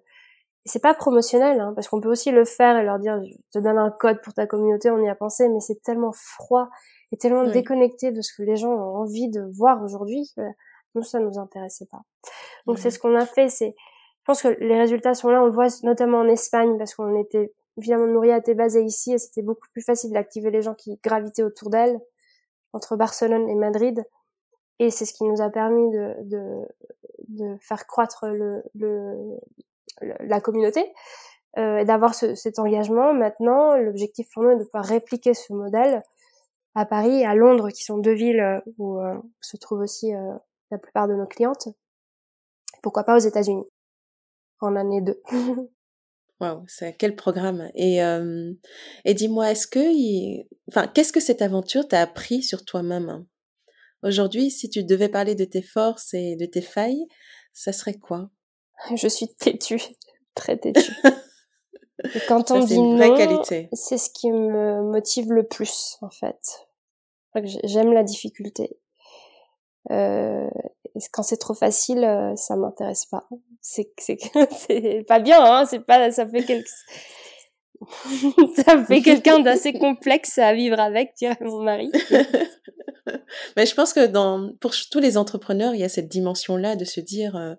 c'est 0.66 0.82
pas 0.82 0.94
promotionnel, 0.94 1.60
hein, 1.60 1.72
parce 1.74 1.88
qu'on 1.88 2.00
peut 2.00 2.10
aussi 2.10 2.30
le 2.30 2.44
faire 2.44 2.76
et 2.76 2.84
leur 2.84 2.98
dire, 2.98 3.20
je 3.22 3.36
te 3.52 3.58
donne 3.58 3.78
un 3.78 3.90
code 3.90 4.20
pour 4.22 4.34
ta 4.34 4.46
communauté, 4.46 4.90
on 4.90 4.98
y 5.02 5.08
a 5.08 5.14
pensé, 5.14 5.48
mais 5.48 5.60
c'est 5.60 5.80
tellement 5.82 6.12
froid 6.12 6.68
et 7.12 7.16
tellement 7.16 7.44
déconnecté 7.44 8.10
de 8.10 8.20
ce 8.20 8.32
que 8.36 8.42
les 8.42 8.56
gens 8.56 8.72
ont 8.72 8.96
envie 8.96 9.28
de 9.28 9.42
voir 9.56 9.82
aujourd'hui 9.82 10.30
que 10.36 10.42
nous, 10.94 11.02
ça 11.02 11.20
nous 11.20 11.38
intéressait 11.38 11.86
pas. 11.86 12.02
Donc 12.66 12.78
c'est 12.78 12.90
ce 12.90 12.98
qu'on 12.98 13.14
a 13.14 13.26
fait, 13.26 13.48
c'est, 13.48 13.74
je 13.76 14.24
pense 14.24 14.42
que 14.42 14.48
les 14.48 14.78
résultats 14.78 15.14
sont 15.14 15.28
là, 15.28 15.42
on 15.42 15.46
le 15.46 15.52
voit 15.52 15.68
notamment 15.82 16.18
en 16.18 16.28
Espagne, 16.28 16.76
parce 16.78 16.94
qu'on 16.94 17.16
était, 17.16 17.52
évidemment, 17.76 18.06
Nouria 18.06 18.38
était 18.38 18.54
basée 18.54 18.82
ici 18.82 19.12
et 19.12 19.18
c'était 19.18 19.42
beaucoup 19.42 19.68
plus 19.72 19.82
facile 19.82 20.12
d'activer 20.12 20.50
les 20.50 20.62
gens 20.62 20.74
qui 20.74 20.98
gravitaient 21.02 21.44
autour 21.44 21.70
d'elle, 21.70 22.00
entre 22.72 22.96
Barcelone 22.96 23.48
et 23.48 23.54
Madrid. 23.54 24.04
Et 24.78 24.90
c'est 24.90 25.04
ce 25.04 25.14
qui 25.14 25.24
nous 25.24 25.40
a 25.40 25.48
permis 25.48 25.90
de, 25.90 26.14
de, 26.24 26.66
de 27.28 27.56
faire 27.60 27.86
croître 27.86 28.26
le, 28.26 28.62
le, 28.74 29.38
la 30.00 30.40
communauté, 30.40 30.92
euh, 31.58 31.84
d'avoir 31.84 32.14
cet 32.14 32.58
engagement. 32.58 33.14
Maintenant, 33.14 33.76
l'objectif 33.76 34.28
pour 34.32 34.42
nous 34.42 34.50
est 34.50 34.58
de 34.58 34.64
pouvoir 34.64 34.84
répliquer 34.84 35.32
ce 35.32 35.54
modèle 35.54 36.02
à 36.74 36.84
Paris 36.84 37.20
et 37.20 37.24
à 37.24 37.34
Londres, 37.34 37.70
qui 37.70 37.82
sont 37.82 37.96
deux 37.96 38.12
villes 38.12 38.40
euh, 38.40 38.60
où 38.76 39.00
euh, 39.00 39.14
se 39.40 39.56
trouvent 39.56 39.80
aussi 39.80 40.12
la 40.70 40.78
plupart 40.78 41.08
de 41.08 41.14
nos 41.14 41.26
clientes. 41.26 41.68
Pourquoi 42.82 43.04
pas 43.04 43.16
aux 43.16 43.20
États-Unis 43.20 43.64
en 44.60 44.76
année 44.76 45.00
2. 45.00 45.22
Waouh, 46.40 46.64
c'est 46.66 46.94
quel 46.98 47.16
programme 47.16 47.70
Et, 47.74 48.00
et 49.06 49.14
dis-moi, 49.14 49.50
est-ce 49.50 49.66
que, 49.66 49.80
enfin, 50.68 50.86
qu'est-ce 50.86 51.12
que 51.12 51.20
cette 51.20 51.40
aventure 51.40 51.88
t'a 51.88 52.02
appris 52.02 52.42
sur 52.42 52.66
toi-même? 52.66 53.24
Aujourd'hui, 54.02 54.50
si 54.50 54.68
tu 54.68 54.84
devais 54.84 55.08
parler 55.08 55.34
de 55.34 55.46
tes 55.46 55.62
forces 55.62 56.12
et 56.12 56.36
de 56.36 56.44
tes 56.44 56.60
failles, 56.60 57.06
ça 57.54 57.72
serait 57.72 57.98
quoi? 57.98 58.30
Je 58.94 59.08
suis 59.08 59.28
têtue, 59.34 59.80
très 60.34 60.56
têtue. 60.56 60.92
Et 62.14 62.20
quand 62.28 62.50
on 62.50 62.60
dit 62.60 62.78
non, 62.78 63.42
c'est 63.72 63.98
ce 63.98 64.10
qui 64.10 64.30
me 64.30 64.82
motive 64.82 65.32
le 65.32 65.44
plus, 65.44 65.96
en 66.02 66.10
fait. 66.10 66.66
J'aime 67.64 67.92
la 67.92 68.02
difficulté. 68.02 68.78
Euh, 69.90 70.48
quand 71.12 71.22
c'est 71.22 71.36
trop 71.36 71.54
facile, 71.54 72.04
euh, 72.04 72.34
ça 72.36 72.56
m'intéresse 72.56 73.06
pas. 73.06 73.28
C'est 73.60 73.92
c'est 73.98 75.04
pas 75.06 75.20
bien, 75.20 75.42
hein. 75.42 75.64
C'est 75.66 75.80
pas, 75.80 76.10
ça 76.10 76.26
fait 76.26 76.44
quelque. 76.44 76.68
ça 78.56 78.84
fait 78.84 79.02
quelqu'un 79.02 79.40
d'assez 79.40 79.72
complexe 79.78 80.38
à 80.38 80.54
vivre 80.54 80.78
avec, 80.80 81.14
dirait 81.16 81.36
mon 81.40 81.62
mari. 81.62 81.90
Mais 83.56 83.66
je 83.66 83.74
pense 83.74 83.92
que 83.92 84.06
dans, 84.06 84.52
pour 84.60 84.72
tous 84.90 84.98
les 84.98 85.16
entrepreneurs, 85.16 85.74
il 85.74 85.80
y 85.80 85.84
a 85.84 85.88
cette 85.88 86.08
dimension-là 86.08 86.76
de 86.76 86.84
se 86.84 87.00
dire, 87.00 87.36
euh, 87.36 87.54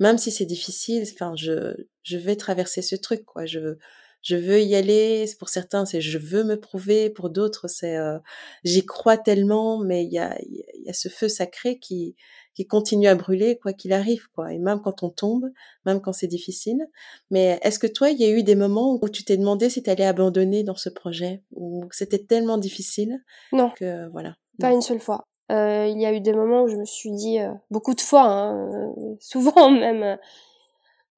même 0.00 0.18
si 0.18 0.30
c'est 0.30 0.44
difficile, 0.44 1.04
enfin, 1.12 1.34
je, 1.36 1.74
je 2.02 2.16
vais 2.16 2.36
traverser 2.36 2.82
ce 2.82 2.96
truc, 2.96 3.24
quoi. 3.24 3.46
Je, 3.46 3.76
je 4.22 4.36
veux 4.36 4.60
y 4.60 4.74
aller. 4.74 5.26
Pour 5.38 5.48
certains, 5.48 5.86
c'est 5.86 6.00
je 6.00 6.18
veux 6.18 6.44
me 6.44 6.58
prouver. 6.58 7.10
Pour 7.10 7.30
d'autres, 7.30 7.68
c'est 7.68 7.96
euh, 7.96 8.18
j'y 8.64 8.84
crois 8.84 9.16
tellement, 9.16 9.78
mais 9.78 10.04
il 10.04 10.12
y 10.12 10.18
a, 10.18 10.36
il 10.42 10.82
y 10.84 10.90
a 10.90 10.92
ce 10.92 11.08
feu 11.08 11.28
sacré 11.28 11.78
qui, 11.78 12.16
qui 12.58 12.66
continue 12.66 13.06
à 13.06 13.14
brûler 13.14 13.56
quoi 13.56 13.72
qu'il 13.72 13.92
arrive 13.92 14.26
quoi. 14.34 14.52
Et 14.52 14.58
même 14.58 14.80
quand 14.80 15.04
on 15.04 15.10
tombe 15.10 15.48
même 15.86 16.00
quand 16.00 16.12
c'est 16.12 16.26
difficile. 16.26 16.88
Mais 17.30 17.60
est-ce 17.62 17.78
que 17.78 17.86
toi 17.86 18.10
il 18.10 18.20
y 18.20 18.24
a 18.24 18.30
eu 18.30 18.42
des 18.42 18.56
moments 18.56 18.98
où 19.00 19.08
tu 19.08 19.24
t'es 19.24 19.36
demandé 19.36 19.70
si 19.70 19.80
tu 19.80 19.88
allais 19.88 20.04
abandonner 20.04 20.64
dans 20.64 20.74
ce 20.74 20.88
projet 20.88 21.44
ou 21.52 21.84
c'était 21.92 22.18
tellement 22.18 22.58
difficile 22.58 23.22
non. 23.52 23.70
que 23.70 24.08
voilà. 24.10 24.34
Pas 24.58 24.72
une 24.72 24.82
seule 24.82 24.98
fois. 24.98 25.24
Euh, 25.52 25.86
il 25.86 26.00
y 26.00 26.06
a 26.06 26.12
eu 26.12 26.20
des 26.20 26.32
moments 26.32 26.64
où 26.64 26.68
je 26.68 26.74
me 26.74 26.84
suis 26.84 27.12
dit 27.12 27.38
euh, 27.38 27.52
beaucoup 27.70 27.94
de 27.94 28.00
fois 28.00 28.24
hein, 28.24 28.72
euh, 28.74 29.14
souvent 29.20 29.70
même 29.70 30.18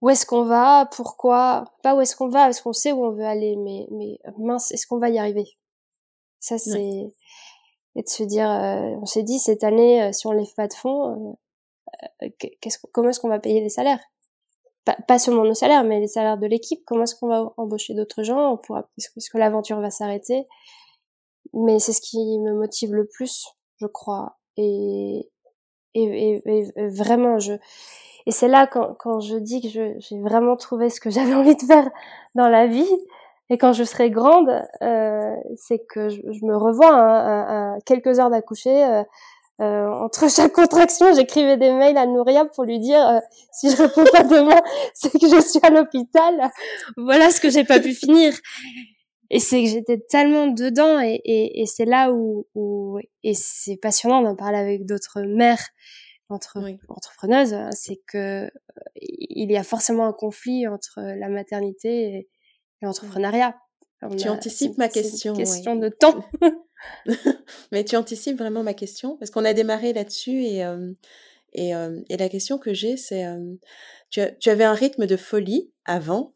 où 0.03 0.11
est-ce 0.11 0.26
qu'on 0.26 0.45
va 0.45 0.91
pourquoi 0.95 1.64
pas 1.82 1.95
où 1.95 2.03
est-ce 2.03 2.14
qu'on 2.14 2.28
va 2.28 2.51
est-ce 2.51 2.62
qu'on 2.62 2.74
sait 2.74 2.93
où 2.93 3.03
on 3.03 3.12
veut 3.12 3.24
aller 3.24 3.57
mais 3.57 3.86
mais 3.91 4.18
mince 4.36 4.72
est-ce 4.72 4.86
qu'on 4.86 4.99
va 4.99 5.09
y 5.09 5.18
arriver? 5.18 5.49
Ça 6.38 6.59
c'est 6.59 7.11
et 7.97 8.03
de 8.03 8.09
se 8.09 8.22
dire, 8.22 8.51
euh, 8.51 8.97
on 9.01 9.07
s'est 9.07 9.22
dit 9.22 9.38
cette 9.38 9.64
année, 9.64 10.03
euh, 10.03 10.12
si 10.12 10.26
on 10.26 10.32
lève 10.32 10.53
pas 10.57 10.68
de 10.68 10.74
fonds, 10.74 11.36
euh, 12.22 12.28
qu'est-ce, 12.38 12.78
comment 12.93 13.11
est-ce 13.11 13.20
qu'on 13.20 13.28
va 13.28 13.41
payer 13.41 13.61
les 13.61 13.68
salaires? 13.68 14.01
Pas, 14.84 14.97
pas, 15.09 15.18
seulement 15.18 15.45
nos 15.45 15.55
salaires, 15.55 15.84
mais 15.84 16.01
les 16.01 16.07
salaires 16.09 16.38
de 16.38 16.47
l'équipe. 16.47 16.82
Comment 16.86 17.03
est-ce 17.03 17.14
qu'on 17.16 17.28
va 17.28 17.53
embaucher 17.57 17.95
d'autres 17.95 18.22
gens? 18.22 18.53
On 18.53 18.57
pourra, 18.57 18.88
est-ce 18.97 19.30
que, 19.30 19.38
l'aventure 19.38 19.80
va 19.80 19.91
s'arrêter? 19.91 20.47
Mais 21.53 21.78
c'est 21.78 21.93
ce 21.93 22.01
qui 22.01 22.38
me 22.38 22.55
motive 22.55 22.95
le 22.95 23.07
plus, 23.07 23.47
je 23.78 23.86
crois. 23.86 24.38
Et, 24.57 25.28
et, 25.95 26.43
et, 26.47 26.88
vraiment, 26.88 27.38
je 27.38 27.55
et 28.26 28.32
c'est 28.32 28.49
là 28.49 28.66
quand, 28.66 28.95
quand 28.99 29.20
je 29.20 29.36
dis 29.36 29.61
que 29.61 29.68
j'ai 29.68 30.20
vraiment 30.20 30.57
trouvé 30.57 30.91
ce 30.91 31.01
que 31.01 31.11
j'avais 31.11 31.34
envie 31.34 31.57
de 31.57 31.62
faire 31.62 31.91
dans 32.34 32.49
la 32.49 32.66
vie, 32.66 32.88
et 33.51 33.59
quand 33.59 33.72
je 33.72 33.82
serai 33.82 34.11
grande, 34.11 34.48
euh, 34.80 35.34
c'est 35.57 35.80
que 35.88 36.09
je, 36.09 36.20
me 36.46 36.57
revois 36.57 36.94
à, 36.94 37.76
quelques 37.84 38.20
heures 38.20 38.30
d'accoucher. 38.30 38.84
Euh, 38.84 39.03
euh, 39.61 39.88
entre 39.88 40.30
chaque 40.34 40.53
contraction, 40.53 41.12
j'écrivais 41.14 41.57
des 41.57 41.72
mails 41.72 41.98
à 41.98 42.07
Nouria 42.07 42.44
pour 42.46 42.64
lui 42.64 42.78
dire 42.78 43.07
euh, 43.07 43.18
si 43.53 43.70
je 43.70 43.76
réponds 43.76 44.05
pas 44.12 44.22
demain, 44.22 44.61
c'est 44.94 45.11
que 45.12 45.28
je 45.28 45.40
suis 45.40 45.59
à 45.64 45.70
l'hôpital. 45.70 46.51
Voilà 46.96 47.30
ce 47.30 47.40
que 47.40 47.51
j'ai 47.51 47.64
pas 47.64 47.80
pu 47.80 47.92
finir. 47.92 48.32
Et 49.30 49.40
c'est 49.40 49.62
que 49.62 49.68
j'étais 49.68 49.98
tellement 49.98 50.46
dedans 50.46 51.01
et, 51.01 51.20
et, 51.24 51.62
et 51.62 51.66
c'est 51.66 51.84
là 51.84 52.12
où, 52.12 52.46
où 52.55 52.98
et 53.22 53.34
c'est 53.34 53.76
passionnant 53.76 54.22
d'en 54.22 54.34
parler 54.34 54.59
avec 54.59 54.86
d'autres 54.86 55.22
mères 55.22 55.62
entre 56.30 56.59
entrepreneuses, 56.88 57.55
hein, 57.55 57.70
c'est 57.72 58.01
que 58.07 58.48
il 58.94 59.51
y 59.51 59.57
a 59.57 59.64
forcément 59.64 60.07
un 60.07 60.12
conflit 60.12 60.68
entre 60.68 61.01
la 61.01 61.28
maternité 61.28 62.14
et, 62.14 62.28
l'entrepreneuriat. 62.83 63.57
Tu 64.18 64.28
anticipes 64.28 64.78
ma 64.78 64.89
question. 64.89 65.35
Une 65.35 65.39
question 65.39 65.76
de 65.76 65.89
temps. 65.89 66.24
Mais 67.72 67.85
tu 67.85 67.97
anticipes 67.97 68.39
vraiment 68.39 68.62
ma 68.62 68.74
question 68.74 69.16
parce 69.16 69.31
qu'on 69.31 69.45
a 69.45 69.53
démarré 69.53 69.93
là-dessus 69.93 70.45
et, 70.45 70.64
euh, 70.64 70.93
et, 71.53 71.74
euh, 71.74 72.01
et, 72.09 72.16
la 72.16 72.28
question 72.28 72.59
que 72.59 72.72
j'ai, 72.72 72.97
c'est 72.97 73.26
euh, 73.26 73.55
tu, 74.09 74.22
tu, 74.39 74.49
avais 74.49 74.64
un 74.64 74.72
rythme 74.72 75.07
de 75.07 75.16
folie 75.16 75.70
avant 75.85 76.35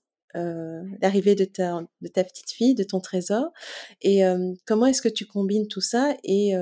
l'arrivée 1.00 1.36
de 1.36 1.44
ta, 1.44 1.86
de 2.00 2.08
ta 2.08 2.24
petite 2.24 2.50
fille, 2.50 2.74
de 2.74 2.82
ton 2.82 2.98
trésor. 2.98 3.52
Et 4.02 4.22
comment 4.66 4.86
est-ce 4.86 5.00
que 5.00 5.08
tu 5.08 5.26
combines 5.26 5.68
tout 5.68 5.80
ça 5.80 6.16
et 6.24 6.54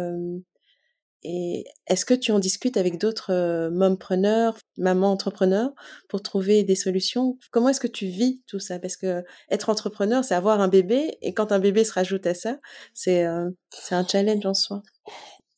et 1.22 1.64
est-ce 1.86 2.04
que 2.04 2.14
tu 2.14 2.32
en 2.32 2.38
discutes 2.38 2.76
avec 2.76 2.98
d'autres 2.98 3.32
euh, 3.32 3.70
mompreneurs, 3.70 4.56
mamans 4.76 5.12
entrepreneurs 5.12 5.70
pour 6.08 6.22
trouver 6.22 6.64
des 6.64 6.74
solutions? 6.74 7.38
Comment 7.50 7.68
est-ce 7.68 7.80
que 7.80 7.86
tu 7.86 8.06
vis 8.06 8.42
tout 8.46 8.58
ça? 8.58 8.78
Parce 8.78 8.96
que 8.96 9.22
être 9.50 9.70
entrepreneur, 9.70 10.24
c'est 10.24 10.34
avoir 10.34 10.60
un 10.60 10.68
bébé, 10.68 11.16
et 11.22 11.32
quand 11.32 11.52
un 11.52 11.58
bébé 11.58 11.84
se 11.84 11.92
rajoute 11.92 12.26
à 12.26 12.34
ça, 12.34 12.58
c'est 12.92 13.24
euh, 13.24 13.50
un 13.90 14.06
challenge 14.06 14.44
en 14.46 14.54
soi. 14.54 14.82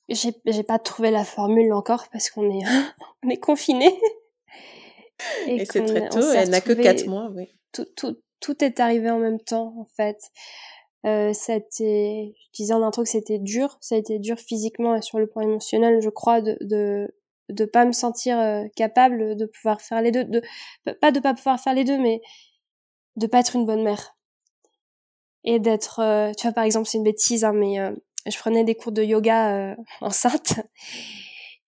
J'ai 0.08 0.62
pas 0.62 0.78
trouvé 0.78 1.10
la 1.10 1.24
formule 1.24 1.72
encore 1.72 2.08
parce 2.12 2.30
qu'on 2.30 2.50
est 2.50 2.64
on 3.22 3.30
est 3.30 3.40
confiné. 3.40 3.90
Et, 5.46 5.64
c'est 5.64 5.84
très 5.84 6.08
tôt. 6.08 6.32
Elle 6.32 6.50
n'a 6.50 6.60
que 6.60 6.72
quatre 6.72 7.06
mois, 7.06 7.30
oui. 7.32 7.48
Tout, 7.72 7.86
tout 7.96 8.16
tout 8.44 8.62
est 8.62 8.78
arrivé 8.78 9.10
en 9.10 9.18
même 9.18 9.40
temps 9.40 9.74
en 9.78 9.86
fait. 9.96 10.18
Euh, 11.04 11.32
c'était, 11.34 12.34
je 12.46 12.52
disais 12.54 12.72
en 12.72 12.82
intro 12.82 13.02
que 13.02 13.08
c'était 13.08 13.38
dur, 13.38 13.76
ça 13.80 13.94
a 13.94 13.98
été 13.98 14.18
dur 14.18 14.38
physiquement 14.38 14.94
et 14.96 15.02
sur 15.02 15.18
le 15.18 15.26
plan 15.26 15.42
émotionnel, 15.42 16.00
je 16.00 16.08
crois, 16.08 16.40
de 16.40 16.56
de 16.62 17.08
de 17.50 17.64
pas 17.64 17.84
me 17.84 17.92
sentir 17.92 18.38
euh, 18.38 18.64
capable 18.74 19.36
de 19.36 19.46
pouvoir 19.46 19.80
faire 19.80 20.00
les 20.00 20.10
deux, 20.10 20.24
de 20.24 20.42
pas 21.00 21.12
de 21.12 21.20
pas 21.20 21.34
pouvoir 21.34 21.60
faire 21.60 21.74
les 21.74 21.84
deux, 21.84 21.98
mais 21.98 22.22
de 23.16 23.26
pas 23.26 23.40
être 23.40 23.56
une 23.56 23.66
bonne 23.66 23.82
mère. 23.82 24.16
Et 25.44 25.58
d'être, 25.58 26.00
euh, 26.00 26.32
tu 26.32 26.46
vois 26.46 26.54
par 26.54 26.64
exemple 26.64 26.88
c'est 26.88 26.98
une 26.98 27.04
bêtise, 27.04 27.44
hein, 27.44 27.52
mais 27.52 27.78
euh, 27.78 27.92
je 28.26 28.38
prenais 28.38 28.64
des 28.64 28.74
cours 28.74 28.92
de 28.92 29.02
yoga 29.02 29.76
enceinte. 30.00 30.60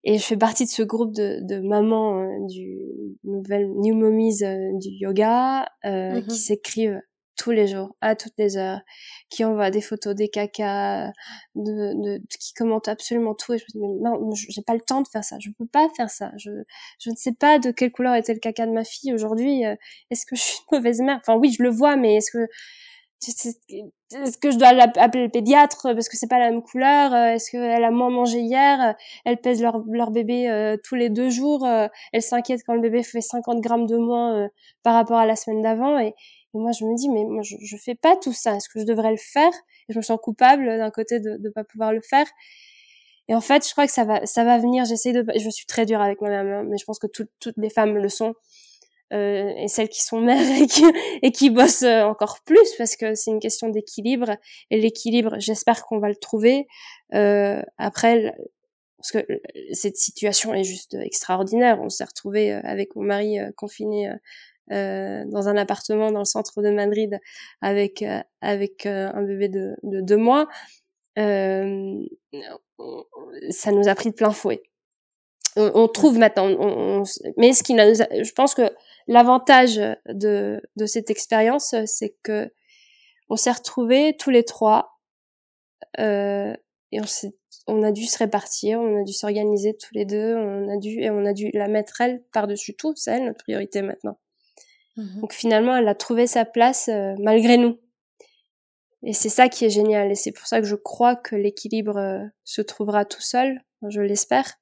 Et 0.09 0.18
je 0.18 0.22
fais 0.22 0.37
partie 0.37 0.64
de 0.64 0.70
ce 0.70 0.82
groupe 0.82 1.12
de, 1.12 1.41
de 1.43 1.59
mamans 1.59 2.47
du 2.47 2.78
nouvelle 3.24 3.68
New 3.68 3.95
Mommies 3.97 4.39
du 4.74 4.89
yoga 4.89 5.68
mmh 5.84 6.22
qui 6.28 6.37
s'écrivent 6.37 7.03
tous 7.37 7.51
les 7.51 7.66
jours, 7.66 7.95
à 8.01 8.16
toutes 8.16 8.32
les 8.39 8.57
heures, 8.57 8.80
qui 9.30 9.45
envoie 9.45 9.70
des 9.70 9.80
photos 9.80 10.14
des 10.14 10.28
cacas, 10.28 11.12
de, 11.55 11.93
de, 12.03 12.22
qui 12.41 12.55
commentent 12.55 12.89
absolument 12.89 13.34
tout. 13.34 13.53
Et 13.53 13.59
je 13.59 13.64
me 13.64 13.72
dis, 13.72 13.78
mais 13.78 14.11
non, 14.11 14.30
j'ai 14.34 14.62
pas 14.62 14.74
le 14.74 14.80
temps 14.80 15.03
de 15.03 15.09
faire 15.09 15.24
ça. 15.24 15.37
Je 15.41 15.51
peux 15.51 15.66
pas 15.66 15.89
faire 15.97 16.11
ça. 16.11 16.32
Je, 16.39 16.51
je 16.99 17.11
ne 17.11 17.16
sais 17.16 17.32
pas 17.32 17.59
de 17.59 17.70
quelle 17.70 17.93
couleur 17.93 18.14
était 18.14 18.34
le 18.34 18.41
caca 18.41 18.66
de 18.66 18.72
ma 18.72 18.84
fille 18.84 19.12
aujourd'hui. 19.12 19.64
Euh, 19.64 19.76
est-ce 20.11 20.26
que 20.26 20.37
je 20.37 20.43
suis 20.43 20.59
une 20.70 20.78
mauvaise 20.78 21.01
mère? 21.01 21.18
Enfin 21.20 21.37
oui, 21.37 21.53
je 21.53 21.62
le 21.62 21.70
vois, 21.70 21.97
mais 21.97 22.16
est-ce 22.16 22.30
que 22.30 22.49
est-ce 23.28 24.37
que 24.39 24.51
je 24.51 24.59
dois 24.59 24.74
l'appeler 24.74 25.24
le 25.24 25.30
pédiatre 25.30 25.89
parce 25.95 26.09
que 26.09 26.18
c'est 26.18 26.28
pas 26.28 26.39
la 26.39 26.51
même 26.51 26.62
couleur 26.62 27.14
euh, 27.14 27.28
Est-ce 27.28 27.51
qu'elle 27.51 27.82
a 27.82 27.91
moins 27.91 28.11
mangé 28.11 28.41
hier 28.41 28.95
Elle 29.24 29.39
pèse 29.39 29.62
leur, 29.62 29.82
leur 29.91 30.11
bébé 30.11 30.51
euh, 30.51 30.76
tous 30.84 30.97
les 30.97 31.09
deux 31.09 31.30
jours. 31.30 31.66
elle 31.66 32.22
s'inquiète 32.22 32.61
quand 32.66 32.74
le 32.74 32.80
bébé 32.80 33.03
fait 33.03 33.22
50 33.22 33.61
grammes 33.62 33.87
de 33.87 33.97
moins 33.97 34.49
par 34.82 34.95
rapport 34.95 35.16
à 35.16 35.26
la 35.26 35.34
semaine 35.34 35.62
d'avant. 35.62 35.99
Et, 35.99 36.14
moi, 36.59 36.73
je 36.73 36.85
me 36.85 36.97
dis, 36.97 37.09
mais 37.09 37.25
moi, 37.25 37.43
je, 37.43 37.57
je 37.61 37.77
fais 37.77 37.95
pas 37.95 38.17
tout 38.17 38.33
ça. 38.33 38.57
Est-ce 38.57 38.69
que 38.69 38.81
je 38.81 38.85
devrais 38.85 39.11
le 39.11 39.17
faire? 39.17 39.53
Je 39.89 39.97
me 39.97 40.03
sens 40.03 40.19
coupable 40.23 40.67
d'un 40.67 40.91
côté 40.91 41.21
de 41.21 41.39
ne 41.41 41.49
pas 41.51 41.65
pouvoir 41.65 41.93
le 41.93 42.01
faire. 42.01 42.27
Et 43.29 43.35
en 43.35 43.41
fait, 43.41 43.67
je 43.67 43.73
crois 43.73 43.87
que 43.87 43.93
ça 43.93 44.05
va, 44.05 44.25
ça 44.27 44.45
va 44.45 44.59
venir. 44.59 44.85
J'essaie 44.85 45.13
de, 45.13 45.25
je 45.37 45.51
suis 45.51 45.67
très 45.67 45.85
dure 45.87 46.01
avec 46.01 46.21
moi-même, 46.21 46.47
hein, 46.47 46.65
mais 46.69 46.79
je 46.79 46.85
pense 46.85 46.99
que 46.99 47.09
toutes 47.09 47.57
les 47.57 47.71
femmes 47.71 47.97
le 47.97 48.09
sont. 48.09 48.35
Euh, 49.13 49.53
et 49.57 49.69
celles 49.69 49.89
qui 49.89 50.03
sont 50.03 50.21
mères 50.21 50.51
et 50.61 50.67
qui, 50.67 50.83
et 51.23 51.31
qui 51.31 51.51
bossent 51.51 51.83
euh, 51.83 52.03
encore 52.03 52.41
plus 52.45 52.69
parce 52.77 52.97
que 52.97 53.15
c'est 53.15 53.31
une 53.31 53.39
question 53.39 53.69
d'équilibre 53.69 54.33
et 54.73 54.81
l'équilibre 54.81 55.37
j'espère 55.39 55.85
qu'on 55.85 56.01
va 56.01 56.09
le 56.09 56.17
trouver 56.17 56.67
euh, 57.15 57.63
après 57.79 58.35
parce 58.97 59.13
que 59.13 59.25
cette 59.71 59.97
situation 59.97 60.55
est 60.55 60.65
juste 60.65 60.95
extraordinaire 60.95 61.79
on 61.81 61.89
s'est 61.89 62.03
retrouvé 62.03 62.51
avec 62.51 62.97
mon 62.97 63.05
mari 63.05 63.39
confiné 63.57 64.11
euh, 64.73 65.25
dans 65.27 65.49
un 65.49 65.57
appartement 65.57 66.11
dans 66.11 66.19
le 66.21 66.25
centre 66.25 66.61
de 66.61 66.71
Madrid 66.71 67.21
avec 67.61 68.03
euh, 68.03 68.21
avec 68.41 68.85
euh, 68.85 69.11
un 69.14 69.23
bébé 69.23 69.49
de, 69.49 69.77
de 69.85 70.01
deux 70.01 70.17
mois, 70.17 70.49
ça 71.17 71.23
nous 73.73 73.89
a 73.89 73.95
pris 73.95 74.11
de 74.11 74.14
plein 74.14 74.33
fouet. 74.33 74.62
On, 75.59 75.89
trouve 75.89 76.19
maintenant, 76.19 76.49
on, 76.49 77.05
mais 77.39 77.55
ce 77.55 77.62
qui 77.62 77.73
nous 77.73 77.95
je 77.95 78.33
pense 78.33 78.55
que 78.55 78.71
l'avantage 79.07 79.77
de 80.07 80.61
de 80.77 80.87
cette 80.87 81.11
expérience, 81.11 81.75
c'est 81.87 82.14
que 82.23 82.53
on 83.31 83.37
s'est 83.37 83.53
retrouvés 83.53 84.17
tous 84.19 84.31
les 84.31 84.45
trois 84.45 84.99
et 85.97 86.57
on 86.93 87.07
s'est 87.07 87.35
on 87.67 87.83
a 87.83 87.93
dû 87.93 88.05
se 88.05 88.19
répartir, 88.19 88.81
on 88.81 89.01
a 89.01 89.05
dû 89.05 89.12
s'organiser 89.12 89.77
tous 89.77 89.95
les 89.95 90.05
deux, 90.05 90.37
on 90.37 90.69
a 90.69 90.77
dû 90.77 91.01
et 91.01 91.11
on 91.11 91.25
a 91.25 91.33
dû 91.33 91.51
la 91.53 91.69
mettre 91.69 92.01
elle 92.01 92.23
par-dessus 92.33 92.75
tout, 92.75 92.95
c'est 92.97 93.12
elle 93.12 93.25
notre 93.25 93.43
priorité 93.45 93.83
maintenant. 93.83 94.19
Mmh 94.97 95.20
Donc 95.20 95.32
finalement, 95.32 95.76
elle 95.76 95.88
a 95.88 95.94
trouvé 95.94 96.26
sa 96.26 96.44
place 96.44 96.88
euh, 96.88 97.14
malgré 97.18 97.57
nous. 97.57 97.78
Et 99.03 99.12
c'est 99.12 99.28
ça 99.28 99.49
qui 99.49 99.64
est 99.64 99.70
génial. 99.70 100.11
Et 100.11 100.14
c'est 100.14 100.32
pour 100.32 100.47
ça 100.47 100.61
que 100.61 100.66
je 100.66 100.74
crois 100.74 101.16
que 101.16 101.36
l'équilibre 101.36 101.97
euh, 101.97 102.24
se 102.44 102.62
trouvera 102.62 103.05
tout 103.05 103.20
seul. 103.20 103.61
Je 103.88 104.01
l'espère. 104.01 104.55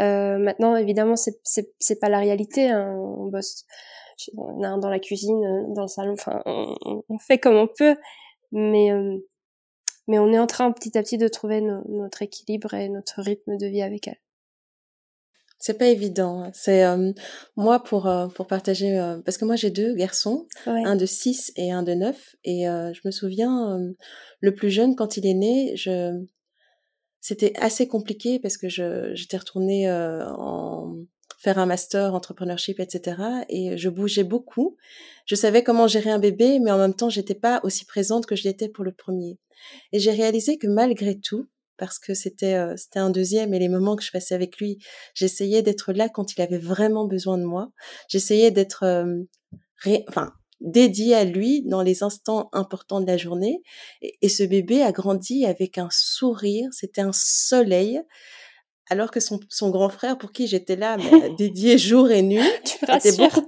Euh, 0.00 0.38
maintenant, 0.38 0.76
évidemment, 0.76 1.14
c'est 1.16 2.00
pas 2.00 2.08
la 2.08 2.18
réalité. 2.18 2.70
Hein. 2.70 2.96
On 2.96 3.26
bosse 3.26 3.64
dans 4.32 4.88
la 4.88 5.00
cuisine, 5.00 5.44
euh, 5.44 5.74
dans 5.74 5.82
le 5.82 5.88
salon. 5.88 6.12
Enfin, 6.12 6.42
on, 6.46 7.02
on 7.08 7.18
fait 7.18 7.38
comme 7.38 7.56
on 7.56 7.68
peut, 7.68 7.96
mais 8.52 8.90
mais 10.06 10.18
on 10.18 10.32
est 10.32 10.38
en 10.38 10.46
train 10.46 10.70
petit 10.72 10.96
à 10.98 11.02
petit 11.02 11.18
de 11.18 11.28
trouver 11.28 11.60
notre 11.60 12.22
équilibre 12.22 12.74
et 12.74 12.88
notre 12.88 13.22
rythme 13.22 13.56
de 13.56 13.66
vie 13.66 13.82
avec 13.82 14.08
elle. 14.08 14.20
C'est 15.66 15.78
pas 15.78 15.86
évident. 15.86 16.50
C'est 16.52 16.84
euh, 16.84 17.12
moi 17.56 17.82
pour 17.82 18.06
euh, 18.06 18.26
pour 18.28 18.46
partager 18.46 18.98
euh, 18.98 19.22
parce 19.24 19.38
que 19.38 19.46
moi 19.46 19.56
j'ai 19.56 19.70
deux 19.70 19.94
garçons, 19.94 20.46
un 20.66 20.94
de 20.94 21.06
6 21.06 21.54
et 21.56 21.72
un 21.72 21.82
de 21.82 21.94
9 21.94 22.36
et 22.44 22.64
je 22.64 23.00
me 23.06 23.10
souviens 23.10 23.78
le 24.40 24.54
plus 24.54 24.68
jeune 24.68 24.94
quand 24.94 25.16
il 25.16 25.26
est 25.26 25.32
né, 25.32 25.74
je 25.74 26.22
c'était 27.22 27.54
assez 27.56 27.88
compliqué 27.88 28.38
parce 28.38 28.58
que 28.58 28.68
je 28.68 29.14
j'étais 29.14 29.38
retournée 29.38 29.90
en 29.90 30.96
faire 31.38 31.58
un 31.58 31.64
master 31.64 32.12
entrepreneurship 32.12 32.78
etc 32.78 33.16
et 33.48 33.78
je 33.78 33.88
bougeais 33.88 34.22
beaucoup. 34.22 34.76
Je 35.24 35.34
savais 35.34 35.62
comment 35.62 35.88
gérer 35.88 36.10
un 36.10 36.18
bébé 36.18 36.58
mais 36.58 36.72
en 36.72 36.78
même 36.78 36.94
temps 36.94 37.08
j'étais 37.08 37.34
pas 37.34 37.60
aussi 37.62 37.86
présente 37.86 38.26
que 38.26 38.36
je 38.36 38.44
l'étais 38.44 38.68
pour 38.68 38.84
le 38.84 38.92
premier. 38.92 39.38
Et 39.92 39.98
j'ai 39.98 40.12
réalisé 40.12 40.58
que 40.58 40.66
malgré 40.66 41.18
tout 41.18 41.48
parce 41.76 41.98
que 41.98 42.14
c'était 42.14 42.54
euh, 42.54 42.74
c'était 42.76 42.98
un 42.98 43.10
deuxième 43.10 43.54
et 43.54 43.58
les 43.58 43.68
moments 43.68 43.96
que 43.96 44.02
je 44.02 44.10
passais 44.10 44.34
avec 44.34 44.58
lui, 44.58 44.78
j'essayais 45.14 45.62
d'être 45.62 45.92
là 45.92 46.08
quand 46.08 46.34
il 46.36 46.42
avait 46.42 46.58
vraiment 46.58 47.06
besoin 47.06 47.38
de 47.38 47.44
moi. 47.44 47.70
J'essayais 48.08 48.50
d'être 48.50 48.84
euh, 48.84 49.22
enfin 50.08 50.32
dédié 50.60 51.14
à 51.14 51.24
lui 51.24 51.62
dans 51.62 51.82
les 51.82 52.02
instants 52.02 52.48
importants 52.52 53.00
de 53.00 53.06
la 53.06 53.16
journée 53.16 53.62
et, 54.00 54.28
ce 54.28 54.42
bébé 54.42 54.82
a 54.82 54.92
grandi 54.92 55.44
avec 55.44 55.78
un 55.78 55.88
sourire, 55.90 56.68
c'était 56.72 57.02
un 57.02 57.12
soleil 57.12 58.00
alors 58.90 59.10
que 59.10 59.20
son, 59.20 59.40
son 59.48 59.70
grand 59.70 59.88
frère 59.88 60.16
pour 60.16 60.32
qui 60.32 60.46
j'étais 60.46 60.76
là 60.76 60.96
mais, 60.96 61.30
dédié 61.38 61.76
jour 61.76 62.10
et 62.10 62.22
nuit 62.22 62.40
était 62.88 63.16
beaucoup 63.16 63.46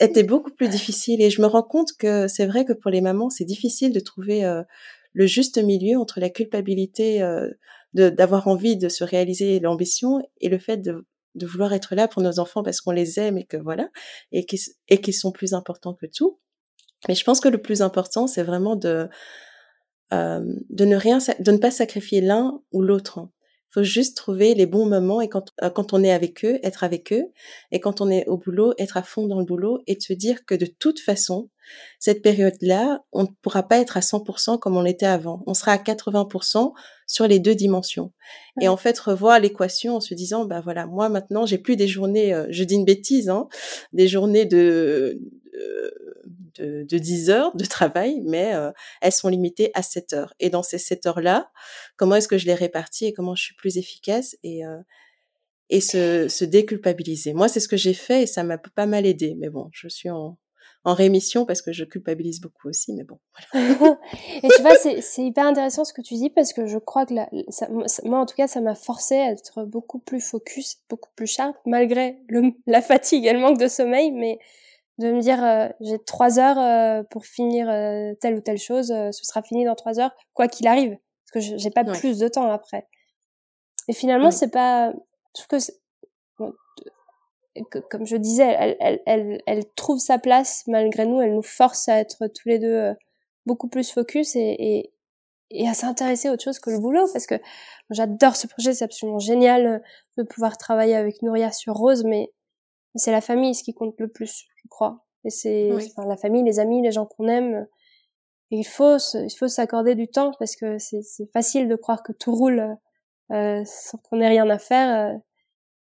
était 0.00 0.22
beaucoup 0.22 0.50
plus 0.50 0.68
difficile 0.68 1.20
et 1.22 1.30
je 1.30 1.42
me 1.42 1.46
rends 1.46 1.62
compte 1.62 1.92
que 1.98 2.26
c'est 2.26 2.46
vrai 2.46 2.64
que 2.64 2.72
pour 2.72 2.90
les 2.90 3.00
mamans 3.00 3.30
c'est 3.30 3.44
difficile 3.44 3.92
de 3.92 4.00
trouver 4.00 4.44
euh, 4.44 4.62
le 5.12 5.26
juste 5.26 5.62
milieu 5.62 5.98
entre 5.98 6.20
la 6.20 6.30
culpabilité 6.30 7.22
euh, 7.22 7.48
d'avoir 7.92 8.46
envie 8.46 8.76
de 8.76 8.88
se 8.88 9.02
réaliser 9.02 9.58
l'ambition 9.58 10.20
et 10.40 10.48
le 10.48 10.58
fait 10.58 10.78
de, 10.78 11.04
vouloir 11.42 11.72
être 11.72 11.94
là 11.94 12.08
pour 12.08 12.22
nos 12.22 12.38
enfants 12.38 12.62
parce 12.62 12.80
qu'on 12.80 12.92
les 12.92 13.18
aime 13.18 13.38
et 13.38 13.44
que 13.44 13.56
voilà 13.56 13.88
et 14.32 14.46
qui 14.46 14.60
et 14.88 15.12
sont 15.12 15.32
plus 15.32 15.54
importants 15.54 15.94
que 15.94 16.06
tout. 16.06 16.38
Mais 17.08 17.14
je 17.14 17.24
pense 17.24 17.40
que 17.40 17.48
le 17.48 17.60
plus 17.60 17.82
important 17.82 18.26
c'est 18.26 18.42
vraiment 18.42 18.76
de 18.76 19.08
euh, 20.12 20.44
de 20.70 20.84
ne 20.84 20.96
rien 20.96 21.18
de 21.18 21.50
ne 21.50 21.58
pas 21.58 21.70
sacrifier 21.70 22.20
l'un 22.20 22.60
ou 22.72 22.82
l'autre 22.82 23.28
faut 23.70 23.82
juste 23.84 24.16
trouver 24.16 24.54
les 24.54 24.66
bons 24.66 24.86
moments 24.86 25.20
et 25.20 25.28
quand, 25.28 25.50
euh, 25.62 25.70
quand 25.70 25.92
on 25.92 26.02
est 26.02 26.12
avec 26.12 26.44
eux, 26.44 26.58
être 26.62 26.84
avec 26.84 27.12
eux, 27.12 27.26
et 27.70 27.80
quand 27.80 28.00
on 28.00 28.10
est 28.10 28.26
au 28.26 28.36
boulot, 28.36 28.74
être 28.78 28.96
à 28.96 29.02
fond 29.02 29.26
dans 29.26 29.38
le 29.38 29.44
boulot 29.44 29.80
et 29.86 29.94
de 29.94 30.02
se 30.02 30.12
dire 30.12 30.44
que 30.44 30.54
de 30.54 30.66
toute 30.66 31.00
façon, 31.00 31.48
cette 31.98 32.22
période-là, 32.22 33.04
on 33.12 33.22
ne 33.22 33.28
pourra 33.42 33.62
pas 33.62 33.78
être 33.78 33.96
à 33.96 34.00
100% 34.00 34.58
comme 34.58 34.76
on 34.76 34.82
l'était 34.82 35.06
avant. 35.06 35.44
On 35.46 35.54
sera 35.54 35.72
à 35.72 35.76
80% 35.76 36.72
sur 37.06 37.26
les 37.28 37.38
deux 37.38 37.54
dimensions. 37.54 38.12
Et 38.60 38.68
en 38.68 38.76
fait, 38.76 38.98
revoir 38.98 39.38
l'équation 39.38 39.96
en 39.96 40.00
se 40.00 40.14
disant, 40.14 40.44
bah 40.44 40.60
voilà, 40.60 40.86
moi 40.86 41.08
maintenant, 41.08 41.46
j'ai 41.46 41.58
plus 41.58 41.76
des 41.76 41.88
journées, 41.88 42.34
euh, 42.34 42.46
je 42.50 42.64
dis 42.64 42.74
une 42.74 42.84
bêtise, 42.84 43.28
hein, 43.28 43.48
des 43.92 44.08
journées 44.08 44.46
de, 44.46 45.20
de, 45.52 46.84
de 46.84 46.98
10 46.98 47.30
heures 47.30 47.56
de 47.56 47.64
travail, 47.64 48.20
mais 48.24 48.54
euh, 48.54 48.70
elles 49.00 49.12
sont 49.12 49.28
limitées 49.28 49.70
à 49.74 49.82
7 49.82 50.12
heures. 50.12 50.34
Et 50.40 50.50
dans 50.50 50.62
ces 50.62 50.78
7 50.78 51.06
heures-là, 51.06 51.50
comment 51.96 52.16
est-ce 52.16 52.28
que 52.28 52.38
je 52.38 52.46
les 52.46 52.54
répartis 52.54 53.06
et 53.06 53.12
comment 53.12 53.34
je 53.34 53.44
suis 53.44 53.54
plus 53.54 53.78
efficace 53.78 54.36
et, 54.42 54.64
euh, 54.64 54.78
et 55.68 55.80
se, 55.80 56.28
se 56.28 56.44
déculpabiliser? 56.44 57.32
Moi, 57.32 57.48
c'est 57.48 57.60
ce 57.60 57.68
que 57.68 57.76
j'ai 57.76 57.94
fait 57.94 58.22
et 58.22 58.26
ça 58.26 58.42
m'a 58.42 58.58
pas 58.58 58.86
mal 58.86 59.06
aidé. 59.06 59.36
Mais 59.38 59.50
bon, 59.50 59.68
je 59.72 59.88
suis 59.88 60.10
en, 60.10 60.38
en 60.84 60.94
rémission 60.94 61.44
parce 61.44 61.62
que 61.62 61.72
je 61.72 61.84
culpabilise 61.84 62.40
beaucoup 62.40 62.68
aussi, 62.68 62.94
mais 62.94 63.04
bon. 63.04 63.18
et 63.54 64.48
tu 64.48 64.62
vois, 64.62 64.76
c'est 64.76 65.22
hyper 65.22 65.46
intéressant 65.46 65.84
ce 65.84 65.92
que 65.92 66.02
tu 66.02 66.14
dis 66.14 66.30
parce 66.30 66.52
que 66.52 66.66
je 66.66 66.78
crois 66.78 67.06
que 67.06 67.14
moi, 68.08 68.18
en 68.18 68.26
tout 68.26 68.36
cas, 68.36 68.46
ça 68.46 68.60
m'a 68.60 68.74
forcé 68.74 69.16
à 69.16 69.30
être 69.30 69.64
beaucoup 69.64 69.98
plus 69.98 70.20
focus, 70.20 70.78
beaucoup 70.88 71.10
plus 71.16 71.26
sharp, 71.26 71.56
malgré 71.66 72.18
la 72.66 72.80
fatigue 72.80 73.26
et 73.26 73.32
le 73.32 73.40
manque 73.40 73.58
de 73.58 73.68
sommeil, 73.68 74.10
mais 74.10 74.38
de 75.00 75.12
me 75.12 75.20
dire 75.20 75.42
euh, 75.42 75.68
j'ai 75.80 75.98
trois 75.98 76.38
heures 76.38 76.58
euh, 76.58 77.02
pour 77.10 77.24
finir 77.24 77.68
euh, 77.68 78.14
telle 78.20 78.34
ou 78.34 78.40
telle 78.40 78.58
chose, 78.58 78.88
ce 78.88 79.24
sera 79.24 79.42
fini 79.42 79.64
dans 79.64 79.74
trois 79.74 79.98
heures, 79.98 80.14
quoi 80.34 80.46
qu'il 80.46 80.68
arrive, 80.68 80.96
parce 81.32 81.46
que 81.46 81.56
j'ai 81.58 81.70
pas 81.70 81.84
plus 81.84 82.18
de 82.18 82.28
temps 82.28 82.50
après. 82.50 82.86
Et 83.88 83.92
finalement, 83.94 84.30
c'est 84.30 84.50
pas, 84.50 84.92
je 85.36 85.42
trouve 85.42 86.52
que, 87.70 87.78
comme 87.78 88.06
je 88.06 88.16
disais, 88.16 88.54
elle, 88.58 88.76
elle, 88.78 89.02
elle, 89.06 89.42
elle, 89.46 89.64
trouve 89.74 89.98
sa 89.98 90.18
place 90.18 90.64
malgré 90.66 91.06
nous, 91.06 91.20
elle 91.20 91.34
nous 91.34 91.42
force 91.42 91.88
à 91.88 91.98
être 91.98 92.26
tous 92.28 92.48
les 92.48 92.58
deux 92.58 92.94
beaucoup 93.46 93.68
plus 93.68 93.90
focus 93.90 94.36
et, 94.36 94.54
et, 94.58 94.92
et 95.50 95.68
à 95.68 95.74
s'intéresser 95.74 96.28
à 96.28 96.32
autre 96.32 96.44
chose 96.44 96.58
que 96.58 96.70
le 96.70 96.78
boulot, 96.78 97.08
parce 97.12 97.26
que 97.26 97.36
j'adore 97.88 98.36
ce 98.36 98.46
projet, 98.46 98.74
c'est 98.74 98.84
absolument 98.84 99.18
génial 99.18 99.82
de 100.18 100.22
pouvoir 100.22 100.58
travailler 100.58 100.94
avec 100.94 101.22
Nouria 101.22 101.52
sur 101.52 101.74
Rose, 101.74 102.04
mais 102.04 102.30
c'est 102.94 103.12
la 103.12 103.22
famille 103.22 103.54
ce 103.54 103.64
qui 103.64 103.72
compte 103.72 103.94
le 103.98 104.08
plus, 104.08 104.46
je 104.62 104.68
crois. 104.68 105.04
Et 105.24 105.30
c'est 105.30 105.70
enfin, 105.72 106.06
la 106.06 106.16
famille, 106.16 106.42
les 106.42 106.58
amis, 106.58 106.82
les 106.82 106.92
gens 106.92 107.06
qu'on 107.06 107.28
aime. 107.28 107.66
Et 108.50 108.56
il 108.56 108.64
faut 108.64 108.96
il 109.14 109.34
faut 109.38 109.48
s'accorder 109.48 109.94
du 109.94 110.08
temps 110.08 110.32
parce 110.38 110.56
que 110.56 110.78
c'est 110.78 111.30
facile 111.32 111.68
de 111.68 111.76
croire 111.76 112.02
que 112.02 112.12
tout 112.12 112.34
roule 112.34 112.76
euh, 113.32 113.62
sans 113.64 113.98
qu'on 113.98 114.20
ait 114.20 114.28
rien 114.28 114.48
à 114.50 114.58
faire. 114.58 115.12
Euh, 115.12 115.18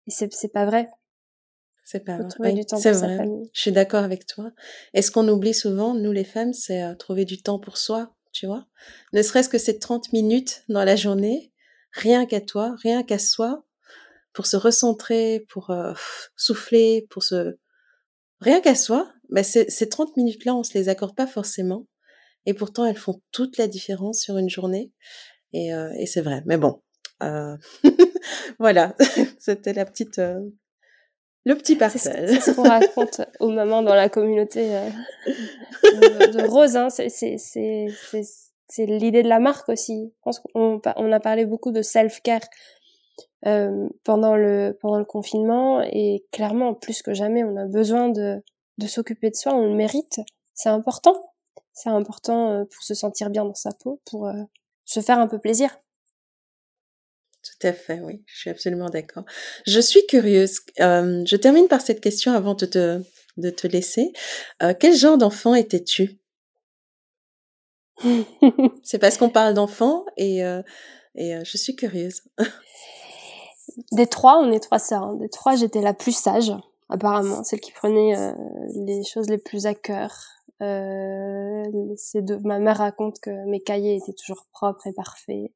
et 0.08 0.12
c'est 0.12 0.34
c'est 0.34 0.52
pas 0.52 0.66
vrai. 0.66 0.90
C'est 1.88 2.04
pas 2.04 2.18
vrai. 2.18 2.28
C'est 2.78 2.92
vrai. 2.92 3.26
Je 3.54 3.62
suis 3.62 3.72
d'accord 3.72 4.04
avec 4.04 4.26
toi. 4.26 4.52
Et 4.94 5.02
ce 5.02 5.10
qu'on 5.10 5.28
oublie 5.30 5.54
souvent, 5.54 5.94
nous 5.94 6.12
les 6.12 6.26
femmes, 6.26 6.52
c'est 6.52 6.84
euh, 6.84 6.96
trouver 6.96 7.24
du 7.24 7.42
temps 7.42 7.60
pour 7.60 7.78
soi, 7.78 8.14
tu 8.34 8.46
vois. 8.46 8.66
Ne 9.14 9.22
serait-ce 9.22 9.48
que 9.48 9.58
ces 9.58 9.80
30 9.80 10.12
minutes 10.12 10.66
dans 10.68 10.84
la 10.84 10.98
journée, 10.98 11.54
rien 11.94 12.26
qu'à 12.26 12.42
toi, 12.42 12.76
rien 12.84 13.04
qu'à 13.04 13.20
soi, 13.20 13.64
pour 14.34 14.48
se 14.48 14.58
recentrer, 14.58 15.46
pour 15.50 15.70
euh, 15.70 15.94
souffler, 16.36 17.08
pour 17.10 17.24
se... 17.24 17.58
Rien 18.42 18.62
qu'à 18.62 18.76
soi, 18.76 19.12
bah 19.30 19.44
ces, 19.44 19.70
ces 19.70 19.90
30 19.90 20.16
minutes-là, 20.18 20.56
on 20.56 20.64
se 20.64 20.78
les 20.78 20.90
accorde 20.90 21.16
pas 21.16 21.28
forcément. 21.28 21.88
Et 22.46 22.54
pourtant, 22.54 22.86
elles 22.86 22.98
font 22.98 23.22
toute 23.32 23.58
la 23.58 23.68
différence 23.68 24.22
sur 24.22 24.38
une 24.38 24.50
journée. 24.50 24.92
Et, 25.54 25.74
euh, 25.74 25.92
et 25.98 26.06
c'est 26.06 26.22
vrai. 26.22 26.44
Mais 26.46 26.58
bon, 26.58 26.82
euh... 27.24 27.58
voilà, 28.60 28.96
c'était 29.40 29.74
la 29.74 29.86
petite... 29.86 30.20
Euh, 30.20 30.40
le 31.46 31.56
petit 31.56 31.78
parcelle. 31.78 32.30
C'est 32.30 32.42
ce 32.42 32.52
qu'on 32.52 32.64
raconte 32.64 33.22
aux 33.40 33.50
mamans 33.50 33.82
dans 33.82 33.96
la 33.96 34.10
communauté 34.10 34.76
euh, 34.76 34.90
de, 35.84 36.38
de, 36.38 36.46
Rose. 36.46 36.76
Hein. 36.76 36.90
C'est 36.90 38.86
l'idée 38.86 39.24
de 39.24 39.30
la 39.30 39.40
marque 39.40 39.70
aussi. 39.70 40.12
Je 40.14 40.22
pense 40.24 40.40
qu'on 40.40 40.82
on 40.98 41.12
a 41.14 41.20
parlé 41.22 41.46
beaucoup 41.46 41.72
de 41.72 41.82
self-care 41.82 42.42
euh, 43.46 43.88
pendant 44.04 44.36
le 44.36 44.76
pendant 44.82 44.98
le 44.98 45.06
confinement 45.06 45.82
et 45.84 46.26
clairement 46.32 46.74
plus 46.74 47.04
que 47.04 47.14
jamais 47.14 47.44
on 47.44 47.56
a 47.56 47.66
besoin 47.66 48.10
de 48.10 48.42
de 48.80 48.88
s'occuper 48.88 49.30
de 49.30 49.36
soi, 49.36 49.54
on 49.54 49.70
le 49.70 49.76
mérite, 49.76 50.20
c'est 50.54 50.70
important, 50.70 51.34
c'est 51.74 51.90
important 51.90 52.52
euh, 52.52 52.66
pour 52.66 52.84
se 52.84 52.94
sentir 52.94 53.30
bien 53.30 53.46
dans 53.46 53.56
sa 53.56 53.72
peau, 53.72 54.02
pour 54.06 54.28
euh, 54.28 54.44
se 54.86 55.02
faire 55.02 55.20
un 55.20 55.28
peu 55.28 55.40
plaisir. 55.40 55.80
Tout 57.44 57.68
à 57.68 57.74
fait, 57.74 58.00
oui, 58.02 58.24
je 58.26 58.40
suis 58.40 58.50
absolument 58.50 58.90
d'accord. 58.90 59.24
Je 59.66 59.80
suis 59.80 60.06
curieuse. 60.08 60.60
je 60.78 61.36
termine 61.36 61.68
par 61.68 61.82
cette 61.82 62.02
question 62.02 62.34
avant 62.34 62.56
de 62.56 62.66
te, 62.66 63.02
de 63.38 63.50
te 63.50 63.68
laisser. 63.68 64.12
quel 64.80 64.94
genre 64.94 65.18
d'enfant 65.18 65.56
étais-tu? 65.56 66.20
C'est 68.84 69.00
parce 69.00 69.18
qu'on 69.18 69.30
parle 69.30 69.54
d'enfant 69.54 70.06
et, 70.18 70.40
et 71.16 71.40
je 71.46 71.58
suis 71.58 71.76
curieuse. 71.76 72.24
des 73.92 74.08
trois, 74.08 74.40
on 74.40 74.52
est 74.52 74.60
trois 74.60 74.80
sœurs. 74.80 75.04
Hein. 75.04 75.16
Des 75.16 75.30
trois, 75.30 75.56
j'étais 75.56 75.82
la 75.82 75.94
plus 75.94 76.16
sage, 76.16 76.52
apparemment, 76.90 77.44
celle 77.44 77.60
qui 77.60 77.72
prenait 77.72 78.18
euh, 78.18 78.34
les 78.86 79.04
choses 79.04 79.30
les 79.30 79.38
plus 79.38 79.66
à 79.66 79.74
cœur. 79.74 80.12
Euh, 80.62 81.64
c'est 81.96 82.24
de... 82.24 82.38
Ma 82.44 82.60
mère 82.60 82.78
raconte 82.78 83.20
que 83.20 83.30
mes 83.50 83.62
cahiers 83.62 83.96
étaient 83.96 84.14
toujours 84.14 84.46
propres 84.52 84.88
et 84.88 84.94
parfaits. 84.94 85.52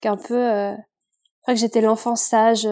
Qu'un 0.00 0.16
peu, 0.16 0.36
euh... 0.36 0.72
je 0.72 1.42
crois 1.42 1.54
que 1.54 1.60
j'étais 1.60 1.80
l'enfant 1.80 2.16
sage 2.16 2.68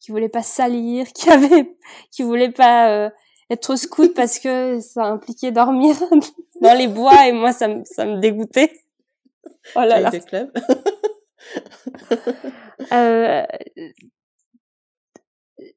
qui 0.00 0.12
voulait 0.12 0.28
pas 0.28 0.42
salir, 0.42 1.06
qui 1.14 1.28
avait, 1.30 1.76
qui 2.10 2.22
voulait 2.22 2.52
pas 2.52 3.10
être 3.50 3.76
scout 3.76 4.14
parce 4.14 4.38
que 4.38 4.80
ça 4.80 5.04
impliquait 5.04 5.52
dormir 5.52 5.96
dans 6.60 6.74
les 6.74 6.88
bois 6.88 7.26
et 7.26 7.32
moi 7.32 7.52
ça 7.52 7.68
me 7.68 7.82
ça 7.84 8.04
me 8.04 8.20
dégoûtait. 8.20 8.72
Oh 9.74 9.80
là 9.80 10.00
là. 10.00 10.10
euh, 12.92 13.42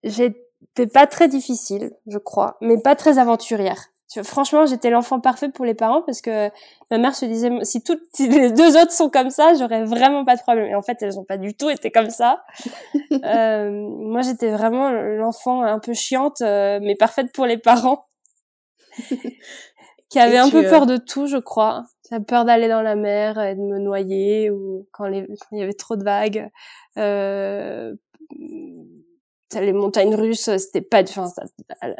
j'étais 0.03 0.87
pas 0.93 1.07
très 1.07 1.27
difficile, 1.27 1.91
je 2.07 2.17
crois, 2.17 2.57
mais 2.61 2.77
pas 2.81 2.95
très 2.95 3.17
aventurière. 3.17 3.91
Franchement, 4.23 4.65
j'étais 4.65 4.89
l'enfant 4.89 5.21
parfait 5.21 5.47
pour 5.47 5.63
les 5.63 5.73
parents 5.73 6.01
parce 6.01 6.19
que 6.21 6.49
ma 6.89 6.97
mère 6.97 7.15
se 7.15 7.23
disait 7.25 7.49
si 7.63 7.81
toutes 7.81 8.01
les 8.19 8.51
deux 8.51 8.75
autres 8.75 8.91
sont 8.91 9.09
comme 9.09 9.29
ça, 9.29 9.53
j'aurais 9.53 9.85
vraiment 9.85 10.25
pas 10.25 10.35
de 10.35 10.41
problème. 10.41 10.65
Et 10.65 10.75
en 10.75 10.81
fait, 10.81 10.97
elles 11.01 11.17
ont 11.17 11.23
pas 11.23 11.37
du 11.37 11.55
tout 11.55 11.69
été 11.69 11.91
comme 11.91 12.09
ça. 12.09 12.43
euh, 13.23 13.69
moi, 13.71 14.21
j'étais 14.21 14.49
vraiment 14.49 14.91
l'enfant 14.91 15.61
un 15.61 15.79
peu 15.79 15.93
chiante, 15.93 16.41
euh, 16.41 16.79
mais 16.81 16.95
parfaite 16.95 17.31
pour 17.31 17.45
les 17.45 17.57
parents, 17.57 18.03
qui 20.09 20.19
avait 20.19 20.37
un 20.37 20.49
peu 20.49 20.63
peur 20.63 20.85
de 20.85 20.97
tout, 20.97 21.27
je 21.27 21.37
crois. 21.37 21.85
Peur 22.19 22.45
d'aller 22.45 22.67
dans 22.67 22.81
la 22.81 22.95
mer 22.95 23.39
et 23.39 23.55
de 23.55 23.61
me 23.61 23.79
noyer 23.79 24.49
ou 24.49 24.87
quand, 24.91 25.05
il 25.05 25.27
y 25.53 25.61
avait 25.61 25.73
trop 25.73 25.95
de 25.95 26.03
vagues. 26.03 26.49
Euh, 26.97 27.93
les 29.59 29.73
montagnes 29.73 30.15
russes, 30.15 30.49
c'était 30.57 30.81
pas, 30.81 31.01
enfin, 31.03 31.31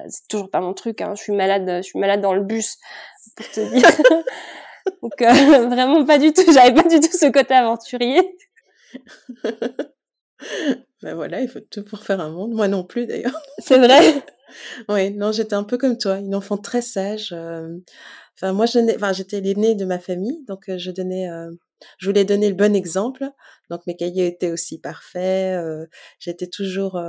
c'est 0.08 0.28
toujours 0.30 0.50
pas 0.50 0.62
mon 0.62 0.74
truc. 0.74 1.02
Hein. 1.02 1.14
Je 1.16 1.24
suis 1.24 1.34
malade, 1.34 1.66
je 1.78 1.82
suis 1.82 2.00
malade 2.00 2.22
dans 2.22 2.34
le 2.34 2.42
bus, 2.42 2.78
pour 3.36 3.50
te 3.50 3.74
dire. 3.74 3.88
Donc 5.02 5.22
euh, 5.22 5.68
vraiment 5.68 6.06
pas 6.06 6.18
du 6.18 6.34
tout. 6.34 6.44
J'avais 6.52 6.74
pas 6.74 6.88
du 6.88 7.00
tout 7.00 7.16
ce 7.16 7.32
côté 7.32 7.54
aventurier. 7.54 8.38
ben 11.04 11.16
voilà, 11.16 11.42
il 11.42 11.50
faut 11.50 11.60
tout 11.60 11.84
pour 11.84 12.00
faire 12.00 12.20
un 12.20 12.30
monde. 12.30 12.54
Moi 12.54 12.68
non 12.68 12.84
plus 12.84 13.06
d'ailleurs. 13.06 13.40
C'est 13.60 13.78
vrai. 13.78 14.24
oui, 14.90 15.12
non, 15.12 15.32
j'étais 15.32 15.56
un 15.56 15.64
peu 15.64 15.78
comme 15.78 15.98
toi, 15.98 16.18
une 16.18 16.36
enfant 16.36 16.58
très 16.58 16.82
sage. 16.82 17.34
Euh, 17.36 17.78
enfin, 18.42 18.54
moi, 18.54 18.66
enfin, 18.96 19.14
j'étais 19.14 19.42
l'aînée 19.42 19.76
de 19.76 19.86
ma 19.86 20.00
famille, 20.00 20.44
donc 20.48 20.70
euh, 20.70 20.78
je 20.78 20.92
donnais, 20.92 21.28
je 21.98 22.08
voulais 22.08 22.26
donner 22.26 22.50
le 22.50 22.56
bon 22.56 22.76
exemple. 22.76 23.30
Donc 23.70 23.86
mes 23.88 23.96
cahiers 23.96 24.28
étaient 24.28 24.52
aussi 24.52 24.80
parfaits. 24.80 25.60
j'étais 26.20 26.48
toujours 26.48 27.02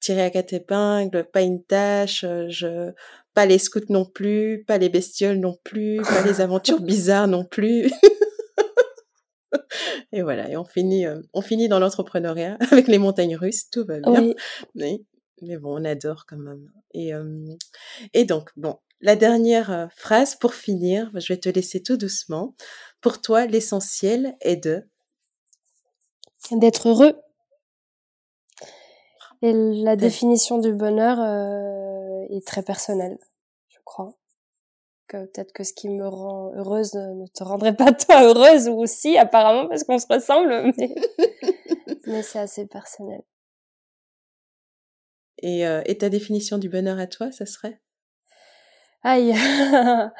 tirée 0.00 0.22
à 0.22 0.30
quatre 0.30 0.52
épingles, 0.52 1.24
pas 1.32 1.42
une 1.42 1.64
tâche. 1.64 2.24
je 2.48 2.92
pas 3.36 3.44
les 3.44 3.58
scouts 3.58 3.80
non 3.90 4.06
plus, 4.06 4.64
pas 4.66 4.78
les 4.78 4.88
bestioles 4.88 5.38
non 5.38 5.58
plus, 5.62 5.98
pas 5.98 6.22
les 6.24 6.40
aventures 6.40 6.80
bizarres 6.80 7.28
non 7.28 7.44
plus. 7.44 7.90
et 10.12 10.22
voilà, 10.22 10.48
et 10.48 10.56
on 10.56 10.64
finit, 10.64 11.06
euh, 11.06 11.20
on 11.34 11.42
finit 11.42 11.68
dans 11.68 11.78
l'entrepreneuriat 11.78 12.56
avec 12.72 12.88
les 12.88 12.96
montagnes 12.96 13.36
russes, 13.36 13.68
tout 13.70 13.84
va 13.84 14.00
bien. 14.00 14.32
Mais, 14.74 15.02
mais, 15.42 15.58
bon, 15.58 15.78
on 15.78 15.84
adore 15.84 16.24
quand 16.26 16.38
même. 16.38 16.66
Et, 16.94 17.12
euh, 17.12 17.44
et 18.14 18.24
donc, 18.24 18.48
bon, 18.56 18.78
la 19.00 19.16
dernière 19.16 19.70
euh, 19.70 19.86
phrase 19.94 20.34
pour 20.36 20.54
finir, 20.54 21.10
je 21.14 21.32
vais 21.32 21.40
te 21.40 21.48
laisser 21.48 21.82
tout 21.82 21.96
doucement. 21.96 22.54
Pour 23.00 23.20
toi, 23.20 23.46
l'essentiel 23.46 24.36
est 24.40 24.56
de 24.56 24.88
d'être 26.52 26.88
heureux. 26.88 27.14
Et 29.42 29.52
la 29.52 29.96
définition 29.96 30.58
du 30.58 30.72
bonheur 30.72 31.18
est 32.30 32.46
très 32.46 32.62
personnelle, 32.62 33.18
je 33.68 33.78
crois. 33.84 34.14
Que 35.08 35.24
peut-être 35.26 35.52
que 35.52 35.64
ce 35.64 35.72
qui 35.72 35.88
me 35.88 36.06
rend 36.06 36.52
heureuse 36.54 36.94
ne 36.94 37.26
te 37.26 37.44
rendrait 37.44 37.76
pas 37.76 37.92
toi 37.92 38.22
heureuse 38.24 38.68
ou 38.68 38.78
aussi 38.78 39.18
apparemment 39.18 39.68
parce 39.68 39.84
qu'on 39.84 39.98
se 39.98 40.06
ressemble, 40.08 40.72
mais, 40.78 40.94
mais 42.06 42.22
c'est 42.22 42.38
assez 42.38 42.66
personnel. 42.66 43.22
Et, 45.38 45.66
euh, 45.66 45.82
et 45.84 45.98
ta 45.98 46.08
définition 46.08 46.58
du 46.58 46.68
bonheur 46.68 46.98
à 46.98 47.06
toi, 47.06 47.30
ça 47.30 47.46
serait? 47.46 47.80
Aïe. 49.06 49.32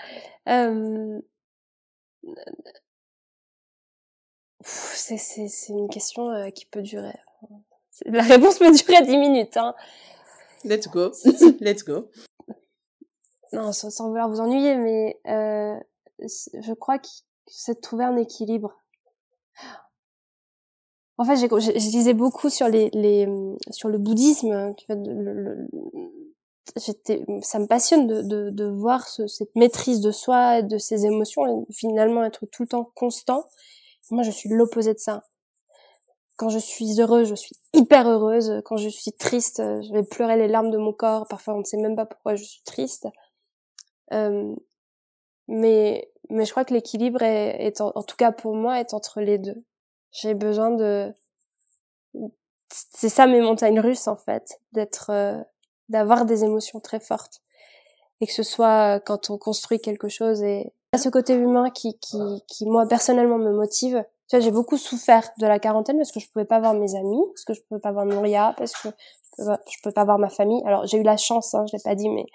euh... 0.49 1.21
C'est 4.63 5.49
une 5.71 5.89
question 5.89 6.31
euh, 6.31 6.51
qui 6.51 6.67
peut 6.67 6.83
durer. 6.83 7.19
La 8.05 8.23
réponse 8.23 8.59
peut 8.59 8.71
durer 8.71 9.03
10 9.03 9.17
minutes. 9.17 9.57
Hein. 9.57 9.75
Let's 10.63 10.87
go. 10.87 11.11
Let's 11.61 11.83
go. 11.83 12.09
Non, 13.53 13.73
sans, 13.73 14.07
vouloir 14.09 14.29
vous 14.29 14.39
ennuyer, 14.39 14.77
mais 14.77 15.21
euh, 15.27 15.77
je 16.21 16.73
crois 16.73 17.01
que 17.01 17.09
c'est 17.49 17.75
de 17.75 17.81
trouver 17.81 18.05
un 18.05 18.17
équilibre. 18.17 18.73
En 21.19 21.25
fait, 21.25 21.37
j'ai, 21.37 21.49
je, 21.49 21.91
lisais 21.91 22.15
beaucoup 22.15 22.51
sur 22.51 22.69
les, 22.69 22.91
les 22.93 23.27
sur 23.71 23.89
le 23.89 23.99
bouddhisme. 23.99 24.75
Le, 24.89 25.69
j'étais, 25.75 26.26
ça 26.77 27.59
me 27.59 27.67
passionne 27.67 28.07
de, 28.07 28.23
de, 28.23 28.51
de 28.51 28.65
voir 28.65 29.09
ce, 29.09 29.27
cette 29.27 29.55
maîtrise 29.55 30.01
de 30.01 30.11
soi, 30.11 30.63
de 30.63 30.79
ses 30.79 31.07
émotions, 31.07 31.47
et 31.47 31.73
finalement 31.73 32.25
être 32.25 32.47
tout 32.47 32.63
le 32.63 32.69
temps 32.69 32.91
constant. 32.95 33.45
Moi, 34.11 34.23
je 34.23 34.31
suis 34.31 34.49
l'opposé 34.49 34.95
de 34.95 34.99
ça. 34.99 35.25
Quand 36.37 36.49
je 36.49 36.59
suis 36.59 37.01
heureuse, 37.01 37.29
je 37.29 37.35
suis 37.35 37.57
hyper 37.73 38.09
heureuse. 38.09 38.61
Quand 38.65 38.77
je 38.77 38.89
suis 38.89 39.13
triste, 39.13 39.59
je 39.59 39.93
vais 39.93 40.03
pleurer 40.03 40.37
les 40.37 40.49
larmes 40.49 40.71
de 40.71 40.79
mon 40.79 40.93
corps. 40.93 41.27
Parfois, 41.29 41.55
on 41.55 41.61
ne 41.61 41.65
sait 41.65 41.79
même 41.79 41.97
pas 41.97 42.07
pourquoi 42.07 42.35
je 42.35 42.45
suis 42.45 42.63
triste. 42.63 43.09
Euh, 44.13 44.55
mais 45.49 46.11
mais 46.29 46.45
je 46.45 46.51
crois 46.51 46.65
que 46.65 46.75
l'équilibre 46.75 47.23
est, 47.23 47.67
est 47.67 47.81
en, 47.81 48.03
tout 48.03 48.17
cas 48.17 48.33
pour 48.33 48.55
moi 48.55 48.81
est 48.81 48.95
entre 48.95 49.21
les 49.21 49.39
deux. 49.39 49.65
J'ai 50.13 50.35
besoin 50.35 50.71
de 50.71 51.15
c'est 52.69 53.09
ça 53.09 53.27
mes 53.27 53.41
montagnes 53.41 53.81
russes 53.81 54.09
en 54.09 54.17
fait, 54.17 54.61
d'être 54.73 55.11
euh, 55.11 55.41
d'avoir 55.89 56.25
des 56.25 56.45
émotions 56.45 56.81
très 56.81 57.01
fortes 57.01 57.41
et 58.21 58.27
que 58.27 58.33
ce 58.33 58.43
soit 58.43 59.01
quand 59.01 59.31
on 59.31 59.39
construit 59.39 59.81
quelque 59.81 60.09
chose 60.09 60.43
et 60.43 60.73
à 60.93 60.99
ce 60.99 61.09
côté 61.09 61.35
humain 61.35 61.71
qui 61.71 61.99
qui 61.99 62.19
qui 62.49 62.67
moi 62.67 62.87
personnellement 62.87 63.39
me 63.39 63.53
motive 63.53 64.05
tu 64.29 64.37
vois, 64.37 64.45
j'ai 64.45 64.51
beaucoup 64.51 64.77
souffert 64.77 65.29
de 65.39 65.47
la 65.47 65.59
quarantaine 65.61 65.99
parce 65.99 66.11
que 66.11 66.19
je 66.19 66.29
pouvais 66.29 66.45
pas 66.45 66.59
voir 66.59 66.75
mes 66.75 66.97
amis, 66.97 67.23
parce 67.33 67.45
que 67.45 67.55
je 67.55 67.61
pouvais 67.63 67.81
pas 67.81 67.93
voir 67.93 68.07
Nouria, 68.07 68.55
parce 68.59 68.73
que 68.73 68.89
je 68.89 69.37
pouvais 69.37 69.57
pas, 69.57 69.61
pouvais 69.83 69.93
pas 69.93 70.05
voir 70.05 70.19
ma 70.19 70.29
famille. 70.29 70.63
Alors 70.67 70.85
j'ai 70.87 70.99
eu 70.99 71.05
la 71.05 71.17
chance, 71.17 71.55
hein, 71.55 71.65
je 71.71 71.77
l'ai 71.77 71.83
pas 71.83 71.95
dit, 71.95 72.09
mais 72.09 72.27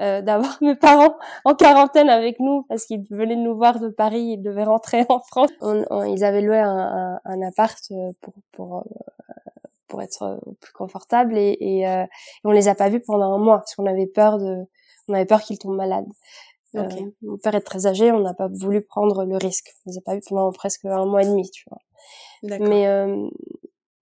euh, 0.00 0.20
d'avoir 0.20 0.58
mes 0.62 0.74
parents 0.74 1.16
en 1.44 1.54
quarantaine 1.54 2.10
avec 2.10 2.40
nous 2.40 2.64
parce 2.68 2.86
qu'ils 2.86 3.04
venaient 3.10 3.36
nous 3.36 3.56
voir 3.56 3.78
de 3.78 3.88
Paris, 3.88 4.36
ils 4.36 4.42
devaient 4.42 4.64
rentrer 4.64 5.06
en 5.08 5.20
France. 5.20 5.50
Ils 5.62 6.24
avaient 6.24 6.42
loué 6.42 6.58
un, 6.58 6.70
un, 6.76 7.20
un 7.24 7.42
appart 7.42 7.78
euh, 7.92 8.10
pour 8.20 8.34
pour 8.50 8.78
euh, 8.78 8.82
pour 9.88 10.02
être 10.02 10.40
plus 10.60 10.72
confortable 10.72 11.36
et, 11.36 11.56
et, 11.60 11.88
euh, 11.88 12.04
on 12.44 12.50
les 12.50 12.68
a 12.68 12.74
pas 12.74 12.88
vus 12.88 13.00
pendant 13.00 13.32
un 13.32 13.38
mois 13.38 13.58
parce 13.58 13.74
qu'on 13.74 13.86
avait 13.86 14.06
peur 14.06 14.38
de 14.38 14.66
on 15.08 15.14
avait 15.14 15.26
peur 15.26 15.40
qu'ils 15.40 15.58
tombent 15.58 15.76
malades. 15.76 16.06
Euh, 16.76 16.86
mon 17.22 17.38
père 17.38 17.54
est 17.54 17.62
très 17.62 17.86
âgé, 17.86 18.12
on 18.12 18.20
n'a 18.20 18.34
pas 18.34 18.48
voulu 18.48 18.82
prendre 18.82 19.24
le 19.24 19.36
risque. 19.36 19.74
On 19.86 19.90
les 19.90 19.98
a 19.98 20.00
pas 20.02 20.14
vus 20.14 20.22
pendant 20.28 20.52
presque 20.52 20.84
un 20.84 21.06
mois 21.06 21.22
et 21.22 21.26
demi, 21.26 21.50
tu 21.50 21.64
vois. 21.68 22.58
Mais 22.60 22.86
euh, 22.86 23.28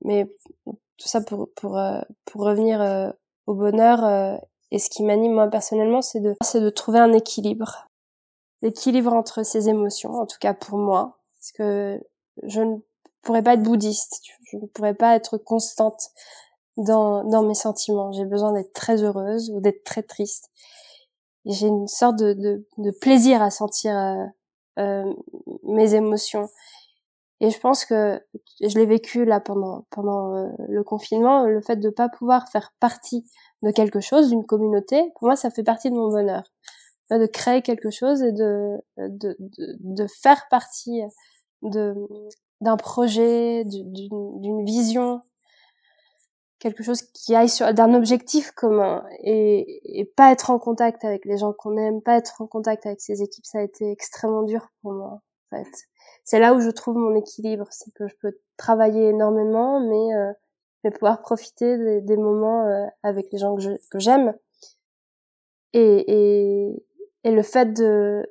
mais 0.05 0.27
tout 0.99 1.09
ça 1.09 1.21
pour 1.21 1.49
pour 1.55 1.79
euh, 1.79 2.01
pour 2.25 2.43
revenir 2.43 3.15
au 3.47 3.55
bonheur 3.55 4.41
et 4.73 4.79
ce 4.79 4.91
qui 4.91 5.05
m'anime 5.05 5.33
moi 5.33 5.49
personnellement, 5.49 6.03
c'est 6.03 6.21
de 6.21 6.35
c'est 6.43 6.61
de 6.61 6.71
trouver 6.71 6.99
un 6.99 7.13
équilibre, 7.13 7.89
l'équilibre 8.63 9.13
entre 9.13 9.45
ces 9.45 9.69
émotions, 9.69 10.15
en 10.15 10.27
tout 10.27 10.39
cas 10.41 10.55
pour 10.55 10.79
moi, 10.79 11.19
parce 11.39 11.53
que 11.53 12.01
je 12.43 12.61
ne 12.63 12.79
pourrais 13.27 13.43
pas 13.43 13.55
être 13.55 13.63
bouddhiste, 13.63 14.23
je 14.51 14.57
ne 14.57 14.67
pourrais 14.67 14.95
pas 14.95 15.15
être 15.17 15.39
constante 15.39 16.11
dans 16.77 17.43
mes 17.47 17.55
sentiments. 17.55 18.13
J'ai 18.13 18.25
besoin 18.25 18.53
d'être 18.53 18.73
très 18.73 19.03
heureuse 19.03 19.51
ou 19.51 19.61
d'être 19.61 19.85
très 19.85 20.03
triste 20.03 20.51
j'ai 21.47 21.69
une 21.69 21.87
sorte 21.87 22.17
de, 22.17 22.65
plaisir 23.01 23.41
à 23.43 23.51
sentir 23.51 23.97
euh, 23.97 24.25
euh, 24.81 25.15
mes 25.63 25.95
émotions. 25.95 26.49
Et 27.41 27.51
je 27.51 27.61
pense 27.61 27.85
que 27.85 28.21
je 28.61 28.79
l'ai 28.79 28.87
vécu 28.87 29.25
là 29.25 29.41
pendant 29.41 29.85
euh, 30.35 30.49
le 30.69 30.83
confinement, 30.83 31.45
le 31.45 31.61
fait 31.61 31.77
de 31.77 31.91
pas 31.91 32.09
pouvoir 32.09 32.49
faire 32.49 32.73
partie 32.81 33.25
de 33.63 33.71
quelque 33.71 34.01
chose, 34.01 34.31
d'une 34.31 34.45
communauté, 34.45 35.13
pour 35.19 35.29
moi 35.29 35.37
ça 35.37 35.51
fait 35.51 35.63
partie 35.63 35.91
de 35.91 35.97
mon 35.97 36.09
bonheur. 36.09 36.43
De 37.11 37.27
créer 37.27 37.63
quelque 37.63 37.91
chose 37.91 38.21
et 38.21 38.33
de 38.33 40.07
faire 40.21 40.49
partie 40.51 41.03
de 41.63 41.95
d'un 42.61 42.77
projet, 42.77 43.65
d'une 43.65 44.65
vision, 44.65 45.23
quelque 46.59 46.83
chose 46.83 47.03
qui 47.03 47.35
aille 47.35 47.49
sur 47.49 47.73
d'un 47.75 47.95
objectif 47.95 48.51
commun 48.53 49.05
et, 49.21 50.01
et, 50.01 50.05
pas 50.05 50.33
être 50.33 50.51
en 50.51 50.59
contact 50.59 51.05
avec 51.05 51.25
les 51.25 51.39
gens 51.39 51.53
qu'on 51.53 51.77
aime, 51.77 52.01
pas 52.03 52.17
être 52.17 52.41
en 52.41 52.47
contact 52.47 52.87
avec 52.87 53.01
ses 53.01 53.23
équipes, 53.23 53.45
ça 53.45 53.59
a 53.59 53.63
été 53.63 53.91
extrêmement 53.91 54.43
dur 54.43 54.69
pour 54.83 54.93
moi. 54.93 55.21
En 55.53 55.57
fait, 55.57 55.69
c'est 56.25 56.41
là 56.41 56.55
où 56.55 56.61
je 56.61 56.71
trouve 56.71 56.97
mon 56.97 57.15
équilibre, 57.15 57.67
c'est 57.71 57.93
que 57.95 58.09
je 58.09 58.15
peux 58.21 58.39
travailler 58.57 59.11
énormément, 59.11 59.81
mais 59.81 60.15
euh, 60.15 60.33
mais 60.83 60.91
pouvoir 60.91 61.21
profiter 61.21 61.79
des, 61.79 62.01
des 62.01 62.17
moments 62.17 62.65
euh, 62.67 62.87
avec 63.03 63.27
les 63.33 63.39
gens 63.39 63.57
que, 63.57 63.99
j'aime 63.99 64.35
et, 65.73 66.05
et 66.09 66.87
et 67.25 67.33
le 67.33 67.43
fait 67.43 67.73
de 67.73 68.25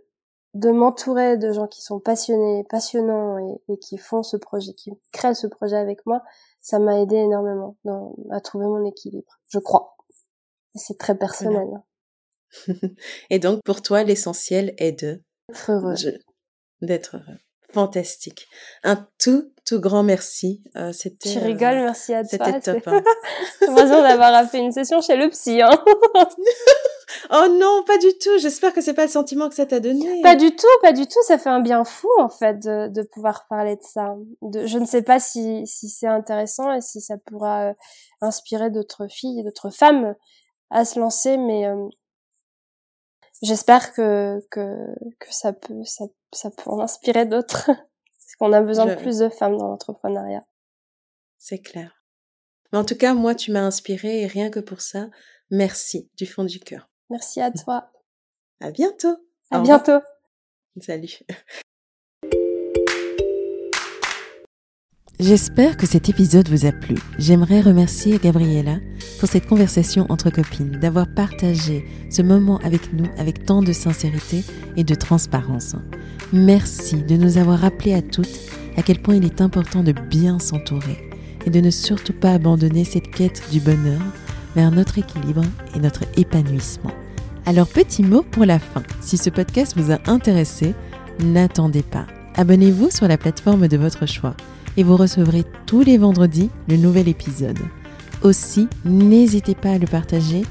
de 0.56 0.72
m'entourer 0.72 1.38
de 1.38 1.52
gens 1.52 1.68
qui 1.68 1.82
sont 1.82 2.00
passionnés, 2.00 2.64
passionnants 2.70 3.38
et, 3.38 3.74
et, 3.74 3.78
qui 3.78 3.98
font 3.98 4.24
ce 4.24 4.38
projet, 4.38 4.74
qui 4.74 4.90
créent 5.12 5.36
ce 5.36 5.48
projet 5.48 5.76
avec 5.76 6.06
moi, 6.06 6.24
ça 6.62 6.80
m'a 6.80 7.00
aidé 7.00 7.18
énormément 7.18 7.78
dans, 7.84 8.16
à 8.32 8.40
trouver 8.40 8.66
mon 8.66 8.84
équilibre, 8.86 9.40
je 9.50 9.60
crois. 9.60 9.98
C'est 10.74 10.98
très 10.98 11.16
personnel. 11.16 11.68
et 13.30 13.40
donc, 13.40 13.62
pour 13.64 13.82
toi, 13.82 14.04
l'essentiel 14.04 14.74
est 14.78 15.04
de 15.04 15.22
d'être 15.50 15.72
heureux. 15.72 15.94
D'être 16.82 17.18
heureux. 17.18 17.38
Fantastique. 17.72 18.48
Un 18.84 19.08
tout, 19.20 19.52
tout 19.66 19.80
grand 19.80 20.04
merci. 20.04 20.64
Euh, 20.76 20.92
c'était. 20.94 21.30
Tu 21.30 21.40
rigoles, 21.40 21.76
merci 21.76 22.14
à 22.14 22.24
toi. 22.24 22.30
C'était 22.46 22.60
top. 22.62 22.84
Hein. 22.88 23.04
Heureusement 23.62 24.02
d'avoir 24.02 24.50
fait 24.50 24.60
une 24.60 24.72
session 24.72 25.02
chez 25.02 25.18
le 25.18 25.30
psy. 25.30 25.62
Hein. 25.62 25.84
Oh 27.32 27.48
non, 27.50 27.84
pas 27.86 27.98
du 27.98 28.18
tout. 28.20 28.38
J'espère 28.40 28.74
que 28.74 28.82
c'est 28.82 28.94
pas 28.94 29.06
le 29.06 29.12
sentiment 29.12 29.50
que 29.50 29.56
ça 29.56 29.66
t'a 29.66 29.80
donné. 29.80 30.22
Pas 30.22 30.36
du 30.36 30.56
tout, 30.56 30.68
pas 30.82 30.94
du 30.94 31.06
tout. 31.06 31.22
Ça 31.28 31.38
fait 31.38 31.50
un 31.50 31.60
bien 31.60 31.84
fou 31.84 32.10
en 32.18 32.30
fait 32.30 32.60
de, 32.60 32.88
de 32.88 33.02
pouvoir 33.04 33.48
parler 33.48 33.76
de 33.76 33.82
ça. 33.84 34.16
De, 34.42 34.66
je 34.66 34.78
ne 34.78 34.86
sais 34.86 35.02
pas 35.02 35.20
si, 35.20 35.66
si 35.68 35.90
c'est 35.90 36.08
intéressant 36.08 36.74
et 36.74 36.82
si 36.82 37.02
ça 37.02 37.18
pourra 37.18 37.70
euh, 37.70 37.74
inspirer 38.22 38.70
d'autres 38.70 39.08
filles, 39.08 39.44
d'autres 39.44 39.70
femmes 39.70 40.16
à 40.70 40.86
se 40.86 41.00
lancer, 41.00 41.38
mais 41.38 41.68
euh, 41.68 41.88
j'espère 43.42 43.94
que, 43.94 44.40
que 44.52 44.76
que 45.20 45.34
ça 45.34 45.54
peut 45.54 45.84
ça, 45.84 46.06
ça 46.32 46.50
peut 46.50 46.70
en 46.70 46.80
inspirer 46.80 47.26
d'autres. 47.26 47.66
Parce 48.36 48.36
qu'on 48.40 48.54
a 48.54 48.62
besoin 48.62 48.86
de 48.86 48.96
plus 48.96 49.20
de 49.20 49.30
femmes 49.30 49.58
dans 49.58 49.68
l'entrepreneuriat. 49.68 50.46
C'est 51.38 51.60
clair. 51.60 52.02
Mais 52.72 52.80
en 52.80 52.84
tout 52.84 52.96
cas, 52.98 53.14
moi, 53.14 53.36
tu 53.36 53.52
m'as 53.52 53.62
inspiré 53.62 54.22
et 54.22 54.28
rien 54.28 54.50
que 54.50 54.60
pour 54.60 54.82
ça, 54.82 55.08
merci 55.52 56.10
du 56.18 56.26
fond 56.26 56.44
du 56.44 56.60
cœur. 56.60 56.90
Merci 57.10 57.42
à 57.42 57.52
toi. 57.52 57.92
À 58.62 58.72
bientôt. 58.72 59.16
À 59.52 59.60
bientôt. 59.60 60.00
Salut. 60.82 61.20
J'espère 65.18 65.78
que 65.78 65.86
cet 65.86 66.10
épisode 66.10 66.50
vous 66.50 66.66
a 66.66 66.74
plu. 66.74 66.96
J'aimerais 67.18 67.62
remercier 67.62 68.18
Gabriella 68.18 68.80
pour 69.20 69.30
cette 69.30 69.48
conversation 69.48 70.06
entre 70.10 70.30
copines, 70.30 70.78
d'avoir 70.80 71.06
partagé 71.08 71.86
ce 72.12 72.22
moment 72.22 72.58
avec 72.58 72.92
nous 72.92 73.06
avec 73.18 73.46
tant 73.46 73.62
de 73.62 73.72
sincérité 73.72 74.44
et 74.76 74.84
de 74.84 74.94
transparence. 74.94 75.76
Merci 76.34 77.02
de 77.04 77.16
nous 77.16 77.38
avoir 77.38 77.60
rappelé 77.60 77.94
à 77.94 78.02
toutes 78.02 78.40
à 78.76 78.84
quel 78.84 79.02
point 79.02 79.16
il 79.16 79.26
est 79.26 79.40
important 79.40 79.84
de 79.84 79.94
bien 79.94 80.38
s'entourer 80.40 81.10
et 81.46 81.50
de 81.50 81.62
ne 81.62 81.70
surtout 81.70 82.14
pas 82.14 82.32
abandonner 82.32 82.84
cette 82.84 83.10
quête 83.10 83.42
du 83.52 83.62
bonheur 83.62 84.02
vers 84.56 84.72
notre 84.72 84.98
équilibre 84.98 85.44
et 85.76 85.80
notre 85.80 86.04
épanouissement. 86.18 86.92
Alors 87.46 87.68
petit 87.68 88.04
mot 88.04 88.24
pour 88.24 88.46
la 88.46 88.60
fin. 88.60 88.84
Si 89.02 89.18
ce 89.18 89.30
podcast 89.30 89.74
vous 89.78 89.92
a 89.92 90.00
intéressé, 90.08 90.74
n'attendez 91.20 91.84
pas. 91.84 92.08
Abonnez-vous 92.36 92.90
sur 92.90 93.08
la 93.08 93.18
plateforme 93.18 93.68
de 93.68 93.78
votre 93.78 94.06
choix 94.06 94.36
et 94.78 94.84
vous 94.84 94.98
recevrez 94.98 95.44
tous 95.66 95.82
les 95.82 95.98
vendredis 95.98 96.50
le 96.68 96.78
nouvel 96.78 97.08
épisode. 97.08 97.60
Aussi, 98.24 98.68
n'hésitez 98.84 99.56
pas 99.56 99.72
à 99.72 99.78
le 99.78 99.88
partager 99.88 100.44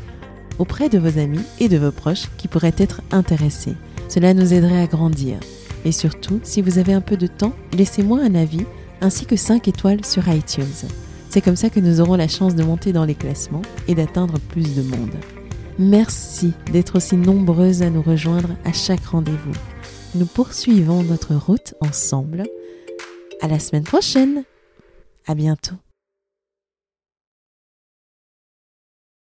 auprès 0.58 0.88
de 0.88 0.98
vos 0.98 1.18
amis 1.18 1.42
et 1.58 1.68
de 1.68 1.76
vos 1.76 1.90
proches 1.90 2.28
qui 2.38 2.48
pourraient 2.48 2.74
être 2.78 3.02
intéressés. 3.10 3.74
Cela 4.08 4.34
nous 4.34 4.54
aiderait 4.54 4.82
à 4.82 4.86
grandir. 4.86 5.38
Et 5.84 5.92
surtout, 5.92 6.40
si 6.42 6.62
vous 6.62 6.78
avez 6.78 6.92
un 6.92 7.00
peu 7.00 7.16
de 7.16 7.26
temps, 7.26 7.52
laissez-moi 7.76 8.20
un 8.20 8.34
avis 8.34 8.64
ainsi 9.00 9.26
que 9.26 9.36
5 9.36 9.68
étoiles 9.68 10.04
sur 10.04 10.28
iTunes. 10.28 10.88
C'est 11.34 11.40
comme 11.40 11.56
ça 11.56 11.68
que 11.68 11.80
nous 11.80 12.00
aurons 12.00 12.14
la 12.14 12.28
chance 12.28 12.54
de 12.54 12.62
monter 12.62 12.92
dans 12.92 13.04
les 13.04 13.16
classements 13.16 13.62
et 13.88 13.96
d'atteindre 13.96 14.38
plus 14.38 14.76
de 14.76 14.82
monde. 14.82 15.16
Merci 15.80 16.52
d'être 16.70 16.98
aussi 16.98 17.16
nombreuses 17.16 17.82
à 17.82 17.90
nous 17.90 18.02
rejoindre 18.02 18.50
à 18.64 18.72
chaque 18.72 19.04
rendez-vous. 19.04 19.50
Nous 20.14 20.26
poursuivons 20.26 21.02
notre 21.02 21.34
route 21.34 21.74
ensemble. 21.80 22.44
À 23.40 23.48
la 23.48 23.58
semaine 23.58 23.82
prochaine. 23.82 24.44
À 25.26 25.34
bientôt. 25.34 25.74